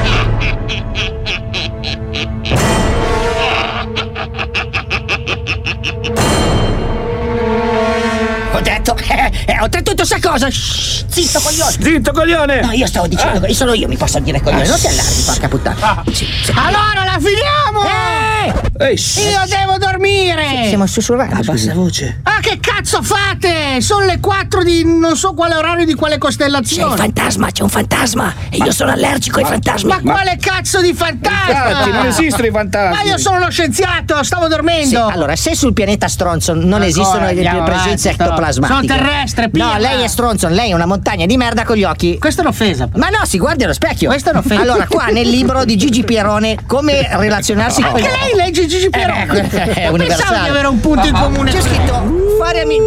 Eh, 9.63 9.77
eh, 9.77 9.81
detto 9.81 9.93
questa 9.95 10.19
cosa! 10.19 10.49
Shh, 10.49 11.05
zitto, 11.07 11.39
coglione! 11.39 11.71
Zitto, 11.79 12.11
coglione! 12.11 12.61
No, 12.61 12.71
io 12.71 12.87
stavo 12.87 13.07
dicendo, 13.07 13.45
che 13.45 13.53
sono 13.53 13.73
io, 13.73 13.87
mi 13.87 13.97
posso 13.97 14.19
dire 14.19 14.41
coglione, 14.41 14.67
non 14.67 14.79
ti 14.79 14.87
allarghi, 14.87 15.21
porca 15.25 15.47
puttana. 15.47 16.03
Sì, 16.11 16.25
sì. 16.25 16.51
Allora 16.55 17.03
la 17.05 17.17
finiamo! 17.19 18.32
Ehi, 18.79 18.95
Io 19.29 19.41
devo 19.47 19.77
dormire! 19.77 20.65
Siamo 20.67 20.85
sussurrati. 20.87 21.33
A 21.33 21.39
bassa 21.43 21.73
voce. 21.73 22.19
Ah, 22.23 22.39
che 22.41 22.59
cazzo 22.59 23.01
fate? 23.01 23.79
Sono 23.81 24.05
le 24.05 24.19
4 24.19 24.63
di 24.63 24.83
non 24.83 25.15
so 25.15 25.33
quale 25.33 25.55
orario 25.55 25.85
di 25.85 25.93
quale 25.93 26.15
C'è 26.15 26.19
costellazione. 26.19 26.91
un 26.91 26.97
fantasma, 26.97 27.51
c'è 27.51 27.61
un 27.63 27.69
fantasma! 27.69 28.33
E 28.49 28.57
io 28.57 28.71
sono 28.71 28.91
allergico 28.91 29.39
ai 29.39 29.45
fantasmi! 29.45 29.89
Ma 29.89 29.99
quale 30.01 30.37
cazzo 30.39 30.81
di 30.81 30.93
fantasma? 30.93 31.69
Infatti, 31.69 31.91
non 31.91 32.05
esistono 32.07 32.47
i 32.47 32.51
fantasmi. 32.51 32.95
Ma 32.95 33.09
io 33.11 33.17
sono 33.17 33.39
lo 33.39 33.49
scienziato, 33.49 34.21
stavo 34.23 34.47
dormendo. 34.47 34.87
Sì, 34.87 34.95
allora, 34.95 35.35
se 35.35 35.55
sul 35.55 35.73
pianeta 35.73 36.07
Stronzo 36.07 36.53
non 36.53 36.79
Ma 36.79 36.85
esistono 36.85 37.21
le 37.25 37.29
andiamo 37.29 37.63
presenze 37.63 38.09
avanti, 38.09 38.17
però. 38.17 38.29
ectoplasmatiche. 38.29 38.87
Sono 38.87 38.99
terrestre, 39.05 39.43
No, 39.45 39.49
pirla. 39.51 39.77
lei 39.77 40.03
è 40.03 40.07
Stronzo, 40.07 40.47
lei 40.49 40.71
è 40.71 40.73
una 40.73 40.85
montagna 40.85 41.25
di 41.25 41.37
merda 41.37 41.63
con 41.63 41.75
gli 41.75 41.83
occhi. 41.83 42.17
Questa 42.17 42.41
è 42.41 42.45
un'offesa. 42.45 42.89
Ma 42.95 43.09
no, 43.09 43.19
si 43.25 43.37
guardi 43.37 43.63
allo 43.63 43.73
specchio. 43.73 44.09
Questa 44.09 44.29
è 44.31 44.33
un'offesa. 44.33 44.61
Allora, 44.61 44.87
qua 44.87 45.05
nel 45.07 45.29
libro 45.29 45.63
di 45.65 45.75
Gigi 45.77 46.03
Pierone, 46.03 46.57
come 46.65 47.07
relazionarsi 47.11 47.81
con 47.81 47.91
Anche 47.95 48.01
lei 48.01 48.32
legge 48.35 48.65
Gigi 48.67 48.89
Pierone. 48.89 49.23
Eh, 49.23 49.49
è 49.49 49.49
Pensavo 49.49 49.93
universale. 49.95 50.41
di 50.43 50.49
avere 50.49 50.67
un 50.67 50.79
punto 50.79 51.07
in 51.07 51.13
comune. 51.13 51.51
C'è 51.51 51.61
scritto 51.61 52.35
fare 52.39 52.61
ami- 52.61 52.79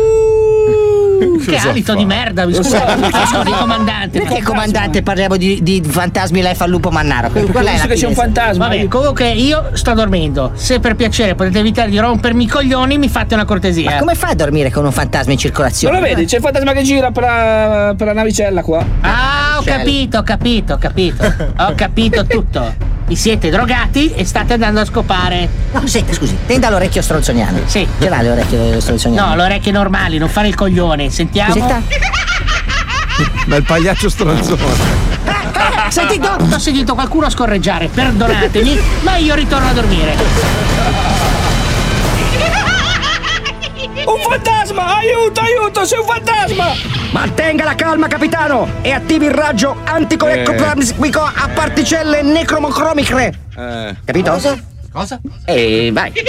Che 1.47 1.53
Cosa 1.53 1.71
alito 1.71 1.93
fa? 1.93 1.99
di 1.99 2.05
merda, 2.05 2.45
mi 2.47 2.53
so. 2.55 2.63
Scusi, 2.63 3.51
comandante. 3.59 4.21
Perché 4.21 4.43
comandante 4.43 5.03
parliamo 5.03 5.37
di, 5.37 5.63
di 5.63 5.81
fantasmi 5.87 6.43
lei 6.43 6.55
fa 6.55 6.65
il 6.65 6.71
lupo 6.73 6.91
mannaro? 6.91 7.31
Quella 7.31 7.71
è 7.71 7.77
la 7.79 7.95
finezza. 7.95 8.53
Vabbè, 8.57 8.89
comunque 8.89 9.31
io 9.31 9.71
sto 9.73 9.95
dormendo. 9.95 10.53
Se 10.55 10.79
per 10.81 10.95
piacere 10.97 11.35
potete 11.35 11.61
evitare 11.61 11.89
di 11.91 11.99
rompermi 11.99 12.45
i 12.45 12.47
coglioni, 12.49 12.99
mi 12.99 13.09
fate 13.09 13.35
una 13.35 13.45
cortesia. 13.45 13.91
Ma 13.93 13.97
come 13.99 14.15
fai 14.15 14.33
a 14.33 14.35
dormire 14.35 14.71
con 14.71 14.85
un 14.85 14.93
fantasma 14.93 15.33
in 15.33 15.39
circolazione? 15.39 15.95
Non 15.99 16.03
lo 16.09 16.15
vedi? 16.15 16.27
C'è 16.27 16.37
il 16.37 16.43
fantasma 16.43 16.73
che 16.73 16.83
gira 16.83 17.11
per 17.11 17.23
la, 17.23 17.95
per 17.97 18.07
la 18.09 18.13
navicella 18.13 18.63
qua. 18.63 18.85
Ah, 19.03 19.57
ho 19.59 19.63
capito, 19.63 20.19
ho 20.19 20.23
capito, 20.23 20.75
ho 20.75 20.79
capito. 20.79 21.25
Ho 21.59 21.73
capito 21.75 22.25
tutto. 22.27 22.95
Vi 23.07 23.15
siete 23.15 23.51
drogati 23.51 24.13
e 24.13 24.25
state 24.25 24.55
andando 24.55 24.81
a 24.81 24.85
scopare. 24.85 25.49
No, 25.71 25.87
senta, 25.87 26.13
scusi, 26.13 26.37
tenda 26.45 26.71
l'orecchio 26.71 27.03
stronzoniano. 27.03 27.61
Sì. 27.67 27.87
Ce 28.01 28.09
l'ha 28.09 28.21
le 28.21 28.31
orecchie 28.31 28.81
stronzoniane? 28.81 29.29
No, 29.29 29.37
le 29.37 29.43
orecchie 29.43 29.71
normali, 29.71 30.19
non 30.19 30.29
fare 30.29 30.49
il 30.49 30.57
coglione. 30.57 31.09
Sentiamo. 31.11 31.53
Senta. 31.53 31.83
Bel 33.47 33.63
pagliaccio 33.63 34.09
stronzone. 34.09 35.05
Sentito? 35.89 36.37
Ho 36.53 36.59
sentito 36.59 36.95
qualcuno 36.95 37.31
scorreggiare, 37.31 37.87
perdonatemi, 37.87 38.81
ma 39.03 39.17
io 39.17 39.37
ritorno 39.37 39.69
a 39.69 39.73
dormire. 39.73 41.06
Un 44.07 44.21
fantasma! 44.21 44.97
Aiuto, 44.97 45.41
aiuto, 45.41 45.85
sei 45.85 45.99
un 45.99 46.07
fantasma! 46.07 46.73
Mantenga 47.11 47.65
la 47.65 47.75
calma, 47.75 48.07
capitano, 48.07 48.69
e 48.83 48.93
attivi 48.93 49.27
il 49.27 49.33
raggio 49.33 49.77
anticolectoplasmico 49.85 51.21
a 51.21 51.49
particelle 51.53 52.23
necromocromiche. 52.23 53.39
Eh. 53.57 53.97
Capito? 54.05 54.31
Cosa? 54.31 54.57
Cosa? 54.93 55.21
E 55.45 55.91
vai. 55.93 56.13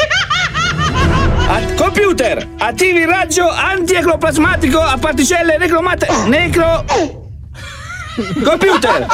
At- 1.50 1.76
computer, 1.76 2.46
attivi 2.58 3.00
il 3.02 3.08
raggio 3.08 3.48
antiecloplasmatico 3.50 4.80
a 4.80 4.98
particelle 4.98 5.58
necromate. 5.58 6.08
Necro. 6.26 6.84
Computer, 8.44 9.06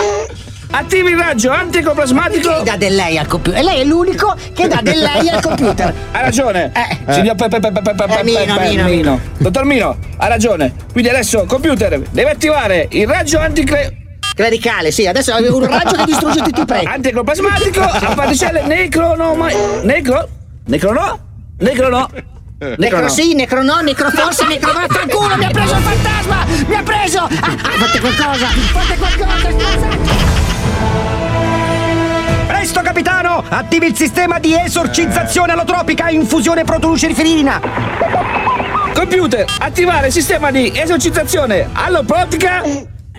attivi 0.76 1.12
il 1.12 1.18
raggio 1.18 1.52
antiecloplasmatico. 1.52 2.58
Che 2.58 2.64
dà 2.64 2.76
del 2.76 2.96
lei 2.96 3.18
al 3.18 3.28
computer? 3.28 3.60
E 3.60 3.64
lei 3.64 3.82
è 3.82 3.84
l'unico 3.84 4.36
che 4.54 4.68
dà 4.68 4.80
del 4.82 5.00
lei 5.00 5.30
al 5.30 5.42
computer. 5.42 5.94
Hai 6.12 6.22
ragione. 6.22 6.72
Eh. 6.74 7.14
Signor 7.14 7.36
Pe- 7.36 7.48
Pe- 7.48 7.60
Pe- 7.60 7.72
Pe- 7.72 7.82
Pe- 7.82 7.94
Pe- 7.94 8.20
Eh, 8.20 8.24
Mino, 8.24 8.60
Mino, 8.60 8.84
Mino. 8.86 9.20
Dottor 9.38 9.66
Mino, 9.66 9.98
ha 10.18 10.28
ragione. 10.28 10.74
Quindi 10.92 11.10
adesso, 11.10 11.46
computer, 11.46 12.00
deve 12.10 12.30
attivare 12.32 12.88
il 12.92 13.08
raggio 13.08 13.40
anticle. 13.40 13.98
Clericale, 14.36 14.92
sì, 14.92 15.06
adesso 15.06 15.36
è 15.36 15.48
un 15.50 15.66
raggio 15.68 15.96
che 15.96 16.06
distrugge 16.06 16.42
tutti 16.42 16.62
i 16.62 16.66
preti. 16.66 16.86
Antiecloplasmatico 16.86 17.82
a 17.82 18.14
particelle 18.16 18.64
necronoma. 18.64 19.48
Necro? 19.84 20.28
Necrono? 20.66 21.20
Necrono? 21.60 22.10
Necro 22.78 23.10
sì, 23.10 23.34
necro 23.34 23.64
no, 23.64 23.80
necro 23.82 24.10
forse, 24.10 24.46
necro 24.46 24.72
vaffanculo, 24.72 25.36
mi 25.36 25.46
ha 25.46 25.50
preso 25.50 25.76
il 25.76 25.82
fantasma! 25.82 26.46
Mi 26.68 26.76
ha 26.76 26.84
preso! 26.84 27.20
Ah, 27.20 27.30
ah, 27.30 27.70
fate 27.72 28.00
qualcosa! 28.00 28.48
Fate 28.48 28.98
qualcosa! 28.98 29.50
Presto, 32.48 32.82
capitano! 32.82 33.44
Attivi 33.50 33.88
il 33.88 33.96
sistema 33.96 34.40
di 34.40 34.56
esorcizzazione 34.56 35.52
allotropica 35.52 36.10
infusione 36.10 36.64
protolucerifirina. 36.64 37.62
Computer, 38.94 39.46
attivare 39.60 40.08
il 40.08 40.14
sistema 40.14 40.52
di 40.52 40.72
esorcizzazione 40.74 41.68
alloprotica 41.74 42.62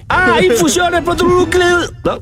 a 0.07 0.41
infusione 0.41 1.03
protolucleo. 1.03 1.91
No. 2.03 2.21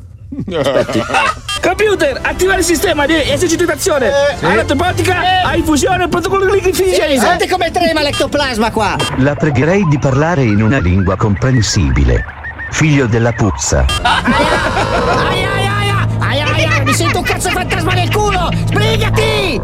Aspetti. 0.58 1.02
Computer, 1.62 2.18
attivare 2.22 2.58
il 2.60 2.64
sistema 2.64 3.06
di 3.06 3.14
esercitazione 3.14 4.10
allotropica 4.40 5.44
a 5.44 5.54
infusione 5.54 6.08
protolucleo. 6.08 6.72
Senti 6.74 7.46
come 7.46 7.70
trema 7.70 8.02
l'ectoplasma 8.02 8.70
qua! 8.70 8.96
La 9.18 9.34
pregherei 9.34 9.86
di 9.88 9.98
parlare 9.98 10.42
in 10.42 10.62
una 10.62 10.78
lingua 10.78 11.16
comprensibile. 11.16 12.24
Figlio 12.70 13.06
della 13.06 13.32
puzza. 13.32 13.84
Aia, 14.02 15.52
aia, 15.52 15.72
aia! 15.76 16.08
Aia, 16.18 16.46
aia! 16.52 16.82
Mi 16.82 16.94
sento 16.94 17.18
un 17.18 17.24
cazzo 17.24 17.50
fantasma 17.50 17.92
nel 17.92 18.10
culo! 18.10 18.50
Sbrigati! 18.66 19.60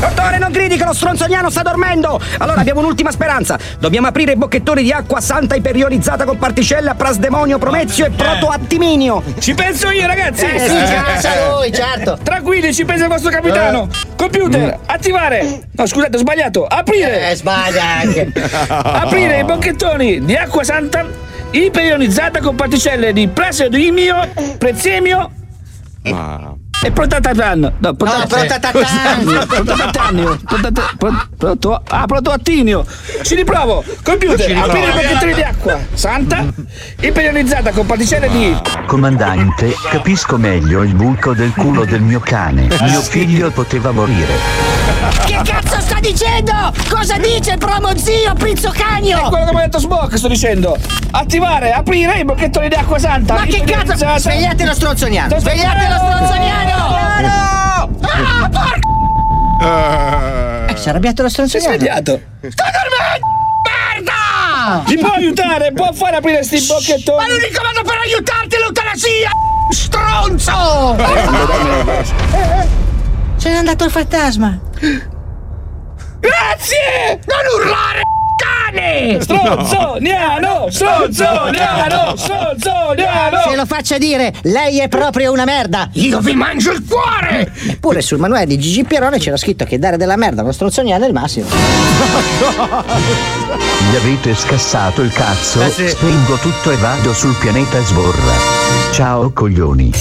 Dottore, 0.00 0.38
non 0.38 0.52
gridi 0.52 0.76
che 0.76 0.84
lo 0.84 0.92
stronzoniano 0.92 1.50
sta 1.50 1.62
dormendo! 1.62 2.20
Allora 2.38 2.60
abbiamo 2.60 2.78
un'ultima 2.80 3.10
speranza. 3.10 3.58
Dobbiamo 3.80 4.06
aprire 4.06 4.32
i 4.32 4.36
bocchettoni 4.36 4.82
di 4.82 4.92
acqua 4.92 5.20
santa 5.20 5.56
iperionizzata 5.56 6.24
con 6.24 6.38
particelle 6.38 6.90
a 6.90 6.94
prasdemonio, 6.94 7.58
promezio 7.58 8.06
e 8.06 8.10
protoattiminio. 8.10 9.22
Ci 9.40 9.54
penso 9.54 9.90
io, 9.90 10.06
ragazzi! 10.06 10.44
Eh, 10.44 10.58
sì, 10.60 10.68
ci 10.68 11.02
pensa 11.04 11.50
lui, 11.50 11.72
certo! 11.72 12.16
Tranquilli, 12.22 12.72
ci 12.72 12.84
pensa 12.84 13.04
il 13.04 13.10
vostro 13.10 13.30
capitano! 13.30 13.88
Computer, 14.16 14.78
attivare! 14.86 15.62
No, 15.72 15.86
scusate, 15.86 16.16
ho 16.16 16.20
sbagliato! 16.20 16.64
Aprire! 16.64 17.30
Eh, 17.30 17.34
sbaglia 17.34 17.84
anche! 17.84 18.32
Aprire 18.68 19.40
i 19.40 19.44
bocchettoni 19.44 20.24
di 20.24 20.36
acqua 20.36 20.62
santa 20.62 21.04
iperionizzata 21.50 22.40
con 22.40 22.54
particelle 22.54 23.12
di 23.12 23.26
plasmodimio, 23.26 24.28
prezzemio 24.58 25.30
e 26.82 26.90
protatatan. 26.92 27.72
No, 27.78 27.94
protatatan. 27.94 28.72
Protatanio. 29.64 30.38
Protata- 30.44 30.94
pro- 30.96 31.26
proto- 31.36 31.82
Ah, 31.88 32.06
protoattinio. 32.06 32.84
Ci 33.22 33.34
riprovo. 33.34 33.82
Computer, 34.02 34.40
Ci 34.40 34.52
riprovo. 34.52 34.70
aprire 34.70 34.88
i 34.88 34.92
bocchettoni 34.92 35.34
di 35.34 35.42
acqua 35.42 35.78
santa 35.94 36.44
iperionizzata 37.00 37.70
con 37.72 37.86
particelle 37.86 38.28
di 38.30 38.56
Comandante, 38.86 39.74
capisco 39.90 40.36
meglio 40.36 40.82
il 40.82 40.94
buco 40.94 41.34
del 41.34 41.52
culo 41.52 41.84
del 41.84 42.00
mio 42.00 42.20
cane. 42.20 42.68
Mio 42.82 43.00
figlio 43.02 43.50
poteva 43.50 43.90
morire. 43.90 44.34
Che 45.26 45.40
cazzo 45.44 45.57
sta 45.98 46.00
dicendo? 46.00 46.52
Cosa 46.88 47.18
dice 47.18 47.52
il 47.52 47.58
promo 47.58 47.94
zio 47.96 48.32
Pizzocagno? 48.34 49.26
È 49.26 49.28
quello 49.28 49.44
che 49.46 49.52
mi 49.52 49.58
ha 49.58 49.62
detto 49.64 49.78
Smoke, 49.78 50.16
sto 50.16 50.28
dicendo. 50.28 50.76
Attivare, 51.10 51.72
aprire 51.72 52.20
i 52.20 52.24
bocchettoni 52.24 52.68
di 52.68 52.74
acqua 52.74 52.98
santa. 52.98 53.34
Ma 53.34 53.44
che 53.44 53.58
cazzo? 53.60 53.92
Iperionizzata. 53.92 54.18
Svegliate 54.18 54.64
lo 54.64 54.72
stronzoniano! 54.74 55.38
Svegliate 55.38 55.88
lo 55.88 55.96
stronzoniano! 55.96 56.96
Ah, 57.20 57.88
porco! 58.50 58.88
Eh, 59.60 60.76
si 60.76 60.86
è 60.86 60.90
arrabbiato 60.90 61.22
lo 61.22 61.28
Si 61.28 61.40
è 61.40 61.46
stronzoniano. 61.46 61.76
svegliato. 61.76 62.20
Sto 62.48 62.64
dormendo! 62.64 63.26
Merda! 63.66 64.82
Mi 64.88 64.96
può 64.98 65.10
aiutare? 65.10 65.72
Può 65.72 65.92
fare 65.92 66.16
aprire 66.16 66.42
sti 66.44 66.60
bocchettoni? 66.66 67.18
Ma 67.18 67.26
l'unico 67.28 67.62
modo 67.64 67.82
per 67.82 67.98
aiutarti 68.04 68.54
è 68.54 68.58
l'eutanasia! 68.58 69.30
Stronzo! 69.70 70.96
Se 73.36 73.50
n'è 73.50 73.56
andato 73.56 73.84
il 73.84 73.90
fantasma. 73.90 74.58
Grazie! 76.20 77.20
Non 77.26 77.60
urlare, 77.60 78.02
cane! 78.36 79.20
Stronzoniano! 79.20 80.66
Stronzoniano! 80.70 82.16
Stronzoniano! 82.16 83.38
Se 83.48 83.56
lo 83.56 83.64
faccia 83.66 83.98
dire, 83.98 84.32
lei 84.42 84.80
è 84.80 84.88
proprio 84.88 85.30
una 85.32 85.44
merda! 85.44 85.88
Io 85.92 86.20
vi 86.20 86.34
mangio 86.34 86.72
il 86.72 86.84
cuore! 86.84 87.52
Eppure 87.68 88.00
sul 88.02 88.18
manuale 88.18 88.46
di 88.46 88.58
Gigi 88.58 88.84
Pierone 88.84 89.18
c'era 89.18 89.36
scritto 89.36 89.64
che 89.64 89.78
dare 89.78 89.96
della 89.96 90.16
merda 90.16 90.40
a 90.40 90.44
uno 90.44 90.52
stronzoniano 90.52 91.04
è 91.04 91.06
il 91.06 91.14
massimo. 91.14 91.46
Gli 93.90 93.96
avete 93.96 94.34
scassato 94.34 95.02
il 95.02 95.12
cazzo? 95.12 95.62
Eh 95.62 95.70
sì. 95.70 95.88
Spengo 95.88 96.34
tutto 96.36 96.70
e 96.70 96.76
vado 96.76 97.14
sul 97.14 97.36
pianeta 97.38 97.80
Sborra. 97.82 98.34
Ciao 98.92 99.32
coglioni. 99.32 99.92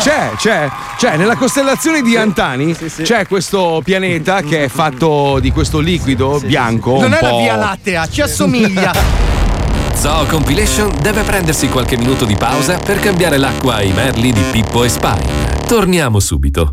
C'è, 0.00 0.32
c'è, 0.36 0.70
c'è, 0.98 1.16
nella 1.16 1.36
costellazione 1.36 2.02
di 2.02 2.16
Antani 2.16 2.74
c'è 2.74 3.26
questo 3.26 3.80
pianeta 3.82 4.42
che 4.42 4.64
è 4.64 4.68
fatto 4.68 5.38
di 5.40 5.50
questo 5.50 5.78
liquido 5.78 6.40
bianco. 6.40 7.00
Non 7.00 7.14
è 7.14 7.20
la 7.20 7.36
Via 7.36 7.56
Lattea, 7.56 8.06
ci 8.08 8.20
assomiglia. 8.20 8.92
Zoo 9.94 10.26
Compilation 10.26 10.92
deve 11.00 11.22
prendersi 11.22 11.68
qualche 11.68 11.96
minuto 11.96 12.26
di 12.26 12.36
pausa 12.36 12.76
per 12.76 12.98
cambiare 13.00 13.38
l'acqua 13.38 13.76
ai 13.76 13.92
merli 13.92 14.32
di 14.32 14.42
Pippo 14.50 14.84
e 14.84 14.88
Spine. 14.88 15.62
Torniamo 15.66 16.20
subito. 16.20 16.70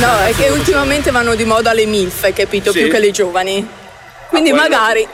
No, 0.00 0.18
è 0.26 0.34
che 0.34 0.48
ultimamente 0.48 1.12
vanno 1.12 1.36
di 1.36 1.44
moda 1.44 1.72
le 1.72 1.86
MILF, 1.86 2.32
capito? 2.32 2.72
Sì. 2.72 2.80
Più 2.80 2.90
che 2.90 2.98
le 2.98 3.12
giovani. 3.12 3.64
Quindi 4.28 4.50
quello- 4.50 4.68
magari. 4.68 5.06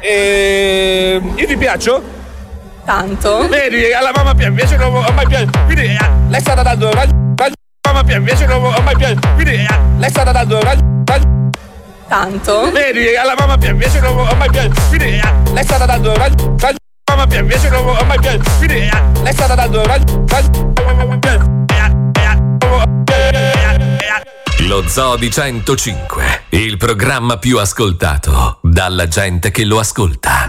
E... 0.00 1.22
Io 1.36 1.46
ti 1.46 1.56
piaccio? 1.56 2.23
Tanto. 2.84 3.48
Vedi, 3.48 3.92
alla 3.92 4.10
mamma 4.14 4.34
piace, 4.34 4.48
invece 4.50 4.76
non 4.76 4.94
ho 4.94 5.10
mai 5.12 5.26
piaciuto. 5.26 5.58
Quindi 5.64 5.84
eh, 5.84 5.98
lei 6.28 6.38
è 6.38 6.40
stata 6.40 6.62
dando 6.62 6.92
raggio- 6.92 7.12
Mamma 7.86 8.02
piace, 8.02 8.18
invece 8.18 8.46
non 8.46 8.64
ho 8.64 8.80
mai 8.82 8.96
piaciuto. 8.96 9.28
Quindi 9.34 9.52
eh, 9.54 9.66
lei 9.98 10.06
è 10.06 10.10
stata 10.10 10.32
dando 10.32 10.60
raggio- 10.60 10.92
Tanto. 12.06 12.70
Vedi, 12.70 13.14
alla 13.16 13.34
mamma 13.38 13.56
piace, 13.56 13.72
invece 13.72 14.00
non 14.00 14.18
ho 14.18 14.34
mai 14.34 14.50
piaciuto. 14.50 14.80
Quindi 14.88 15.06
eh, 15.18 15.32
lei 15.52 15.62
è 15.62 15.64
stata 15.64 15.86
dando 15.86 16.14
raggio- 16.14 16.54
Mamma 17.10 17.26
piace, 17.26 17.42
invece 17.42 17.68
non 17.70 17.86
ho 17.86 18.04
mai 18.04 18.18
piaciuto. 18.18 18.50
Quindi 18.58 18.74
eh, 18.76 18.90
lei 19.22 19.30
è 19.30 19.32
stata 19.32 19.54
dando 19.54 19.84
raggio- 19.86 20.22
Lo 24.66 24.82
Zoo 24.88 25.16
di 25.16 25.30
105, 25.30 26.44
il 26.50 26.76
programma 26.78 27.36
più 27.36 27.58
ascoltato 27.58 28.58
dalla 28.62 29.06
gente 29.08 29.50
che 29.50 29.64
lo 29.64 29.78
ascolta. 29.78 30.48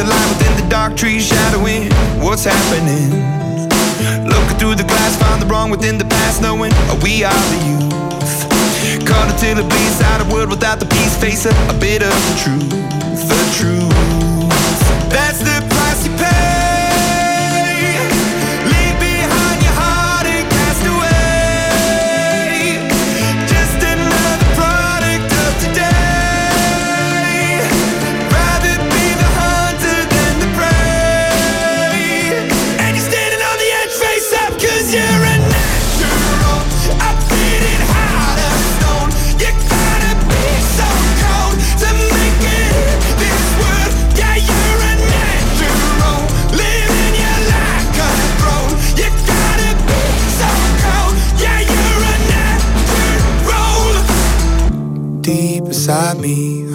The 0.00 0.06
light 0.06 0.28
within 0.32 0.56
the 0.56 0.66
dark 0.70 0.96
trees 0.96 1.26
shadowing 1.26 1.90
what's 2.24 2.44
happening? 2.44 3.10
Looking 4.24 4.56
through 4.56 4.76
the 4.76 4.84
glass, 4.84 5.16
find 5.16 5.42
the 5.42 5.46
wrong 5.46 5.70
within 5.70 5.98
the 5.98 6.06
past, 6.06 6.40
knowing 6.40 6.72
we 7.02 7.22
are 7.22 7.42
the 7.52 7.60
youth. 7.68 9.06
Caught 9.06 9.28
until 9.32 9.58
it 9.58 9.68
bleeds 9.68 10.00
out 10.00 10.24
a 10.24 10.32
world 10.32 10.48
without 10.48 10.80
the 10.80 10.86
peace, 10.86 11.14
face 11.20 11.44
a, 11.44 11.50
a 11.68 11.76
bit 11.78 12.02
of 12.02 12.14
the 12.28 12.34
truth, 12.42 12.70
the 13.28 13.40
truth. 13.58 13.79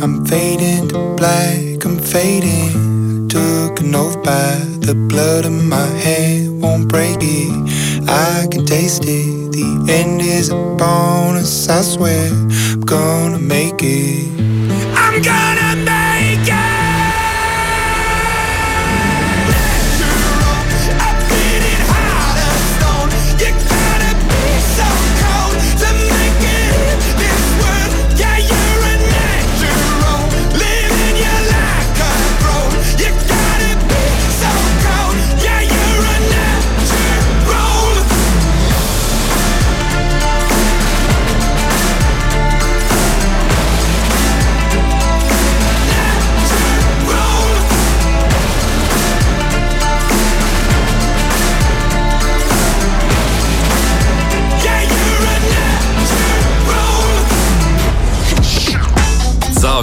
I'm 0.01 0.25
fading 0.25 0.89
to 0.89 1.15
black, 1.15 1.85
I'm 1.85 1.97
fading. 1.99 3.27
Took 3.29 3.79
an 3.79 3.95
oath 3.95 4.21
by 4.23 4.55
the 4.79 4.93
blood 4.93 5.45
in 5.45 5.67
my 5.69 5.87
hand, 5.87 6.61
won't 6.61 6.87
break 6.89 7.17
it. 7.21 8.09
I 8.09 8.47
can 8.51 8.65
taste 8.65 9.03
it. 9.05 9.51
The 9.53 9.91
end 9.91 10.21
is 10.21 10.49
a 10.49 10.55
bonus, 10.55 11.69
I 11.69 11.81
swear. 11.81 12.27
I'm 12.27 12.81
gonna 12.81 13.39
make 13.39 13.81
it. 13.81 14.29
I'm 14.95 15.21
gonna 15.21 15.74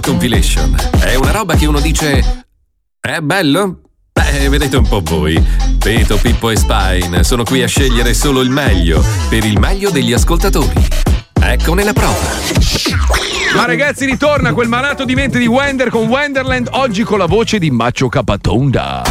Compilation. 0.00 0.74
È 0.98 1.14
una 1.14 1.30
roba 1.30 1.54
che 1.54 1.66
uno 1.66 1.80
dice. 1.80 2.46
È 3.00 3.18
bello? 3.20 3.80
Beh, 4.12 4.48
vedete 4.48 4.76
un 4.76 4.86
po' 4.86 5.00
voi. 5.02 5.42
Peto, 5.78 6.16
Pippo 6.16 6.50
e 6.50 6.56
Spine 6.56 7.24
sono 7.24 7.42
qui 7.44 7.62
a 7.62 7.66
scegliere 7.66 8.14
solo 8.14 8.40
il 8.40 8.50
meglio, 8.50 9.04
per 9.28 9.44
il 9.44 9.58
meglio 9.58 9.90
degli 9.90 10.12
ascoltatori. 10.12 10.86
Eccone 11.40 11.84
la 11.84 11.92
prova. 11.92 12.16
Ma 13.54 13.66
ragazzi, 13.66 14.06
ritorna 14.06 14.54
quel 14.54 14.68
malato 14.68 15.04
di 15.04 15.14
mente 15.14 15.38
di 15.38 15.46
Wender 15.46 15.90
con 15.90 16.06
Wenderland, 16.06 16.68
oggi 16.72 17.02
con 17.02 17.18
la 17.18 17.26
voce 17.26 17.58
di 17.58 17.70
Macho 17.70 18.08
Capatonda. 18.08 19.02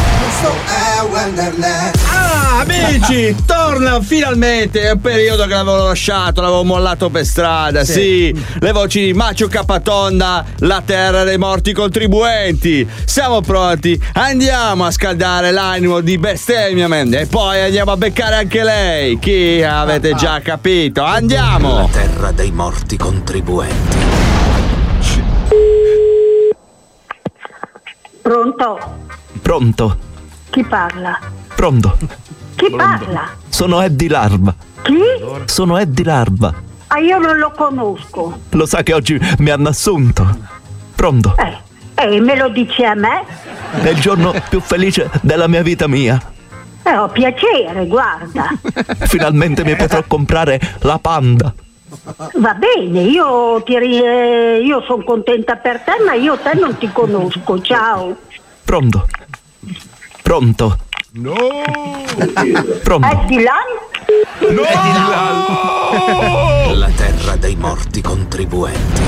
Ah, 2.07 2.50
amici, 2.61 3.35
torna 3.45 3.99
finalmente. 4.01 4.81
È 4.81 4.91
un 4.91 5.01
periodo 5.01 5.43
che 5.43 5.49
l'avevo 5.53 5.87
lasciato, 5.87 6.41
l'avevo 6.41 6.63
mollato 6.63 7.09
per 7.09 7.25
strada. 7.25 7.83
Sì, 7.83 7.91
Sì. 8.33 8.45
le 8.59 8.71
voci 8.71 9.05
di 9.05 9.13
Macio 9.13 9.47
Capatonda, 9.47 10.45
la 10.59 10.81
terra 10.85 11.23
dei 11.23 11.37
morti 11.37 11.73
contribuenti. 11.73 12.87
Siamo 13.05 13.41
pronti, 13.41 14.01
andiamo 14.13 14.85
a 14.85 14.91
scaldare 14.91 15.51
l'animo 15.51 15.99
di 16.01 16.17
bestemmia, 16.17 16.87
man. 16.87 17.13
E 17.13 17.25
poi 17.25 17.61
andiamo 17.61 17.91
a 17.91 17.97
beccare 17.97 18.35
anche 18.35 18.63
lei. 18.63 19.19
Chi 19.19 19.61
avete 19.63 20.13
già 20.15 20.39
capito? 20.41 21.03
Andiamo! 21.03 21.89
terra 21.91 22.31
dei 22.31 22.51
morti 22.51 22.95
contribuenti. 22.97 23.97
Pronto? 28.21 28.79
Pronto? 29.41 29.97
Chi 30.49 30.63
parla? 30.63 31.19
Pronto? 31.55 31.97
Chi 32.55 32.69
parla? 32.75 33.29
Sono 33.49 33.81
Eddie 33.81 34.09
Larva. 34.09 34.53
Chi? 34.81 34.99
Sono 35.45 35.77
Eddie 35.77 36.05
Larva. 36.05 36.53
Ah, 36.87 36.99
io 36.99 37.17
non 37.19 37.37
lo 37.37 37.51
conosco. 37.51 38.39
Lo 38.49 38.65
sa 38.65 38.83
che 38.83 38.93
oggi 38.93 39.19
mi 39.37 39.49
hanno 39.49 39.69
assunto. 39.69 40.27
Pronto? 40.95 41.35
Eh, 41.95 42.19
me 42.19 42.35
lo 42.35 42.49
dici 42.49 42.83
a 42.83 42.95
me? 42.95 43.23
È 43.81 43.89
il 43.89 43.99
giorno 43.99 44.33
più 44.49 44.59
felice 44.59 45.09
della 45.21 45.47
mia 45.47 45.61
vita 45.61 45.87
mia. 45.87 46.19
Eh, 46.83 46.97
ho 46.97 47.07
piacere, 47.09 47.85
guarda. 47.85 48.49
Finalmente 49.07 49.63
mi 49.63 49.75
potrò 49.75 50.03
comprare 50.05 50.59
la 50.79 50.99
panda. 50.99 51.53
Va 52.35 52.53
bene, 52.53 53.01
io, 53.01 53.61
ti 53.63 53.75
eh, 53.75 54.61
io 54.63 54.81
sono 54.81 55.03
contenta 55.03 55.57
per 55.57 55.81
te, 55.81 56.03
ma 56.05 56.13
io 56.13 56.37
te 56.37 56.57
non 56.57 56.77
ti 56.77 56.89
conosco. 56.91 57.61
Ciao. 57.61 58.15
Pronto? 58.63 59.07
Pronto? 60.21 60.77
No! 61.13 61.35
Pronto? 62.83 63.05
È 63.05 63.25
di 63.25 63.41
là? 63.41 63.57
La 66.73 66.89
terra 66.95 67.35
dei 67.35 67.57
morti 67.57 68.01
contribuenti. 68.01 69.01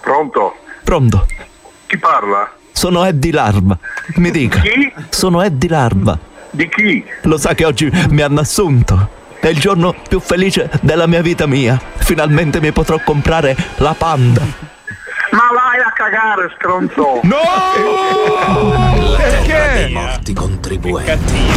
Pronto? 0.00 0.54
Pronto? 0.84 1.26
Chi 1.86 1.98
parla? 1.98 2.52
Sono 2.70 3.04
Eddie 3.04 3.32
Larva. 3.32 3.76
Mi 4.16 4.30
dica. 4.30 4.60
Chi? 4.60 4.92
Sono 5.08 5.42
Eddie 5.42 5.70
Larva. 5.70 6.16
Di 6.52 6.68
chi? 6.68 7.04
Lo 7.22 7.36
sa 7.36 7.54
che 7.54 7.64
oggi 7.64 7.90
mi 8.10 8.22
hanno 8.22 8.38
assunto. 8.38 9.08
È 9.40 9.48
il 9.48 9.58
giorno 9.58 9.92
più 10.08 10.20
felice 10.20 10.70
della 10.82 11.08
mia 11.08 11.20
vita 11.20 11.46
mia. 11.46 11.80
Finalmente 11.96 12.60
mi 12.60 12.70
potrò 12.70 13.00
comprare 13.04 13.56
la 13.78 13.94
panda. 13.98 14.73
Ma 15.34 15.50
vai 15.52 15.80
a 15.80 15.90
cagare, 15.92 16.48
stronzo! 16.54 17.18
No! 17.24 17.42
Perché? 19.16 19.90
morti 19.92 20.32
contribuenti. 20.32 21.50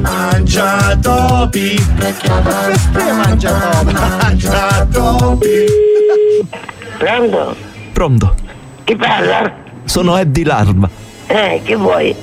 Mangia 0.00 0.96
topi 0.96 1.76
Perché 1.98 2.30
mangia 2.30 3.52
topi? 3.52 3.92
Mangia 3.92 4.86
topi 4.90 5.64
Pronto? 6.98 7.56
Pronto? 7.92 8.34
Chi 8.84 8.94
parla? 8.94 9.52
Sono 9.84 10.16
Eddie 10.16 10.44
Larva. 10.44 10.88
Eh, 11.26 11.60
che 11.64 11.74
vuoi? 11.74 12.14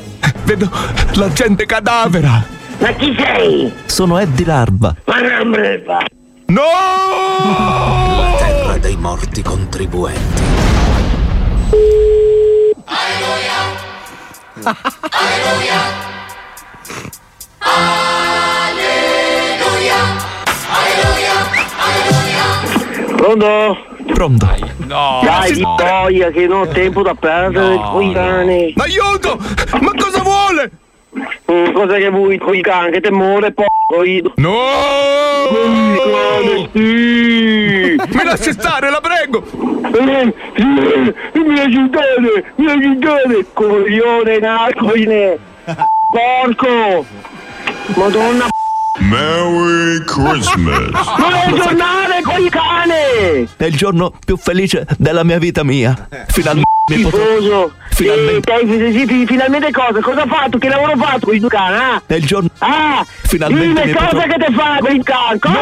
Vedo 0.46 0.72
la 1.16 1.30
gente 1.34 1.66
cadavera. 1.66 2.44
Ma 2.80 2.92
chi 2.94 3.14
sei? 3.18 3.74
Sono 3.86 4.18
Eddie 4.18 4.46
Larva. 4.46 4.96
Ma 5.04 5.20
non 5.20 5.50
me 5.50 5.58
ne 5.58 5.80
fa. 9.06 9.14
No! 9.14 9.14
La 9.14 9.14
terra 9.14 9.14
dei 9.14 9.14
morti 9.14 9.42
contribuenti. 9.42 10.42
Pronto? 23.16 23.78
Pronto? 24.14 24.48
No! 24.86 25.22
Dai, 25.24 25.54
di 25.54 25.62
boia 25.62 26.30
che 26.30 26.48
non 26.48 26.62
ho 26.62 26.68
tempo 26.68 27.02
da 27.02 27.14
perdere 27.16 27.76
No, 27.76 27.92
con 27.92 28.02
i 28.04 28.14
cani. 28.14 28.74
Aiuto! 28.78 29.38
Ma 29.82 29.92
cosa 29.98 30.22
vuole? 30.22 30.72
Mm, 31.52 31.74
cosa 31.74 31.98
che 31.98 32.10
vuoi 32.10 32.38
con 32.38 32.56
i 32.56 32.62
cani? 32.62 32.92
Che 32.92 33.02
te 33.02 33.12
muore 33.12 33.54
poi. 33.88 34.24
No! 34.36 34.56
Sì! 36.72 37.96
Mi 37.96 38.24
lasci 38.24 38.52
stare, 38.52 38.90
la 38.90 39.02
prego! 39.02 39.44
Eh, 39.44 40.34
sì, 40.56 41.40
Mi 41.40 41.60
aiutate! 41.60 42.54
Mi 42.56 42.70
aiutate! 42.70 43.46
Coglione 43.54 44.40
narcoine! 44.40 45.38
Porco! 46.12 47.06
Madonna 47.96 48.48
Merry 49.02 50.04
Christmas. 50.06 50.90
Non 51.18 51.60
tornare 51.60 52.22
con 52.24 52.44
i 52.44 52.50
cani! 52.50 53.50
È 53.58 53.66
il 53.66 53.76
giorno 53.76 54.12
più 54.24 54.38
felice 54.38 54.86
della 54.98 55.24
mia 55.24 55.38
vita 55.38 55.64
mia. 55.64 56.08
Finalmente. 56.28 56.65
Tifoso! 56.86 57.74
Finalmente. 57.96 58.54
Sì, 58.60 58.92
sì, 58.92 59.06
sì, 59.08 59.26
finalmente 59.26 59.72
cosa? 59.72 60.00
Cosa 60.02 60.22
ha 60.24 60.28
fatto? 60.28 60.58
Che 60.58 60.68
lavoro 60.68 60.92
ha 60.92 60.98
fatto 60.98 61.26
con 61.28 61.36
i 61.36 61.40
due 61.40 61.50
cani? 61.50 61.76
Ah? 61.78 62.02
È 62.06 62.14
il 62.16 62.26
giorno... 62.26 62.50
Ah! 62.60 63.06
Finalmente 63.24 63.82
Dime 63.84 63.94
cosa 63.94 64.08
potrò... 64.10 64.28
che 64.36 64.46
ti 64.46 64.54
fa 64.54 64.78
con 64.80 64.96
il 64.96 65.04
can? 65.04 65.40
Cosa? 65.40 65.56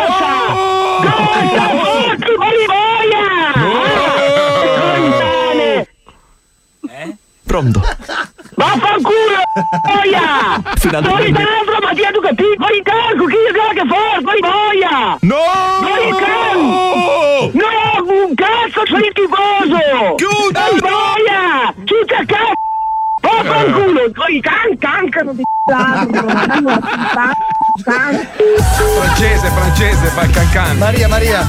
Cosa? 1.00 1.12
Porco 2.18 2.45
di 2.50 2.66
boia! 2.66 3.91
Pronto? 7.45 7.82
Vaffanculo! 8.56 9.41
Boia! 9.84 10.62
Finalmente 10.78 11.22
mi- 11.22 11.32
dentro, 11.32 11.78
ma 11.82 11.94
ti 11.94 12.02
educati! 12.02 12.44
Fuori 12.58 12.82
canco! 12.82 13.26
Chi 13.26 13.36
è 13.36 13.74
che 13.74 13.86
fa? 13.88 14.20
Fuori 14.22 14.40
boia! 14.40 15.18
No! 15.22 15.36
Fuori 15.82 16.10
canco! 16.18 17.52
No! 17.54 17.82
Un 18.04 18.34
cazzo 18.36 18.86
sono 18.86 19.06
il 19.06 19.12
tifoso! 19.14 20.16
Chiuda! 20.16 20.62
Fuori 22.04 22.24
boia! 22.24 22.24
Chiusa 22.24 22.26
cazzo! 22.26 22.54
Vaffanculo! 23.22 24.12
Fuori 24.14 24.42
can, 24.42 24.78
cancano 24.78 25.34
di 25.34 25.44
Francese, 27.84 29.48
francese, 29.48 30.08
fa 30.08 30.24
il 30.24 30.32
cancan. 30.32 30.78
Maria, 30.78 31.08
Maria. 31.08 31.42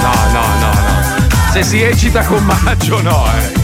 No, 0.00 0.14
no, 0.32 0.42
no, 0.58 0.72
no. 0.72 1.52
Se 1.52 1.62
si 1.62 1.82
eccita 1.82 2.24
con 2.24 2.44
Maggio, 2.44 3.00
no, 3.02 3.24
eh. 3.26 3.62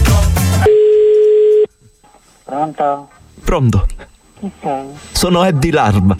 Pronto? 2.45 3.09
Pronto? 3.43 3.87
Chi 4.39 4.51
sei? 4.61 4.87
Sono 5.11 5.43
Eddie 5.43 5.71
Larva. 5.71 6.15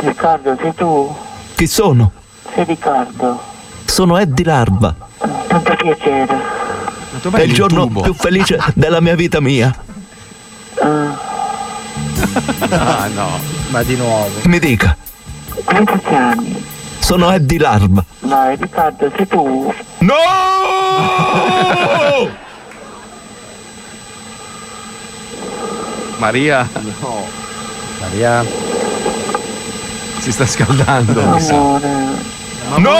Riccardo, 0.00 0.56
sei 0.60 0.74
tu? 0.74 1.16
Chi 1.54 1.66
sono? 1.66 2.12
Sei 2.54 2.64
Riccardo. 2.64 3.40
Sono 3.84 4.18
Eddie 4.18 4.44
Larva. 4.44 4.94
Tanto 5.46 5.74
piacere. 5.76 6.38
È 7.32 7.40
il 7.40 7.52
giorno 7.52 7.88
più 7.88 8.14
felice 8.14 8.58
della 8.74 9.00
mia 9.00 9.14
vita 9.14 9.40
mia. 9.40 9.74
Ah, 12.70 13.08
no. 13.14 13.40
Ma 13.68 13.82
di 13.82 13.96
nuovo. 13.96 14.40
Mi 14.44 14.58
dica. 14.58 14.96
Come 15.64 15.84
ti 15.84 15.98
chiami? 16.06 16.64
Sono 16.98 17.30
Eddie 17.30 17.58
Larva. 17.58 18.04
No, 18.20 18.54
Riccardo, 18.58 19.12
sei 19.16 19.26
tu? 19.26 19.72
No! 19.98 20.14
Maria. 26.18 26.68
No. 27.00 27.26
Maria. 28.00 28.44
Si 30.18 30.32
sta 30.32 30.46
scaldando. 30.46 31.24
mi 31.26 31.40
sa. 31.40 31.54
No! 32.78 32.98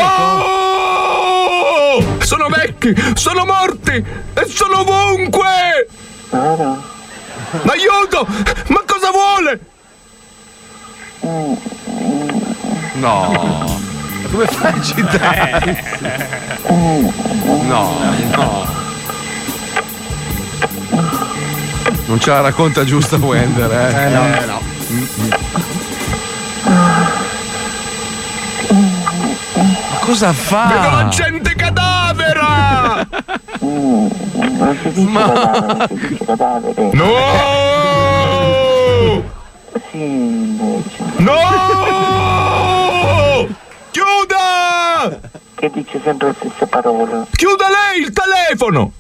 Sono 2.21 2.49
vecchi, 2.93 3.19
sono 3.19 3.45
morti 3.45 3.93
e 3.93 4.47
sono 4.47 4.81
ovunque! 4.81 5.89
Aiuto! 6.31 8.27
Ma 8.69 8.83
cosa 8.87 9.11
vuole? 9.11 9.61
No. 12.95 13.81
Come 14.31 14.47
fai 14.47 14.73
a 14.73 14.83
citare? 14.83 15.85
No, 16.67 17.99
no. 18.35 18.75
Non 22.07 22.21
ce 22.21 22.31
la 22.31 22.41
racconta 22.41 22.85
giusta 22.85 23.17
Wender, 23.17 23.71
eh? 23.73 24.05
Eh, 24.05 24.09
no. 24.11 24.27
Eh, 24.27 24.45
no. 24.45 24.61
Ma 29.91 29.99
cosa 30.01 30.33
fa? 30.33 30.67
Vedo 30.67 30.91
la 30.91 31.09
gente 31.09 31.55
cadavera! 32.17 33.07
Ma... 34.97 35.89
No! 36.93 37.15
Sì, 39.91 39.99
invece. 39.99 41.05
No! 41.19 41.39
Chiuda! 43.91 45.21
Che 45.55 45.71
dice 45.71 46.01
sempre 46.03 46.29
le 46.29 46.35
stesse 46.39 46.67
parole. 46.67 47.27
Chiuda 47.33 47.67
lei 47.69 48.03
il 48.03 48.13
telefono! 48.13 48.93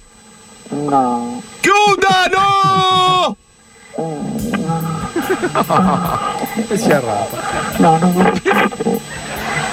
No. 0.68 1.42
Chiuda, 1.60 2.26
no! 2.34 3.36
E 6.68 6.76
si 6.76 6.90
arrapa. 6.90 7.36
No, 7.78 7.98
non 7.98 8.40
chiudere. 8.40 9.00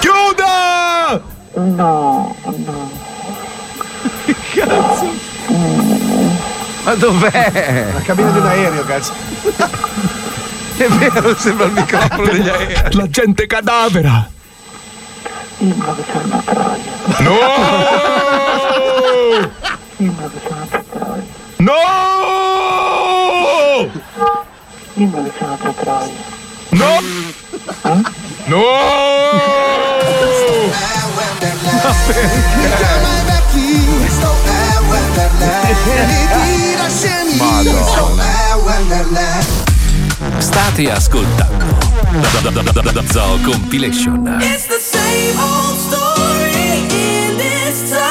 Chiuda! 0.00 1.20
No, 1.54 2.34
no. 2.42 3.12
Cazzo. 4.54 5.12
Ma 6.84 6.94
dov'è? 6.94 7.86
La 7.92 8.00
cabina 8.00 8.30
di 8.30 8.38
un 8.38 8.46
aereo, 8.46 8.84
cazzo. 8.84 9.12
È 10.76 10.86
vero, 10.86 11.36
sembra 11.36 11.66
il 11.66 11.72
microfono 11.72 12.28
degli 12.28 12.48
aerei. 12.48 12.92
La 12.94 13.08
gente 13.08 13.46
cadavera! 13.46 14.30
Dimmelo 15.58 15.94
che 15.94 16.04
sono 16.12 16.24
una 16.24 16.42
troia. 16.44 16.92
No! 17.18 17.38
Dimmelo 19.96 20.30
che 20.30 20.40
sono 20.46 20.66
una 20.70 20.84
troia. 20.90 21.24
No! 21.56 21.74
Dimmelo 24.94 25.22
che 25.24 25.32
sono 25.38 25.56
una 25.60 25.72
troia. 25.72 26.12
No! 26.70 27.00
No! 28.46 28.62
State 40.38 40.90
ascoltando 40.90 41.64
Zoo 43.12 43.38
Compilation. 43.44 44.26
It's 44.40 44.66
the 44.66 44.80
same 44.80 45.38
old 45.38 45.78
story 45.78 46.86
in 46.90 47.36
this 47.36 47.90
cycle. 47.90 48.03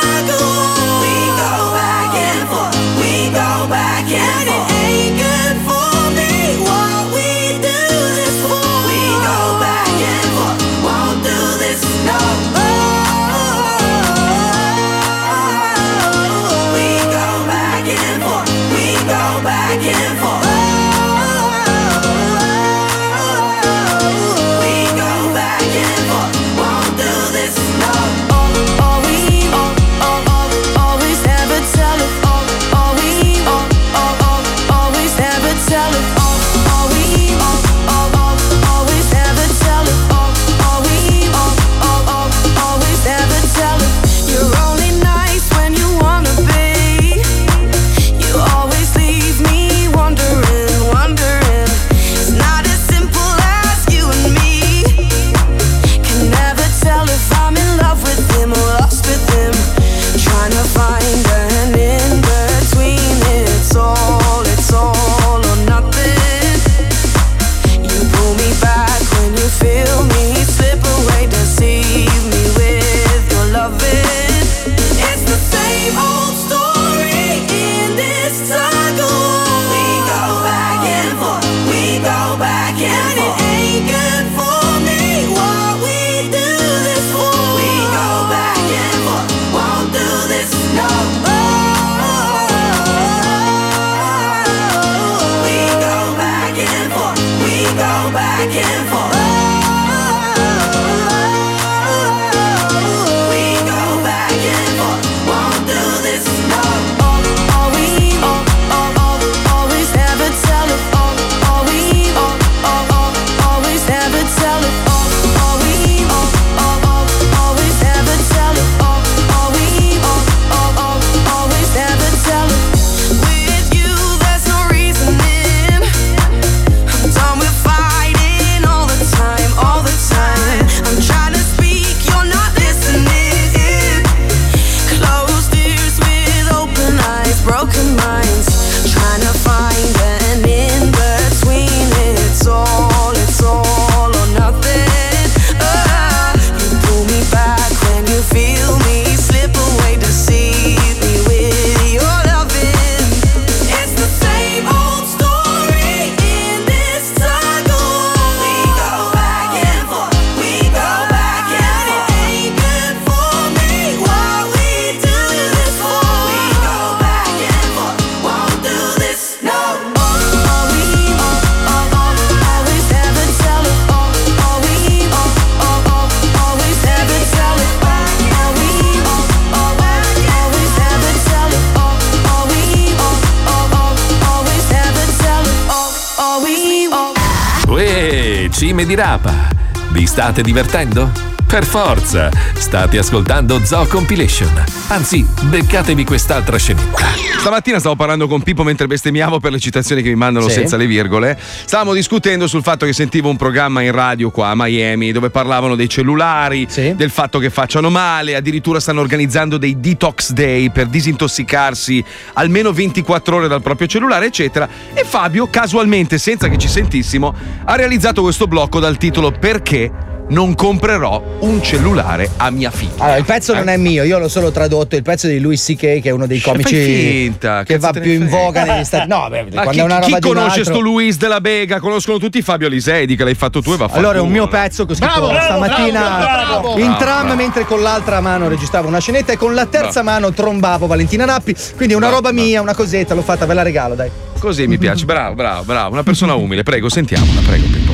State 190.33 190.41
divertendo? 190.41 191.11
Per 191.45 191.63
forza! 191.63 192.31
State 192.53 192.97
ascoltando 192.97 193.63
Zoo 193.63 193.85
Compilation. 193.85 194.49
Anzi, 194.87 195.23
beccatevi 195.43 196.03
quest'altra 196.03 196.57
scenetta. 196.57 197.05
Stamattina 197.37 197.77
stavo 197.77 197.95
parlando 197.95 198.27
con 198.27 198.41
Pippo 198.41 198.63
mentre 198.63 198.87
bestemmiavo 198.87 199.39
per 199.39 199.51
le 199.51 199.59
citazioni 199.59 200.01
che 200.01 200.09
mi 200.09 200.15
mandano 200.15 200.47
Sì. 200.47 200.53
senza 200.55 200.77
le 200.77 200.87
virgole. 200.87 201.37
Stavamo 201.39 201.93
discutendo 201.93 202.47
sul 202.47 202.63
fatto 202.63 202.87
che 202.87 202.93
sentivo 202.93 203.29
un 203.29 203.35
programma 203.35 203.83
in 203.83 203.91
radio 203.91 204.31
qua 204.31 204.47
a 204.49 204.53
Miami 204.55 205.11
dove 205.11 205.29
parlavano 205.29 205.75
dei 205.75 205.87
cellulari, 205.87 206.67
del 206.95 207.11
fatto 207.11 207.37
che 207.37 207.51
facciano 207.51 207.91
male, 207.91 208.35
addirittura 208.35 208.79
stanno 208.79 209.01
organizzando 209.01 209.59
dei 209.59 209.79
detox 209.79 210.31
day 210.31 210.71
per 210.71 210.87
disintossicarsi 210.87 212.03
almeno 212.33 212.71
24 212.71 213.35
ore 213.35 213.47
dal 213.47 213.61
proprio 213.61 213.85
cellulare, 213.85 214.25
eccetera. 214.25 214.67
E 214.95 215.03
Fabio, 215.03 215.47
casualmente, 215.51 216.17
senza 216.17 216.47
che 216.47 216.57
ci 216.57 216.67
sentissimo, 216.67 217.35
ha 217.65 217.75
realizzato 217.75 218.23
questo 218.23 218.47
blocco 218.47 218.79
dal 218.79 218.97
titolo 218.97 219.29
Perché 219.31 219.91
non 220.29 220.55
comprerò 220.55 221.21
un 221.39 221.61
cellulare 221.61 222.29
a 222.37 222.49
mia 222.49 222.71
figlia. 222.71 223.03
Allora, 223.03 223.17
il 223.17 223.25
pezzo 223.25 223.53
non 223.53 223.67
è 223.67 223.77
mio, 223.77 224.03
io 224.03 224.17
l'ho 224.19 224.27
solo 224.27 224.51
tradotto. 224.51 224.95
Il 224.95 225.03
pezzo 225.03 225.27
di 225.27 225.39
Louis 225.39 225.63
C.K., 225.63 225.77
che 225.77 226.01
è 226.03 226.09
uno 226.11 226.25
dei 226.25 226.39
comici 226.39 226.75
finta, 226.75 227.63
che 227.63 227.77
va 227.77 227.91
più 227.91 228.11
in 228.11 228.27
voga 228.27 228.63
negli 228.63 228.83
Stati 228.83 229.07
No, 229.07 229.27
beh, 229.29 229.43
Ma 229.53 229.63
quando 229.63 229.71
chi, 229.71 229.79
è 229.79 229.83
una 229.83 229.99
roba 229.99 230.17
chi 230.17 230.21
conosce 230.21 230.59
altro- 230.59 230.73
sto 230.75 230.79
Luis 230.79 231.17
della 231.17 231.41
Bega? 231.41 231.79
Conoscono 231.79 232.17
tutti 232.17 232.41
Fabio 232.41 232.67
Alisei, 232.67 233.05
che 233.15 233.23
l'hai 233.23 233.35
fatto 233.35 233.61
tu 233.61 233.73
e 233.73 233.77
va 233.77 233.85
a 233.85 233.89
Allora 233.93 234.17
è 234.17 234.21
un 234.21 234.29
mio 234.29 234.47
pezzo 234.47 234.85
che 234.85 234.93
ho 234.93 234.95
scritto 234.95 235.27
Bravo, 235.27 235.41
stamattina 235.41 235.99
bravo, 235.99 236.61
bravo. 236.61 236.79
in 236.79 236.95
tram 236.97 237.35
mentre 237.35 237.65
con 237.65 237.81
l'altra 237.81 238.21
mano 238.21 238.47
registravo 238.47 238.87
una 238.87 238.99
scenetta 238.99 239.33
e 239.33 239.37
con 239.37 239.53
la 239.53 239.65
terza 239.65 240.01
mano 240.01 240.31
trombavo 240.31 240.87
Valentina 240.87 241.25
Rappi. 241.25 241.55
Quindi 241.75 241.93
è 241.93 241.97
una 241.97 242.09
roba 242.09 242.31
mia, 242.31 242.61
una 242.61 242.75
cosetta, 242.75 243.13
l'ho 243.13 243.21
fatta, 243.21 243.45
ve 243.45 243.53
la 243.53 243.63
regalo, 243.63 243.95
dai. 243.95 244.09
Così 244.39 244.67
mi 244.67 244.77
piace, 244.77 245.05
bravo, 245.05 245.35
bravo, 245.35 245.63
bravo. 245.63 245.93
Una 245.93 246.03
persona 246.03 246.33
umile, 246.33 246.63
prego, 246.63 246.89
sentiamola, 246.89 247.39
prego 247.45 247.65
Pippo. 247.67 247.92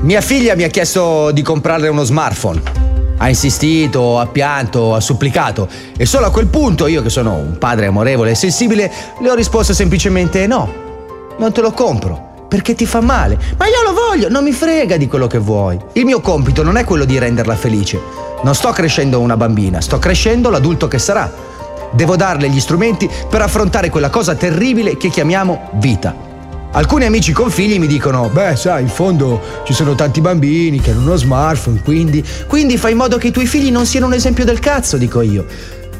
Mia 0.00 0.20
figlia 0.20 0.54
mi 0.54 0.62
ha 0.62 0.68
chiesto 0.68 1.30
di 1.32 1.42
comprarle 1.42 1.88
uno 1.88 2.04
smartphone. 2.04 2.62
Ha 3.18 3.28
insistito, 3.28 4.20
ha 4.20 4.26
pianto, 4.26 4.94
ha 4.94 5.00
supplicato 5.00 5.68
e 5.96 6.04
solo 6.04 6.26
a 6.26 6.30
quel 6.30 6.46
punto 6.46 6.86
io 6.86 7.02
che 7.02 7.08
sono 7.08 7.34
un 7.34 7.56
padre 7.58 7.86
amorevole 7.86 8.32
e 8.32 8.34
sensibile 8.34 8.92
le 9.20 9.30
ho 9.30 9.34
risposto 9.34 9.72
semplicemente 9.72 10.46
no, 10.46 10.70
non 11.38 11.50
te 11.50 11.62
lo 11.62 11.72
compro 11.72 12.46
perché 12.46 12.74
ti 12.74 12.86
fa 12.86 13.00
male. 13.00 13.38
Ma 13.56 13.66
io 13.66 13.82
lo 13.84 13.94
voglio, 13.94 14.28
non 14.28 14.44
mi 14.44 14.52
frega 14.52 14.96
di 14.96 15.08
quello 15.08 15.26
che 15.26 15.38
vuoi. 15.38 15.78
Il 15.94 16.04
mio 16.04 16.20
compito 16.20 16.62
non 16.62 16.76
è 16.76 16.84
quello 16.84 17.04
di 17.04 17.18
renderla 17.18 17.56
felice. 17.56 17.98
Non 18.42 18.54
sto 18.54 18.70
crescendo 18.70 19.18
una 19.18 19.36
bambina, 19.36 19.80
sto 19.80 19.98
crescendo 19.98 20.50
l'adulto 20.50 20.86
che 20.86 20.98
sarà. 20.98 21.32
Devo 21.92 22.16
darle 22.16 22.50
gli 22.50 22.60
strumenti 22.60 23.10
per 23.28 23.40
affrontare 23.40 23.88
quella 23.88 24.10
cosa 24.10 24.34
terribile 24.34 24.96
che 24.96 25.08
chiamiamo 25.08 25.70
vita. 25.74 26.35
Alcuni 26.76 27.06
amici 27.06 27.32
con 27.32 27.50
figli 27.50 27.78
mi 27.78 27.86
dicono: 27.86 28.28
Beh, 28.28 28.54
sai, 28.54 28.82
in 28.82 28.88
fondo 28.88 29.40
ci 29.64 29.72
sono 29.72 29.94
tanti 29.94 30.20
bambini 30.20 30.78
che 30.78 30.90
hanno 30.90 31.00
uno 31.00 31.16
smartphone, 31.16 31.80
quindi. 31.82 32.22
Quindi 32.46 32.76
fai 32.76 32.90
in 32.90 32.98
modo 32.98 33.16
che 33.16 33.28
i 33.28 33.30
tuoi 33.30 33.46
figli 33.46 33.70
non 33.70 33.86
siano 33.86 34.04
un 34.04 34.12
esempio 34.12 34.44
del 34.44 34.58
cazzo, 34.58 34.98
dico 34.98 35.22
io. 35.22 35.46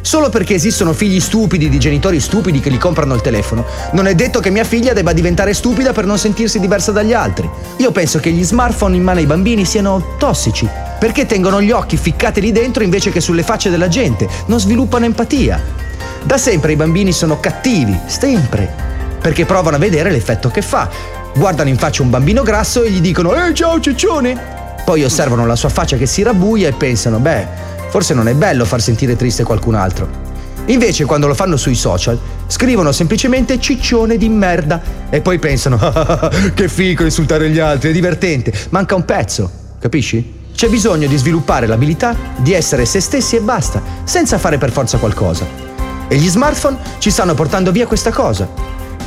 Solo 0.03 0.29
perché 0.29 0.53
esistono 0.53 0.93
figli 0.93 1.19
stupidi 1.19 1.71
di 1.71 1.79
genitori 1.79 2.21
stupidi 2.21 2.61
che 2.61 2.71
gli 2.71 2.77
comprano 2.77 3.15
il 3.15 3.23
telefono, 3.23 3.65
non 3.93 4.07
è 4.07 4.15
detto 4.15 4.39
che 4.41 4.51
mia 4.51 4.65
figlia 4.65 4.93
debba 4.93 5.15
diventare 5.15 5.55
stupida 5.55 5.93
per 5.93 6.05
non 6.05 6.19
sentirsi 6.19 6.61
diversa 6.61 6.93
dagli 6.93 7.15
altri. 7.15 7.49
Io 7.79 7.91
penso 7.91 8.19
che 8.21 8.31
gli 8.31 8.45
smartphone 8.45 8.97
in 8.97 9.03
mano 9.03 9.21
ai 9.21 9.27
bambini 9.27 9.65
siano 9.65 10.17
tossici, 10.19 10.69
perché 10.99 11.25
tengono 11.25 11.63
gli 11.63 11.71
occhi 11.71 11.97
ficcati 11.97 12.43
lì 12.43 12.53
dentro 12.53 12.83
invece 12.83 13.11
che 13.11 13.23
sulle 13.23 13.43
facce 13.43 13.71
della 13.71 13.89
gente, 13.89 14.29
non 14.45 14.61
sviluppano 14.61 15.07
empatia. 15.07 15.59
Da 16.23 16.37
sempre 16.37 16.73
i 16.73 16.77
bambini 16.77 17.13
sono 17.13 17.41
cattivi, 17.41 17.99
sempre, 18.05 18.96
perché 19.21 19.45
provano 19.45 19.77
a 19.77 19.79
vedere 19.79 20.11
l'effetto 20.11 20.51
che 20.51 20.63
fa. 20.63 20.89
Guardano 21.35 21.69
in 21.69 21.77
faccia 21.77 22.03
un 22.03 22.11
bambino 22.11 22.43
grasso 22.43 22.83
e 22.83 22.91
gli 22.91 23.01
dicono 23.01 23.35
Ehi 23.35 23.55
ciao 23.55 23.79
ciccione! 23.81 24.55
Poi 24.85 25.05
osservano 25.05 25.47
la 25.47 25.57
sua 25.57 25.69
faccia 25.69 25.97
che 25.97 26.07
si 26.07 26.23
rabbuia 26.23 26.69
e 26.69 26.73
pensano 26.73 27.19
Beh, 27.19 27.47
forse 27.91 28.15
non 28.15 28.29
è 28.29 28.35
bello 28.35 28.65
far 28.65 28.81
sentire 28.81 29.17
triste 29.17 29.43
qualcun 29.43 29.75
altro. 29.75 30.25
Invece 30.67 31.05
quando 31.05 31.27
lo 31.27 31.35
fanno 31.35 31.57
sui 31.57 31.75
social 31.75 32.19
scrivono 32.47 32.91
semplicemente 32.91 33.61
ciccione 33.61 34.17
di 34.17 34.29
merda 34.29 34.81
e 35.11 35.21
poi 35.21 35.39
pensano 35.39 35.77
"Ah, 35.81 36.31
che 36.55 36.69
fico 36.69 37.05
insultare 37.05 37.51
gli 37.51 37.59
altri, 37.59 37.91
è 37.91 37.93
divertente. 37.93 38.53
Manca 38.71 38.95
un 38.95 39.05
pezzo, 39.05 39.51
capisci? 39.79 40.35
C'è 40.57 40.69
bisogno 40.69 41.07
di 41.07 41.17
sviluppare 41.17 41.67
l'abilità 41.67 42.17
di 42.37 42.55
essere 42.55 42.87
se 42.87 43.01
stessi 43.01 43.37
e 43.37 43.41
basta, 43.41 43.83
senza 44.05 44.39
fare 44.39 44.57
per 44.57 44.73
forza 44.73 44.97
qualcosa. 44.97 45.47
E 46.09 46.17
gli 46.17 46.29
smartphone 46.29 46.79
ci 46.99 47.11
stanno 47.11 47.35
portando 47.35 47.71
via 47.71 47.87
questa 47.87 48.11
cosa. 48.11 48.49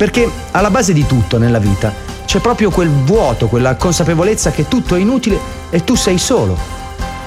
Perché 0.00 0.26
alla 0.52 0.70
base 0.70 0.94
di 0.94 1.04
tutto 1.04 1.36
nella 1.36 1.58
vita 1.58 1.92
c'è 2.24 2.40
proprio 2.40 2.70
quel 2.70 2.88
vuoto, 2.88 3.48
quella 3.48 3.74
consapevolezza 3.74 4.50
che 4.50 4.66
tutto 4.66 4.94
è 4.94 4.98
inutile 4.98 5.38
e 5.68 5.84
tu 5.84 5.94
sei 5.94 6.16
solo. 6.16 6.56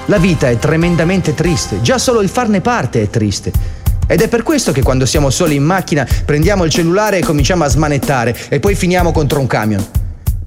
La 0.06 0.18
vita 0.18 0.50
è 0.50 0.58
tremendamente 0.58 1.36
triste, 1.36 1.82
già 1.82 2.00
solo 2.00 2.20
il 2.22 2.30
farne 2.30 2.62
parte 2.62 3.04
è 3.04 3.12
triste. 3.12 3.52
Ed 4.08 4.22
è 4.22 4.28
per 4.28 4.42
questo 4.42 4.72
che 4.72 4.82
quando 4.82 5.06
siamo 5.06 5.30
soli 5.30 5.54
in 5.54 5.64
macchina 5.64 6.08
prendiamo 6.26 6.64
il 6.64 6.72
cellulare 6.72 7.20
e 7.20 7.24
cominciamo 7.24 7.64
a 7.64 7.68
smanettare 7.68 8.36
e 8.50 8.60
poi 8.60 8.74
finiamo 8.74 9.12
contro 9.12 9.40
un 9.40 9.46
camion. 9.46 9.86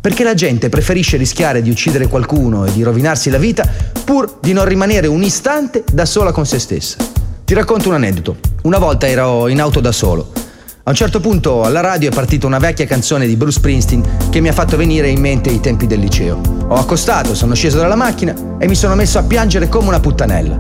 Perché 0.01 0.24
la 0.24 0.35
gente 0.35 0.69
preferisce 0.69 1.16
rischiare 1.16 1.62
di 1.62 1.70
uccidere 1.70 2.09
qualcuno 2.09 2.65
e 2.65 2.73
di 2.73 2.82
rovinarsi 2.82 3.31
la 3.31 3.39
vita 3.39 3.65
pur 4.05 4.39
di 4.40 4.53
non 4.53 4.65
rimanere 4.65 5.07
un 5.07 5.23
istante 5.23 5.85
da 5.93 6.05
sola 6.05 6.32
con 6.32 6.44
se 6.44 6.59
stessa. 6.59 6.97
Ti 7.44 7.55
racconto 7.55 7.89
un 7.89 7.94
aneddoto. 7.94 8.36
Una 8.62 8.78
volta 8.78 9.07
ero 9.07 9.47
in 9.47 9.61
auto 9.61 9.78
da 9.78 9.93
solo. 9.93 10.45
A 10.88 10.90
un 10.90 10.94
certo 10.94 11.18
punto 11.18 11.64
alla 11.64 11.80
radio 11.80 12.10
è 12.10 12.14
partita 12.14 12.46
una 12.46 12.60
vecchia 12.60 12.86
canzone 12.86 13.26
di 13.26 13.34
Bruce 13.34 13.58
Springsteen 13.58 14.28
che 14.30 14.38
mi 14.38 14.46
ha 14.46 14.52
fatto 14.52 14.76
venire 14.76 15.08
in 15.08 15.18
mente 15.18 15.50
i 15.50 15.58
tempi 15.58 15.88
del 15.88 15.98
liceo. 15.98 16.40
Ho 16.68 16.76
accostato, 16.76 17.34
sono 17.34 17.54
sceso 17.54 17.78
dalla 17.78 17.96
macchina 17.96 18.32
e 18.56 18.68
mi 18.68 18.76
sono 18.76 18.94
messo 18.94 19.18
a 19.18 19.24
piangere 19.24 19.68
come 19.68 19.88
una 19.88 19.98
puttanella. 19.98 20.56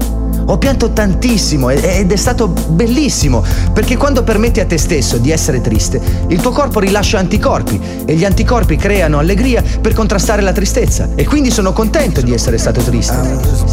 Ho 0.46 0.58
pianto 0.58 0.90
tantissimo 0.90 1.70
ed- 1.70 2.10
è 2.10 2.16
stato 2.16 2.48
bellissimo 2.48 3.44
perché 3.72 3.96
quando 3.96 4.24
permetti 4.24 4.58
a 4.58 4.66
te 4.66 4.78
stesso 4.78 5.18
di 5.18 5.30
essere 5.30 5.60
triste, 5.60 6.00
il 6.26 6.40
tuo 6.40 6.50
corpo 6.50 6.80
rilascia 6.80 7.20
anticorpi 7.20 7.80
e 8.04 8.16
gli 8.16 8.24
anticorpi 8.24 8.74
creano 8.74 9.20
allegria 9.20 9.62
per 9.80 9.94
contrastare 9.94 10.42
la 10.42 10.52
tristezza 10.52 11.08
e 11.14 11.24
quindi 11.24 11.52
sono 11.52 11.72
contento 11.72 12.20
di 12.20 12.32
essere 12.32 12.58
stato 12.58 12.80
triste. 12.80 13.16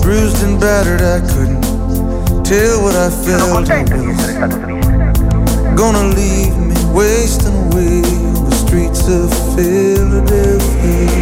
Bruised 0.02 0.44
and 0.44 0.60
battered, 0.60 1.02
I 1.02 1.20
couldn't 1.34 2.44
tell 2.44 2.76
what 2.80 2.94
I 2.94 3.10
felt. 3.26 4.83
Gonna 5.76 6.04
leave 6.04 6.56
me 6.56 6.74
wasting 6.92 7.72
away. 7.72 8.02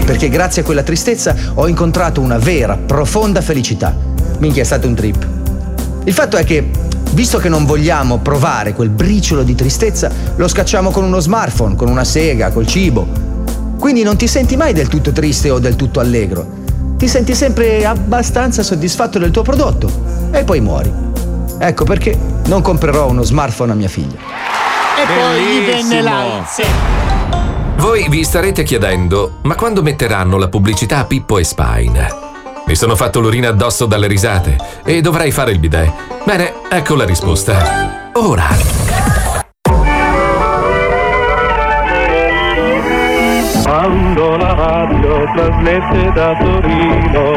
Perché 0.05 0.29
grazie 0.29 0.61
a 0.61 0.65
quella 0.65 0.83
tristezza 0.83 1.35
ho 1.55 1.67
incontrato 1.67 2.21
una 2.21 2.37
vera, 2.37 2.77
profonda 2.77 3.41
felicità. 3.41 3.95
Minchia, 4.39 4.61
è 4.61 4.65
stato 4.65 4.87
un 4.87 4.95
trip. 4.95 5.27
Il 6.03 6.13
fatto 6.13 6.37
è 6.37 6.43
che, 6.43 6.69
visto 7.11 7.39
che 7.39 7.49
non 7.49 7.65
vogliamo 7.65 8.19
provare 8.19 8.73
quel 8.73 8.89
briciolo 8.89 9.43
di 9.43 9.55
tristezza, 9.55 10.11
lo 10.35 10.47
scacciamo 10.47 10.91
con 10.91 11.03
uno 11.03 11.19
smartphone, 11.19 11.75
con 11.75 11.89
una 11.89 12.03
sega, 12.03 12.51
col 12.51 12.67
cibo. 12.67 13.07
Quindi 13.79 14.03
non 14.03 14.15
ti 14.15 14.27
senti 14.27 14.55
mai 14.55 14.73
del 14.73 14.87
tutto 14.87 15.11
triste 15.11 15.49
o 15.49 15.59
del 15.59 15.75
tutto 15.75 15.99
allegro. 15.99 16.59
Ti 16.97 17.07
senti 17.07 17.33
sempre 17.35 17.85
abbastanza 17.85 18.63
soddisfatto 18.63 19.17
del 19.17 19.31
tuo 19.31 19.41
prodotto 19.41 19.89
e 20.31 20.43
poi 20.43 20.61
muori. 20.61 20.91
Ecco 21.57 21.83
perché 21.83 22.17
non 22.45 22.61
comprerò 22.61 23.09
uno 23.09 23.23
smartphone 23.23 23.71
a 23.71 23.75
mia 23.75 23.89
figlia. 23.89 24.40
E 25.01 25.05
poi 25.05 25.41
gli 25.41 25.65
venne 25.65 26.01
l'alze. 26.01 26.63
Voi 27.77 28.07
vi 28.07 28.23
starete 28.23 28.61
chiedendo, 28.61 29.39
ma 29.41 29.55
quando 29.55 29.81
metteranno 29.81 30.37
la 30.37 30.47
pubblicità 30.47 30.99
a 30.99 31.05
Pippo 31.05 31.39
e 31.39 31.43
Spine? 31.43 32.07
Mi 32.67 32.75
sono 32.75 32.95
fatto 32.95 33.19
l'urina 33.19 33.49
addosso 33.49 33.87
dalle 33.87 34.05
risate 34.05 34.55
e 34.85 35.01
dovrei 35.01 35.31
fare 35.31 35.53
il 35.53 35.57
bidet. 35.57 35.91
Bene, 36.23 36.53
ecco 36.69 36.93
la 36.93 37.05
risposta. 37.05 38.11
Ora. 38.13 38.47
Quando 43.63 44.37
la 44.37 44.53
radio 44.53 45.23
trasmette 45.33 46.11
da 46.13 46.37
Torino, 46.37 47.33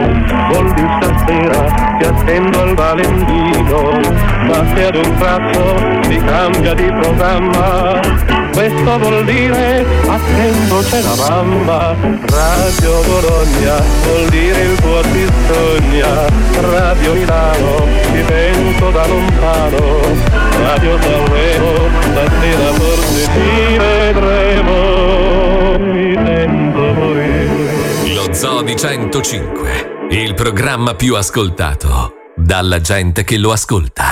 vuol 0.53 0.74
dire 0.74 0.99
stasera 1.01 1.95
ti 1.99 2.05
attendo 2.05 2.61
al 2.61 2.74
Valentino, 2.74 3.43
ma 3.70 4.65
se 4.74 4.86
ad 4.86 4.97
un 4.97 5.16
tratto 5.19 5.77
si 6.09 6.16
cambia 6.19 6.74
di 6.74 6.85
programma, 7.01 8.01
questo 8.53 8.99
vuol 8.99 9.24
dire 9.24 9.85
attento 10.07 10.78
c'è 10.89 11.01
la 11.01 11.15
mamma, 11.16 11.97
Radio 12.27 13.01
Bologna 13.03 13.82
vuol 14.05 14.28
dire 14.28 14.62
il 14.62 14.81
cuore 14.81 15.09
ti 15.09 15.23
Radio 16.61 17.15
Milano 17.15 17.86
ti 18.12 18.23
penso 18.27 18.91
da 18.91 19.07
lontano, 19.07 20.01
Radio 20.62 20.99
Sanremo 21.01 21.89
stasera 22.01 22.73
forse 22.73 23.28
ti 23.32 23.77
vedremo, 23.78 24.73
mi 25.78 26.15
sento 26.24 26.81
morire. 26.93 28.15
Lo 28.15 28.32
Zoo 28.32 28.62
di 28.62 28.77
105, 28.77 30.07
il 30.11 30.35
programma 30.35 30.95
più 30.95 31.16
ascoltato 31.16 32.23
dalla 32.44 32.80
gente 32.80 33.24
che 33.24 33.38
lo 33.38 33.52
ascolta. 33.52 34.10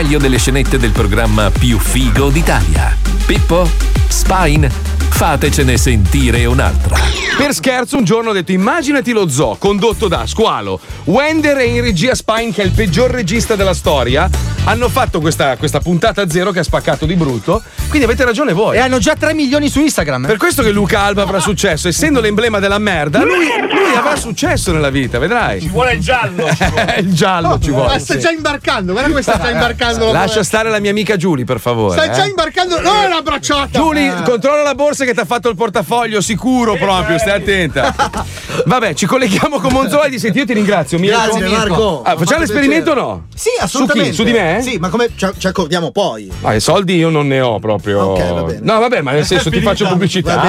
Meglio 0.00 0.18
delle 0.18 0.38
scenette 0.38 0.78
del 0.78 0.92
programma 0.92 1.50
più 1.50 1.76
figo 1.76 2.28
d'Italia. 2.28 2.96
Pippo, 3.26 3.68
Spine, 4.06 4.70
fatecene 4.70 5.76
sentire 5.76 6.44
un'altra. 6.44 6.96
Per 7.36 7.52
scherzo, 7.52 7.96
un 7.96 8.04
giorno 8.04 8.30
ho 8.30 8.32
detto: 8.32 8.52
immaginati 8.52 9.10
lo 9.10 9.28
zoo 9.28 9.56
condotto 9.56 10.06
da 10.06 10.24
Squalo, 10.24 10.78
Wender 11.06 11.58
e 11.58 11.64
in 11.64 11.80
regia 11.80 12.14
Spine, 12.14 12.52
che 12.52 12.62
è 12.62 12.64
il 12.64 12.70
peggior 12.70 13.10
regista 13.10 13.56
della 13.56 13.74
storia. 13.74 14.30
Hanno 14.64 14.88
fatto 14.88 15.20
questa, 15.20 15.56
questa 15.56 15.80
puntata 15.80 16.22
a 16.22 16.30
zero 16.30 16.52
che 16.52 16.60
ha 16.60 16.62
spaccato 16.62 17.04
di 17.04 17.16
brutto. 17.16 17.60
Quindi 17.88 18.06
avete 18.06 18.24
ragione 18.24 18.52
voi. 18.52 18.76
E 18.76 18.80
hanno 18.80 18.98
già 18.98 19.16
3 19.16 19.34
milioni 19.34 19.68
su 19.68 19.80
Instagram. 19.80 20.26
Per 20.26 20.36
questo 20.36 20.62
che 20.62 20.70
Luca 20.70 21.00
Alba 21.00 21.22
avrà 21.22 21.40
successo, 21.40 21.88
essendo 21.88 22.20
l'emblema 22.20 22.60
della 22.60 22.78
merda, 22.78 23.24
lui, 23.24 23.48
lui 23.88 23.96
avrà 23.96 24.16
successo 24.16 24.72
nella 24.72 24.90
vita, 24.90 25.18
vedrai. 25.18 25.60
Ci 25.60 25.68
vuole 25.68 25.94
il 25.94 26.00
giallo. 26.00 26.46
il 26.98 27.12
giallo 27.12 27.58
ci 27.58 27.70
vuole. 27.70 27.88
Ma 27.88 27.98
sta 27.98 28.14
sì. 28.14 28.20
già 28.20 28.30
imbarcando, 28.30 28.92
guarda 28.92 29.08
come 29.10 29.22
sta 29.22 29.38
già 29.38 29.50
imbarcando. 29.50 30.12
Lascia 30.12 30.42
stare 30.42 30.70
la 30.70 30.78
mia 30.78 30.90
amica 30.90 31.16
Giulia, 31.16 31.44
per 31.44 31.60
favore. 31.60 32.00
Stai 32.00 32.10
eh. 32.10 32.12
già 32.12 32.24
imbarcando. 32.26 32.80
No, 32.80 33.02
è 33.02 33.06
una 33.06 33.22
bracciata. 33.22 33.78
Giulia, 33.78 34.22
controlla 34.22 34.62
la 34.62 34.74
borsa 34.74 35.04
che 35.04 35.14
ti 35.14 35.20
ha 35.20 35.24
fatto 35.24 35.48
il 35.48 35.56
portafoglio, 35.56 36.20
sicuro 36.20 36.76
proprio, 36.76 37.18
stai 37.18 37.40
attenta. 37.40 37.94
Vabbè, 38.64 38.94
ci 38.94 39.06
colleghiamo 39.06 39.58
con 39.60 39.72
Monzoldi. 39.72 40.18
Senti, 40.18 40.38
io 40.38 40.44
ti 40.46 40.52
ringrazio. 40.54 40.98
Mirko. 40.98 41.16
Grazie, 41.38 41.48
Marco. 41.48 42.02
Ah, 42.02 42.16
facciamo 42.16 42.40
l'esperimento 42.40 42.90
o 42.92 42.94
no? 42.94 43.26
Sì, 43.34 43.48
assolutamente. 43.60 44.12
Su 44.12 44.22
chi? 44.22 44.28
Su 44.28 44.34
di 44.34 44.38
me? 44.38 44.58
Sì, 44.62 44.78
ma 44.78 44.88
come 44.88 45.10
ci, 45.14 45.26
ci 45.38 45.46
accordiamo 45.46 45.90
poi? 45.90 46.30
Ah, 46.42 46.54
i 46.54 46.60
soldi 46.60 46.96
io 46.96 47.08
non 47.10 47.26
ne 47.26 47.40
ho 47.40 47.58
proprio. 47.58 48.00
Ok, 48.00 48.32
va 48.32 48.42
bene. 48.42 48.60
No, 48.62 48.78
vabbè, 48.78 49.00
ma 49.02 49.12
nel 49.12 49.24
senso 49.26 49.50
ti 49.50 49.60
faccio 49.60 49.86
pubblicità. 49.88 50.40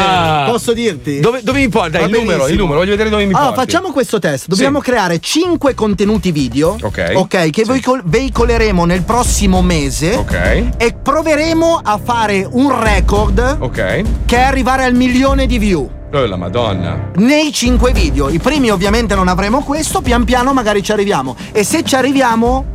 Ah. 0.46 0.50
Posso 0.50 0.74
dirti? 0.74 1.20
Dove, 1.20 1.42
dove 1.44 1.60
mi 1.60 1.70
porti? 1.70 1.92
Dai, 1.92 2.06
il 2.06 2.12
numero, 2.12 2.48
il 2.48 2.58
numero, 2.58 2.80
voglio 2.80 2.92
vedere 2.92 3.10
dove 3.10 3.26
mi 3.26 3.34
Allora, 3.34 3.54
porti. 3.54 3.72
facciamo 3.72 3.92
questo 3.92 4.20
test. 4.20 4.48
Dobbiamo 4.48 4.80
creare 4.80 5.20
5 5.20 5.74
contenuti 5.74 6.32
video. 6.32 6.78
Ok. 6.82 7.12
Ok, 7.16 7.50
che 7.50 7.64
veicol- 7.66 8.02
veicoleremo 8.06 8.86
nel 8.86 9.04
prossimo 9.04 9.62
mese. 9.62 10.16
Ok. 10.16 10.64
E 10.78 10.96
proveremo 11.02 11.80
a 11.84 12.00
fare 12.04 12.48
un 12.50 12.80
record. 12.82 13.58
Ok. 13.60 14.02
Che 14.26 14.36
è 14.36 14.42
arrivare 14.42 14.84
al 14.86 14.94
milione 14.94 15.46
di 15.46 15.58
view. 15.58 15.90
Oh, 16.12 16.26
la 16.26 16.38
Madonna. 16.38 17.12
Nei 17.18 17.54
5 17.54 17.92
video. 17.92 18.30
I 18.30 18.40
primi 18.40 18.72
ovviamente 18.72 19.14
non 19.14 19.28
avremo 19.28 19.62
questo, 19.62 20.02
pian 20.02 20.24
piano 20.24 20.54
magari 20.54 20.82
ci 20.82 20.92
arriviamo. 20.92 21.36
E 21.52 21.64
se 21.64 21.84
ci 21.84 21.96
arriviamo. 21.96 22.66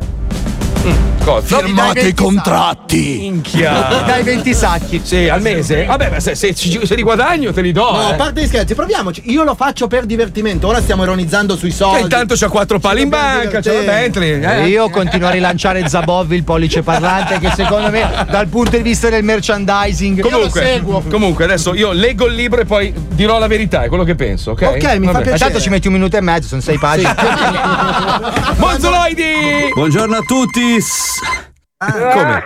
Cosa? 1.25 1.57
Firmate 1.57 2.01
i 2.01 2.13
contratti. 2.13 3.17
Minchia. 3.19 4.03
Dai 4.05 4.21
20 4.21 4.53
sacchi. 4.53 5.01
Sì, 5.03 5.27
al 5.27 5.41
mese? 5.41 5.85
Vabbè, 5.85 6.11
ma 6.11 6.19
se, 6.19 6.35
se, 6.35 6.53
se 6.53 6.93
li 6.93 7.01
guadagno 7.01 7.51
te 7.51 7.61
li 7.61 7.71
do. 7.71 7.91
No, 7.93 8.09
eh. 8.09 8.11
a 8.11 8.13
parte 8.13 8.43
gli 8.43 8.45
scherzi, 8.45 8.75
proviamoci. 8.75 9.23
Io 9.31 9.43
lo 9.43 9.55
faccio 9.55 9.87
per 9.87 10.05
divertimento. 10.05 10.67
Ora 10.67 10.81
stiamo 10.81 11.01
ironizzando 11.01 11.55
sui 11.57 11.71
soldi. 11.71 11.95
Che 11.97 12.03
intanto 12.03 12.35
c'ha 12.37 12.47
quattro 12.47 12.77
pali 12.77 13.01
in 13.01 13.09
banca, 13.09 13.59
c'ha 13.59 13.73
la 13.73 13.81
Bentley. 13.81 14.39
eh. 14.39 14.67
Io 14.67 14.87
continuo 14.91 15.27
a 15.27 15.31
rilanciare 15.31 15.87
Zabov, 15.89 16.31
il 16.31 16.43
pollice 16.43 16.83
parlante, 16.83 17.39
che 17.39 17.49
secondo 17.55 17.89
me, 17.89 18.07
dal 18.29 18.47
punto 18.47 18.77
di 18.77 18.83
vista 18.83 19.09
del 19.09 19.23
merchandising, 19.23 20.21
Comunque, 20.21 20.83
comunque, 21.09 21.43
adesso 21.45 21.73
io 21.73 21.91
leggo 21.91 22.27
il 22.27 22.35
libro 22.35 22.61
e 22.61 22.65
poi 22.65 22.93
dirò 23.13 23.39
la 23.39 23.47
verità, 23.47 23.81
è 23.81 23.87
quello 23.87 24.03
che 24.03 24.13
penso, 24.13 24.51
ok? 24.51 24.99
Vabbè. 24.99 25.37
Tanto 25.37 25.59
ci 25.59 25.69
metti 25.69 25.87
un 25.87 25.93
minuto 25.93 26.17
e 26.17 26.21
mezzo, 26.21 26.49
sono 26.49 26.61
sei 26.61 26.77
pagine. 26.77 27.15
Monzoloidi! 28.57 29.71
Buongiorno 29.73 30.17
a 30.17 30.21
tutti. 30.21 30.79
S- 31.15 32.11
Come? 32.13 32.43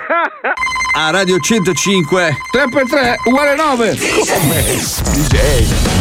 A 0.96 1.12
Radio 1.12 1.40
105 1.40 2.38
3 2.52 2.64
per 2.72 2.84
3 2.90 3.16
uguale 3.26 3.56
9. 3.56 3.98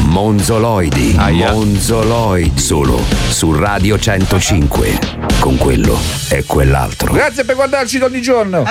Monzoloidi. 0.04 1.14
Monzoloidi. 1.52 2.58
Solo 2.58 3.02
su 3.28 3.52
Radio 3.54 3.98
105. 3.98 4.98
Con 5.38 5.56
quello 5.56 5.98
e 6.30 6.44
quell'altro. 6.44 7.12
Grazie 7.12 7.44
per 7.44 7.54
guardarci 7.54 7.98
ogni 7.98 8.20
giorno. 8.20 8.64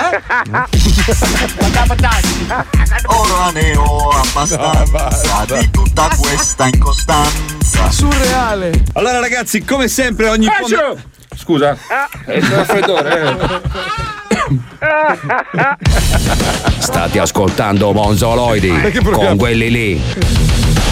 Ora 3.06 3.50
ne 3.52 3.76
ho 3.76 4.10
abbastanza 4.10 5.44
di 5.56 5.70
tutta 5.70 6.08
questa 6.18 6.66
incostanza. 6.66 7.90
Surreale. 7.90 8.84
Allora 8.94 9.20
ragazzi, 9.20 9.64
come 9.64 9.88
sempre 9.88 10.28
ogni 10.28 10.46
pomeriggio. 10.46 11.16
Scusa. 11.38 11.76
È 12.26 12.32
il 12.32 12.42
raffreddore. 12.42 13.36
State 16.78 17.18
ascoltando 17.20 17.92
Monzoloidi. 17.92 18.72
Con 19.12 19.36
quelli 19.36 19.70
lì. 19.70 20.00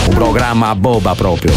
Un 0.09 0.15
programma 0.15 0.69
a 0.69 0.75
boba 0.77 1.15
proprio. 1.15 1.53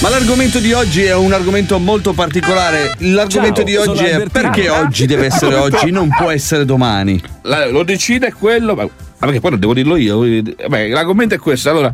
Ma 0.00 0.10
l'argomento 0.10 0.60
di 0.60 0.72
oggi 0.72 1.02
è 1.02 1.14
un 1.14 1.32
argomento 1.32 1.78
molto 1.80 2.12
particolare. 2.12 2.94
L'argomento 2.98 3.56
Ciao, 3.56 3.64
di 3.64 3.76
oggi 3.76 4.04
è 4.04 4.12
Albertino. 4.14 4.42
perché 4.50 4.68
oggi 4.68 5.06
deve 5.06 5.26
essere 5.26 5.56
oggi, 5.56 5.90
non 5.90 6.08
può 6.16 6.30
essere 6.30 6.64
domani. 6.64 7.20
La- 7.42 7.66
lo 7.68 7.82
decide 7.82 8.32
quello. 8.32 8.76
Ma, 8.76 8.86
perché 9.18 9.40
poi 9.40 9.50
non 9.50 9.58
devo 9.60 9.74
dirlo 9.74 9.96
io. 9.96 10.20
Vabbè, 10.20 10.88
l'argomento 10.88 11.34
è 11.34 11.38
questo. 11.38 11.68
Allora, 11.68 11.92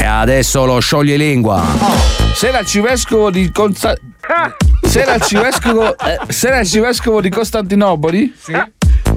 E 0.00 0.04
adesso 0.04 0.64
lo 0.64 0.80
scioglilingua. 0.80 1.64
se 2.34 2.50
l'arcivescovo 2.50 3.30
di 3.30 3.50
Consta- 3.50 3.96
se 4.82 5.04
l'arcivescovo, 5.04 5.96
eh, 5.98 6.18
se 6.28 6.50
l'arcivescovo 6.50 7.20
di 7.20 7.30
Costantinopoli 7.30 8.34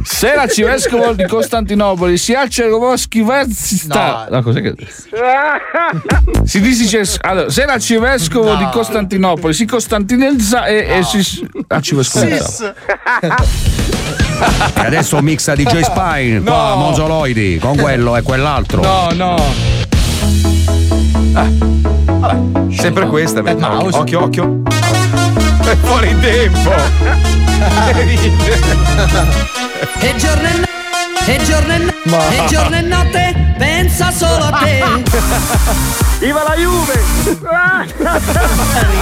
se 0.03 0.35
l'arcivescovo 0.35 1.13
di 1.13 1.25
Costantinopoli 1.25 2.17
si 2.17 2.33
Arcevoschi 2.33 3.21
Verzista 3.21 4.27
no. 4.29 4.41
cos'è 4.41 4.61
che 4.61 4.75
si 6.43 6.59
dice 6.61 7.03
allora, 7.21 7.49
se 7.49 7.65
l'arcivescovo 7.65 8.55
di 8.55 8.67
Costantinopoli 8.71 9.53
si 9.53 9.65
costantinizza 9.65 10.65
e, 10.65 10.97
e 10.97 11.03
si 11.03 11.47
arcivescovizza 11.67 12.75
E 14.75 14.85
adesso 14.85 15.21
mixa 15.21 15.53
DJ 15.55 15.81
Spine 15.81 16.41
qua 16.41 16.71
a 16.71 16.75
Monzoloidi 16.75 17.59
con 17.59 17.77
quello 17.77 18.17
e 18.17 18.23
quell'altro. 18.23 18.81
No, 18.81 19.09
no. 19.13 19.35
Ah, 21.33 21.47
vabbè, 22.05 22.73
sempre 22.73 23.05
questa, 23.07 23.41
vedi. 23.41 23.61
occhio, 23.63 23.99
occhio, 23.99 24.21
occhio. 24.21 24.61
È 25.63 25.75
fuori 25.75 26.15
tempo. 26.19 26.71
E 29.99 30.15
giorno 30.17 30.47
e, 30.47 30.53
no- 30.57 31.33
e 31.33 31.43
giorno 31.43 31.73
e, 31.73 31.77
no- 31.79 31.90
Ma- 32.05 32.29
e 32.29 32.45
giorno 32.47 32.77
e 32.77 32.81
notte 32.81 33.53
pensa 33.57 34.11
solo 34.11 34.45
a 34.45 34.59
te. 34.63 34.83
Viva 36.19 36.43
la 36.43 36.55
Juve! 36.55 36.99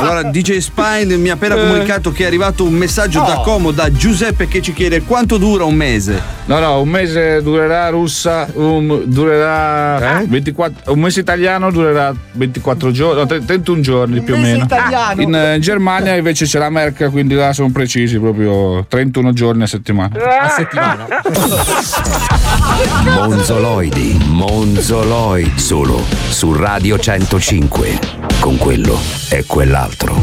Allora, 0.00 0.24
DJ 0.24 0.58
Spine 0.58 1.16
mi 1.16 1.30
ha 1.30 1.34
appena 1.34 1.54
comunicato 1.54 2.12
che 2.12 2.24
è 2.24 2.26
arrivato 2.26 2.64
un 2.64 2.74
messaggio 2.74 3.20
da 3.20 3.40
Como 3.44 3.70
da 3.70 3.90
Giuseppe 3.90 4.48
che 4.48 4.60
ci 4.60 4.72
chiede 4.72 5.02
quanto 5.02 5.38
dura 5.38 5.64
un 5.64 5.74
mese. 5.74 6.20
No, 6.46 6.58
no, 6.58 6.80
un 6.80 6.88
mese 6.88 7.40
durerà 7.42 7.88
russa, 7.88 8.46
un, 8.54 9.02
durerà 9.06 10.22
24, 10.26 10.92
un 10.92 11.00
mese 11.00 11.20
italiano 11.20 11.70
durerà 11.70 12.12
24 12.32 12.90
giorni, 12.90 13.20
no, 13.20 13.26
31 13.26 13.80
giorni 13.80 14.20
più 14.20 14.34
o 14.34 14.36
mese 14.36 14.52
meno. 14.52 14.64
italiano. 14.64 15.22
In 15.22 15.34
eh, 15.34 15.58
Germania 15.58 16.14
invece 16.14 16.44
c'è 16.44 16.58
la 16.58 16.68
Merck, 16.68 17.10
quindi 17.10 17.34
là 17.34 17.54
sono 17.54 17.70
precisi, 17.70 18.18
proprio 18.18 18.84
31 18.86 19.32
giorni 19.32 19.62
a 19.62 19.66
settimana. 19.66 20.10
A 20.40 20.48
settimana. 20.50 21.06
Monzoloidi, 23.04 24.18
Monzoloidi, 24.26 25.58
solo 25.58 26.02
su 26.28 26.52
Radio 26.52 26.98
105. 26.98 28.22
Con 28.40 28.56
quello 28.58 28.98
e 29.30 29.44
quell'altro. 29.46 30.22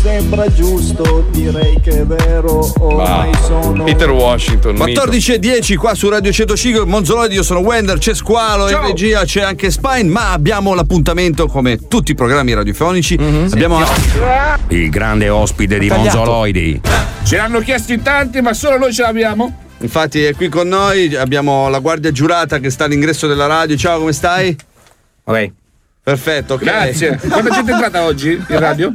Sembra 0.00 0.50
giusto, 0.52 1.26
direi 1.30 1.78
che 1.82 2.00
è 2.00 2.06
vero, 2.06 2.72
ormai 2.78 3.30
sono. 3.44 3.84
Peter 3.84 4.10
Washington. 4.10 4.76
14 4.76 5.34
e 5.34 5.38
10 5.38 5.76
qua 5.76 5.94
su 5.94 6.08
Radio 6.08 6.32
105 6.32 6.86
Monzoloidi, 6.86 7.34
io 7.34 7.42
sono 7.42 7.60
Wender, 7.60 7.98
c'è 7.98 8.14
Squalo 8.14 8.70
in 8.70 8.80
regia, 8.80 9.24
c'è 9.24 9.42
anche 9.42 9.70
Spine, 9.70 10.04
ma 10.04 10.32
abbiamo 10.32 10.72
l'appuntamento 10.74 11.46
come 11.48 11.86
tutti 11.86 12.12
i 12.12 12.14
programmi 12.14 12.54
radiofonici. 12.54 13.14
Abbiamo 13.14 13.78
Il 14.68 14.88
grande 14.88 15.28
ospite 15.28 15.78
di. 15.78 15.88
Monzoloidi. 15.88 16.80
Ce 17.24 17.36
l'hanno 17.36 17.60
chiesto 17.60 17.92
in 17.92 18.00
tanti, 18.02 18.40
ma 18.40 18.54
solo 18.54 18.78
noi 18.78 18.94
ce 18.94 19.02
l'abbiamo. 19.02 19.68
Infatti 19.80 20.22
è 20.22 20.34
qui 20.34 20.48
con 20.48 20.68
noi, 20.68 21.14
abbiamo 21.16 21.68
la 21.68 21.78
guardia 21.78 22.12
giurata 22.12 22.58
che 22.58 22.70
sta 22.70 22.84
all'ingresso 22.84 23.26
della 23.26 23.46
radio. 23.46 23.76
Ciao, 23.76 23.98
come 23.98 24.12
stai? 24.12 24.56
Ok. 25.24 25.52
Perfetto, 26.02 26.54
ok. 26.54 26.62
Grazie. 26.62 27.16
Quanta 27.16 27.50
gente 27.50 27.70
è 27.70 27.74
entrata 27.74 28.04
oggi 28.04 28.32
in 28.32 28.58
radio? 28.58 28.92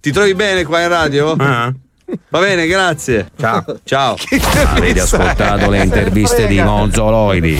Ti 0.00 0.12
trovi 0.12 0.34
bene 0.34 0.64
qua 0.64 0.82
in 0.82 0.88
radio? 0.88 1.36
Va 2.28 2.40
bene, 2.40 2.66
grazie. 2.66 3.30
Ciao. 3.38 3.64
Ciao. 3.84 4.16
Avete 4.74 5.00
ascoltato 5.00 5.70
le 5.70 5.84
interviste 5.84 6.48
di 6.48 6.60
Monzoloidi. 6.60 7.56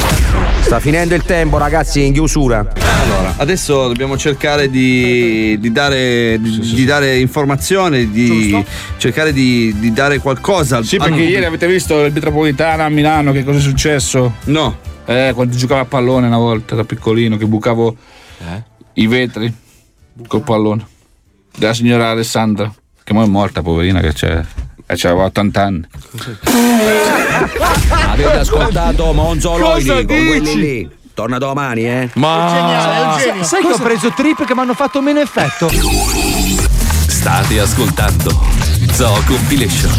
Sta 0.61 0.81
finendo 0.81 1.15
il 1.15 1.23
tempo, 1.23 1.57
ragazzi, 1.57 2.05
in 2.05 2.13
chiusura. 2.13 2.67
Allora, 3.05 3.35
adesso 3.37 3.87
dobbiamo 3.87 4.17
cercare 4.19 4.69
di, 4.69 5.57
di 5.61 5.71
dare, 5.71 6.39
di, 6.41 6.59
di 6.59 6.85
dare 6.85 7.19
informazione, 7.19 8.11
di 8.11 8.65
cercare 8.97 9.33
di, 9.33 9.73
di 9.79 9.93
dare 9.93 10.19
qualcosa. 10.19 10.83
Sì, 10.83 10.97
perché 10.97 11.23
ieri 11.23 11.45
avete 11.45 11.69
visto 11.69 12.05
il 12.05 12.13
Metropolitana 12.13 12.85
a 12.85 12.89
Milano, 12.89 13.31
che 13.31 13.45
cosa 13.45 13.59
è 13.59 13.63
successo? 13.63 14.35
No. 14.47 14.77
Eh, 15.05 15.31
quando 15.33 15.55
giocavo 15.55 15.81
a 15.81 15.85
pallone 15.85 16.27
una 16.27 16.39
volta 16.39 16.75
da 16.75 16.83
piccolino, 16.83 17.37
che 17.37 17.47
bucavo 17.47 17.97
i 18.95 19.07
vetri. 19.07 19.55
col 20.27 20.43
pallone. 20.43 20.85
Della 21.57 21.73
signora 21.73 22.09
Alessandra, 22.09 22.71
che 23.07 23.13
mo 23.13 23.23
è 23.23 23.27
morta, 23.27 23.63
poverina, 23.63 24.01
che 24.01 24.13
c'è. 24.13 24.43
E 24.85 24.95
c'aveva 24.97 25.27
80 25.27 25.63
anni. 25.63 25.87
Avete 28.09 28.39
ascoltato 28.39 29.13
Monzoloni 29.13 29.85
Cosa 29.85 29.95
con 30.05 30.07
quelli 30.07 30.57
lì? 30.57 30.91
Torna 31.15 31.39
domani, 31.39 31.87
eh? 31.89 32.11
Ma 32.15 33.17
Sa- 33.17 33.45
Sai 33.45 33.63
che 33.63 33.73
ho 33.75 33.79
preso 33.79 34.11
trip 34.11 34.45
che 34.45 34.55
mi 34.55 34.61
hanno 34.61 34.75
fatto 34.75 35.01
meno 35.01 35.21
effetto? 35.21 35.69
State 37.07 37.61
ascoltando 37.61 38.37
Zoo 38.93 39.23
Compilation. 39.25 39.93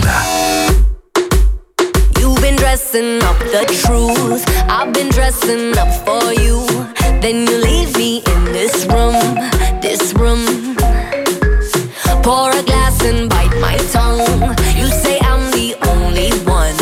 You've 2.19 2.41
been 2.41 2.55
dressing 2.57 3.21
up 3.23 3.37
the 3.51 3.63
truth. 3.83 4.43
I've 4.67 4.91
been 4.91 5.07
dressing 5.09 5.77
up 5.77 5.87
for 6.03 6.33
you. 6.33 6.65
Then 7.21 7.47
you 7.47 7.57
leave 7.61 7.95
me 7.97 8.21
in 8.25 8.43
this 8.51 8.85
room, 8.87 9.39
this 9.79 10.11
room. 10.13 10.56
Tongue. 13.91 14.19
You 14.75 14.87
say 14.87 15.19
I'm 15.21 15.51
the 15.51 15.75
only 15.91 16.29
one. 16.45 16.75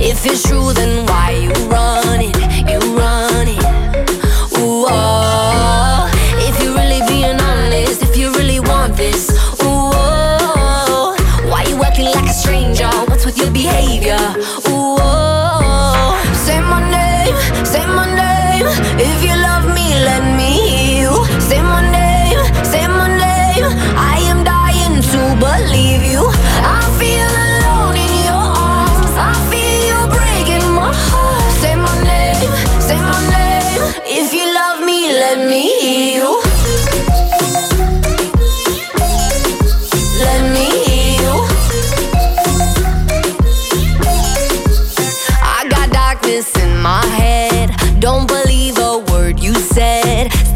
If 0.00 0.26
it's 0.26 0.42
true, 0.42 0.72
then 0.72 1.06
why 1.06 1.30
you 1.32 1.52
run 1.68 2.47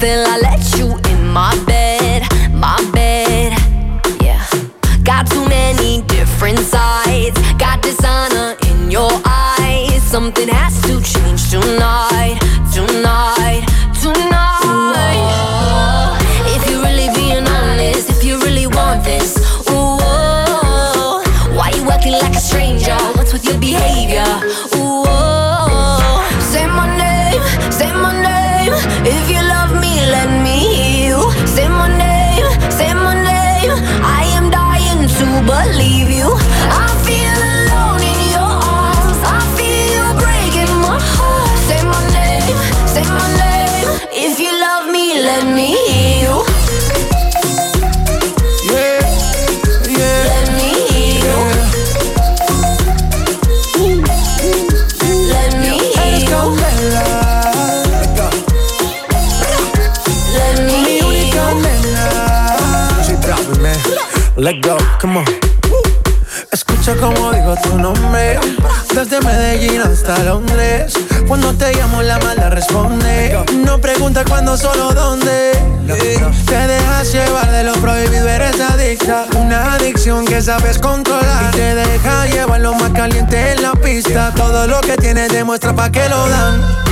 Still, 0.02 0.26
I 0.26 0.36
let 0.40 0.76
you 0.76 0.98
in 1.12 1.28
my 1.28 1.54
bed, 1.64 2.26
my 2.52 2.76
bed. 2.92 3.52
Yeah. 4.20 4.44
Got 5.04 5.30
too 5.30 5.46
many 5.48 6.02
different 6.08 6.58
sides. 6.58 7.38
Got 7.56 7.82
dishonor 7.82 8.56
in 8.66 8.90
your 8.90 9.12
eyes. 9.24 10.02
Something 10.02 10.48
has 10.48 10.74
to 10.88 11.00
change 11.00 11.52
tonight, 11.52 12.41
Let 64.42 64.60
go, 64.60 64.76
come 65.00 65.18
on. 65.18 65.24
Escucha 66.50 66.96
como 66.96 67.30
digo 67.30 67.54
tu 67.62 67.78
nombre. 67.78 68.40
Desde 68.92 69.20
Medellín 69.20 69.80
hasta 69.80 70.18
Londres. 70.24 70.94
Cuando 71.28 71.54
te 71.54 71.72
llamo 71.72 72.02
la 72.02 72.18
mala 72.18 72.50
responde. 72.50 73.38
No 73.64 73.78
pregunta 73.78 74.24
cuándo, 74.24 74.56
solo 74.56 74.92
dónde. 74.94 75.52
Te 75.86 76.66
dejas 76.66 77.12
llevar 77.12 77.52
de 77.52 77.62
lo 77.62 77.74
prohibido, 77.74 78.28
eres 78.28 78.58
adicta. 78.58 79.26
Una 79.36 79.74
adicción 79.74 80.24
que 80.24 80.42
sabes 80.42 80.80
controlar. 80.80 81.54
Y 81.54 81.56
te 81.56 81.76
deja 81.76 82.26
llevar 82.26 82.62
lo 82.62 82.74
más 82.74 82.90
caliente 82.90 83.52
en 83.52 83.62
la 83.62 83.74
pista. 83.74 84.32
Todo 84.34 84.66
lo 84.66 84.80
que 84.80 84.96
tienes 84.96 85.28
demuestra 85.28 85.72
pa' 85.72 85.92
que 85.92 86.08
lo 86.08 86.28
dan 86.28 86.91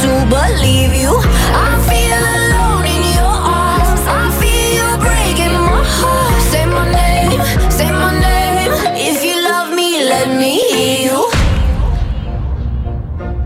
to 0.00 0.26
believe 0.26 0.94
you. 0.94 1.18
I 1.52 1.78
feel 1.88 2.22
alone 2.36 2.86
in 2.86 3.02
your 3.14 3.26
arms. 3.26 4.00
I 4.06 4.30
feel 4.38 4.74
you 4.74 4.98
breaking 4.98 5.52
my 5.52 5.82
heart. 5.84 6.40
Say 6.50 6.66
my 6.66 6.90
name, 6.90 7.42
say 7.70 7.90
my 7.90 8.18
name. 8.18 8.70
If 8.94 9.22
you 9.24 9.34
love 9.42 9.74
me, 9.74 10.04
let 10.08 10.28
me 10.28 10.58
hear 10.70 11.12
you. 11.12 11.28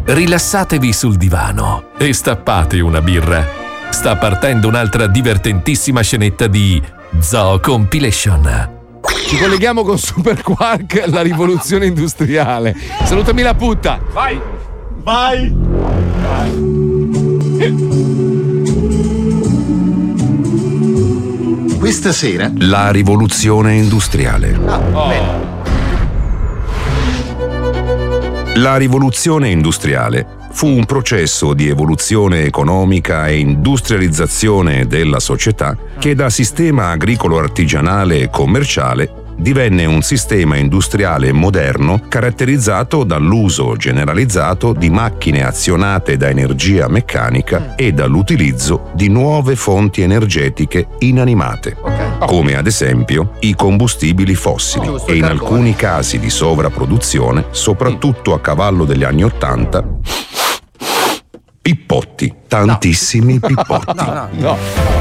Rilassatevi 0.05 0.93
sul 0.93 1.17
divano 1.17 1.91
e 1.97 2.13
stappate 2.13 2.81
una 2.81 3.01
birra. 3.01 3.47
Sta 3.91 4.17
partendo 4.17 4.69
un'altra 4.69 5.07
divertentissima 5.07 6.03
scenetta 6.03 6.47
di 6.47 6.83
Zoo 7.21 7.61
Compilation. 7.61 8.81
Ci 9.27 9.39
colleghiamo 9.39 9.83
con 9.83 9.99
Super 9.99 10.43
Quark, 10.43 11.05
la 11.07 11.23
rivoluzione 11.23 11.87
industriale. 11.87 12.77
Salutami 13.05 13.43
la 13.43 13.55
putta. 13.55 14.01
Vai. 14.13 14.41
Vai. 15.03 15.53
Questa 21.79 22.13
sera 22.13 22.53
la 22.59 22.93
rivoluzione 22.93 23.75
industriale. 23.75 24.57
La 28.55 28.77
rivoluzione 28.77 29.49
industriale 29.51 30.27
fu 30.53 30.69
un 30.69 30.85
processo 30.85 31.53
di 31.53 31.69
evoluzione 31.69 32.45
economica 32.45 33.27
e 33.27 33.39
industrializzazione 33.39 34.87
della 34.87 35.19
società 35.19 35.77
che 35.99 36.15
da 36.15 36.31
sistema 36.31 36.91
agricolo 36.91 37.39
artigianale 37.39 38.21
e 38.21 38.31
commerciale 38.31 39.22
divenne 39.43 39.85
un 39.85 40.03
sistema 40.03 40.57
industriale 40.57 41.33
moderno 41.33 42.01
caratterizzato 42.09 43.03
dall'uso 43.03 43.75
generalizzato 43.77 44.73
di 44.73 44.89
macchine 44.89 45.45
azionate 45.45 46.17
da 46.17 46.29
energia 46.29 46.87
meccanica 46.87 47.75
e 47.75 47.93
dall'utilizzo 47.93 48.91
di 48.95 49.09
nuove 49.09 49.57
fonti 49.57 50.01
energetiche 50.03 50.87
inanimate, 51.01 51.77
come 52.21 52.55
ad 52.55 52.69
esempio 52.69 53.33
i 53.41 53.57
combustibili 53.57 54.37
fossili 54.37 54.95
e 55.07 55.17
in 55.17 55.25
alcuni 55.25 55.75
casi 55.75 56.21
di 56.21 56.31
sovrapproduzione, 56.31 57.47
soprattutto 57.51 58.35
a 58.35 58.41
cavallo 58.41 58.85
degli 58.85 59.03
anni 59.03 59.25
Ottanta, 59.25 59.85
pippotti, 61.61 62.33
tantissimi 62.53 63.41
pippotti. 63.41 64.05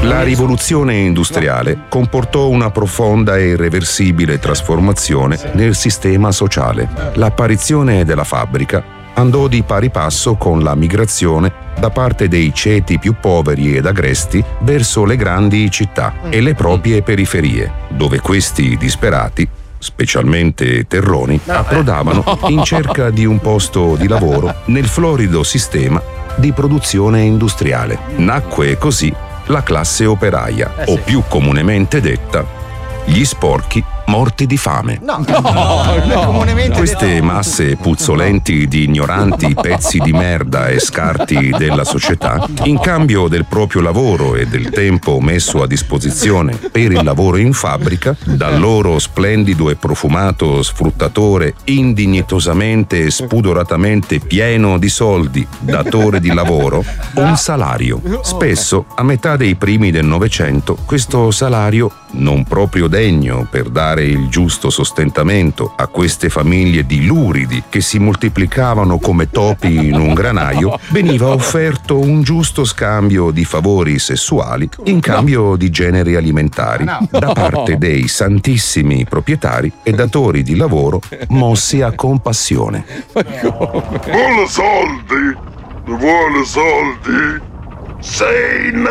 La 0.04 0.22
rivoluzione 0.22 0.94
industriale 0.94 1.82
comportò 1.90 2.48
una 2.48 2.70
profonda 2.70 3.36
e 3.36 3.48
irreversibile 3.48 4.38
trasformazione 4.38 5.38
nel 5.52 5.74
sistema 5.74 6.32
sociale. 6.32 6.88
L'apparizione 7.14 8.06
della 8.06 8.24
fabbrica 8.24 8.82
andò 9.14 9.48
di 9.48 9.62
pari 9.64 9.90
passo 9.90 10.36
con 10.36 10.62
la 10.62 10.74
migrazione 10.74 11.52
da 11.78 11.90
parte 11.90 12.26
dei 12.26 12.54
ceti 12.54 12.98
più 12.98 13.16
poveri 13.20 13.76
ed 13.76 13.84
agresti 13.84 14.42
verso 14.60 15.04
le 15.04 15.16
grandi 15.16 15.70
città 15.70 16.14
e 16.30 16.40
le 16.40 16.54
proprie 16.54 17.02
periferie, 17.02 17.70
dove 17.88 18.20
questi 18.20 18.78
disperati 18.78 19.46
specialmente 19.76 20.86
terroni, 20.86 21.38
approdavano 21.44 22.24
in 22.46 22.62
cerca 22.62 23.10
di 23.10 23.26
un 23.26 23.40
posto 23.40 23.96
di 23.96 24.08
lavoro 24.08 24.54
nel 24.66 24.86
florido 24.86 25.42
sistema 25.42 26.20
di 26.36 26.52
produzione 26.52 27.22
industriale. 27.22 27.98
Nacque 28.16 28.76
così 28.78 29.12
la 29.46 29.62
classe 29.62 30.06
operaia, 30.06 30.84
o 30.86 30.98
più 30.98 31.22
comunemente 31.28 32.00
detta, 32.00 32.44
gli 33.04 33.24
sporchi 33.24 33.84
morti 34.06 34.46
di 34.46 34.56
fame. 34.56 34.98
No, 35.02 35.24
no, 35.26 36.24
comunemente 36.24 36.76
Queste 36.76 37.20
masse 37.20 37.76
puzzolenti 37.76 38.66
di 38.66 38.84
ignoranti 38.84 39.54
pezzi 39.54 39.98
di 39.98 40.12
merda 40.12 40.68
e 40.68 40.78
scarti 40.78 41.50
della 41.56 41.84
società, 41.84 42.46
in 42.64 42.78
cambio 42.78 43.28
del 43.28 43.44
proprio 43.46 43.82
lavoro 43.82 44.34
e 44.34 44.46
del 44.46 44.70
tempo 44.70 45.20
messo 45.20 45.62
a 45.62 45.66
disposizione 45.66 46.56
per 46.56 46.92
il 46.92 47.02
lavoro 47.02 47.36
in 47.36 47.52
fabbrica, 47.52 48.16
dal 48.24 48.58
loro 48.58 48.98
splendido 48.98 49.70
e 49.70 49.76
profumato 49.76 50.62
sfruttatore 50.62 51.54
indignitosamente 51.64 53.04
e 53.04 53.10
spudoratamente 53.10 54.18
pieno 54.18 54.78
di 54.78 54.88
soldi, 54.88 55.46
datore 55.60 56.20
di 56.20 56.32
lavoro, 56.32 56.84
un 57.14 57.36
salario. 57.36 58.00
Spesso, 58.22 58.86
a 58.94 59.02
metà 59.02 59.36
dei 59.36 59.54
primi 59.54 59.90
del 59.90 60.06
Novecento, 60.06 60.76
questo 60.84 61.30
salario, 61.30 61.90
non 62.12 62.44
proprio 62.44 62.88
degno 62.88 63.46
per 63.50 63.68
dare 63.68 63.91
il 64.00 64.28
giusto 64.28 64.70
sostentamento 64.70 65.74
a 65.76 65.86
queste 65.88 66.30
famiglie 66.30 66.86
di 66.86 67.04
luridi 67.04 67.64
che 67.68 67.82
si 67.82 67.98
moltiplicavano 67.98 68.98
come 68.98 69.28
topi 69.28 69.88
in 69.88 69.98
un 69.98 70.14
granaio, 70.14 70.78
veniva 70.88 71.28
offerto 71.28 71.98
un 71.98 72.22
giusto 72.22 72.64
scambio 72.64 73.30
di 73.30 73.44
favori 73.44 73.98
sessuali 73.98 74.68
in 74.84 75.00
cambio 75.00 75.56
di 75.56 75.68
generi 75.68 76.16
alimentari 76.16 76.84
da 76.84 77.32
parte 77.32 77.76
dei 77.76 78.08
santissimi 78.08 79.04
proprietari 79.04 79.70
e 79.82 79.92
datori 79.92 80.42
di 80.42 80.56
lavoro 80.56 81.00
mossi 81.28 81.82
a 81.82 81.92
compassione. 81.92 82.84
Vuole 83.12 84.46
soldi? 84.48 85.36
Vuole 85.84 86.44
soldi? 86.44 87.40
Sein! 88.00 88.88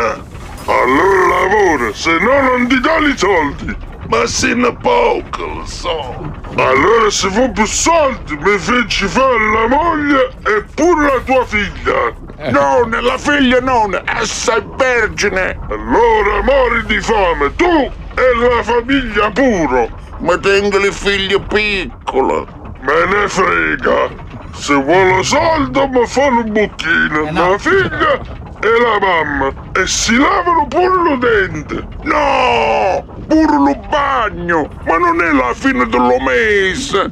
Allora 0.64 1.26
lavora, 1.28 1.92
se 1.92 2.10
no 2.20 2.40
non 2.40 2.68
ti 2.68 2.78
dà 2.78 2.98
i 2.98 3.16
soldi. 3.16 3.90
Ma 4.08 4.26
se 4.26 4.54
ne 4.54 4.76
poco, 4.76 5.46
lo 5.46 5.66
so. 5.66 6.32
Allora 6.56 7.08
se 7.10 7.30
fu 7.30 7.52
più 7.52 7.64
soldi 7.66 8.36
mi 8.36 8.58
feci 8.58 9.06
fare 9.06 9.50
la 9.52 9.66
moglie 9.68 10.36
e 10.44 10.64
pure 10.74 11.06
la 11.06 11.20
tua 11.20 11.44
figlia. 11.46 12.12
Non, 12.50 12.90
la 12.90 13.16
figlia 13.16 13.60
non, 13.60 14.00
essa 14.04 14.56
è 14.56 14.62
vergine. 14.76 15.60
Allora 15.68 16.42
mori 16.42 16.84
di 16.86 17.00
fame, 17.00 17.54
tu 17.54 17.64
e 17.64 18.48
la 18.48 18.62
famiglia 18.62 19.30
puro. 19.30 19.90
Ma 20.18 20.36
tengo 20.38 20.78
le 20.78 20.92
figlie 20.92 21.40
piccole. 21.40 22.46
Me 22.80 23.06
ne 23.06 23.28
frega. 23.28 24.10
Se 24.54 24.74
vuole 24.74 25.22
soldo 25.22 25.88
mi 25.88 26.06
fa 26.06 26.26
un 26.26 26.52
bocchino, 26.52 27.30
la 27.32 27.56
figlia 27.58 28.20
e 28.62 28.80
la 28.80 28.98
mamma. 29.00 29.52
E 29.72 29.86
si 29.86 30.16
lavano 30.16 30.66
pure 30.68 30.86
lo 30.86 31.16
dente. 31.16 31.86
No! 32.02 33.04
Pure 33.26 33.56
lo 33.56 33.76
bagno! 33.88 34.68
Ma 34.86 34.98
non 34.98 35.20
è 35.20 35.32
la 35.32 35.52
fine 35.54 35.86
dello 35.86 36.18
mese! 36.20 37.10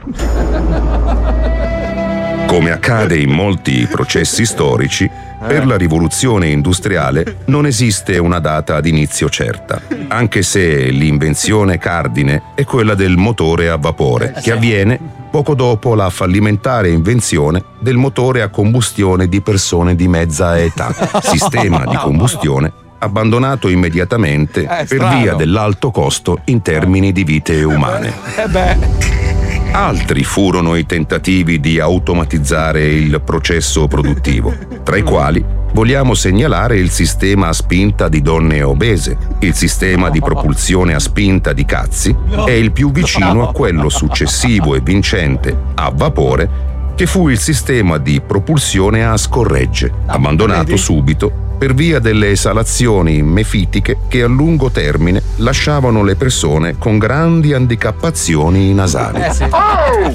Come 2.46 2.70
accade 2.72 3.16
in 3.16 3.30
molti 3.30 3.86
processi 3.90 4.44
storici, 4.44 5.10
per 5.46 5.66
la 5.66 5.76
rivoluzione 5.76 6.48
industriale 6.48 7.38
non 7.46 7.64
esiste 7.64 8.18
una 8.18 8.40
data 8.40 8.80
d'inizio 8.80 9.28
certa, 9.30 9.80
anche 10.08 10.42
se 10.42 10.90
l'invenzione 10.90 11.78
cardine 11.78 12.42
è 12.54 12.64
quella 12.64 12.94
del 12.94 13.16
motore 13.16 13.70
a 13.70 13.76
vapore, 13.76 14.34
che 14.42 14.52
avviene 14.52 14.98
poco 15.30 15.54
dopo 15.54 15.94
la 15.94 16.10
fallimentare 16.10 16.90
invenzione 16.90 17.64
del 17.78 17.96
motore 17.96 18.42
a 18.42 18.48
combustione 18.48 19.28
di 19.28 19.40
persone 19.40 19.94
di 19.94 20.08
mezza 20.08 20.58
età, 20.58 20.92
sistema 21.22 21.84
di 21.86 21.96
combustione 21.96 22.72
abbandonato 23.02 23.68
immediatamente 23.68 24.64
per 24.64 24.86
strano. 24.86 25.20
via 25.20 25.34
dell'alto 25.34 25.90
costo 25.90 26.40
in 26.46 26.60
termini 26.60 27.12
di 27.12 27.24
vite 27.24 27.62
umane. 27.62 28.12
Eh 28.36 28.46
beh. 28.46 29.49
Altri 29.72 30.24
furono 30.24 30.74
i 30.74 30.84
tentativi 30.84 31.60
di 31.60 31.78
automatizzare 31.78 32.88
il 32.88 33.20
processo 33.22 33.86
produttivo, 33.86 34.52
tra 34.82 34.96
i 34.96 35.02
quali 35.02 35.44
vogliamo 35.72 36.14
segnalare 36.14 36.76
il 36.76 36.90
sistema 36.90 37.48
a 37.48 37.52
spinta 37.52 38.08
di 38.08 38.20
donne 38.20 38.62
obese, 38.62 39.16
il 39.38 39.54
sistema 39.54 40.10
di 40.10 40.20
propulsione 40.20 40.92
a 40.92 40.98
spinta 40.98 41.52
di 41.52 41.64
cazzi 41.64 42.14
e 42.46 42.58
il 42.58 42.72
più 42.72 42.90
vicino 42.90 43.48
a 43.48 43.52
quello 43.52 43.88
successivo 43.88 44.74
e 44.74 44.80
vincente, 44.80 45.56
a 45.74 45.92
vapore, 45.94 46.69
che 47.00 47.06
fu 47.06 47.30
il 47.30 47.38
sistema 47.38 47.96
di 47.96 48.20
propulsione 48.20 49.06
a 49.06 49.16
scorregge, 49.16 49.90
abbandonato 50.04 50.76
subito 50.76 51.32
per 51.56 51.72
via 51.72 51.98
delle 51.98 52.30
esalazioni 52.30 53.22
mefitiche 53.22 54.00
che 54.06 54.20
a 54.20 54.26
lungo 54.26 54.70
termine 54.70 55.22
lasciavano 55.36 56.04
le 56.04 56.14
persone 56.16 56.76
con 56.76 56.98
grandi 56.98 57.54
handicappazioni 57.54 58.74
nasali. 58.74 59.22
Oh! 59.48 60.14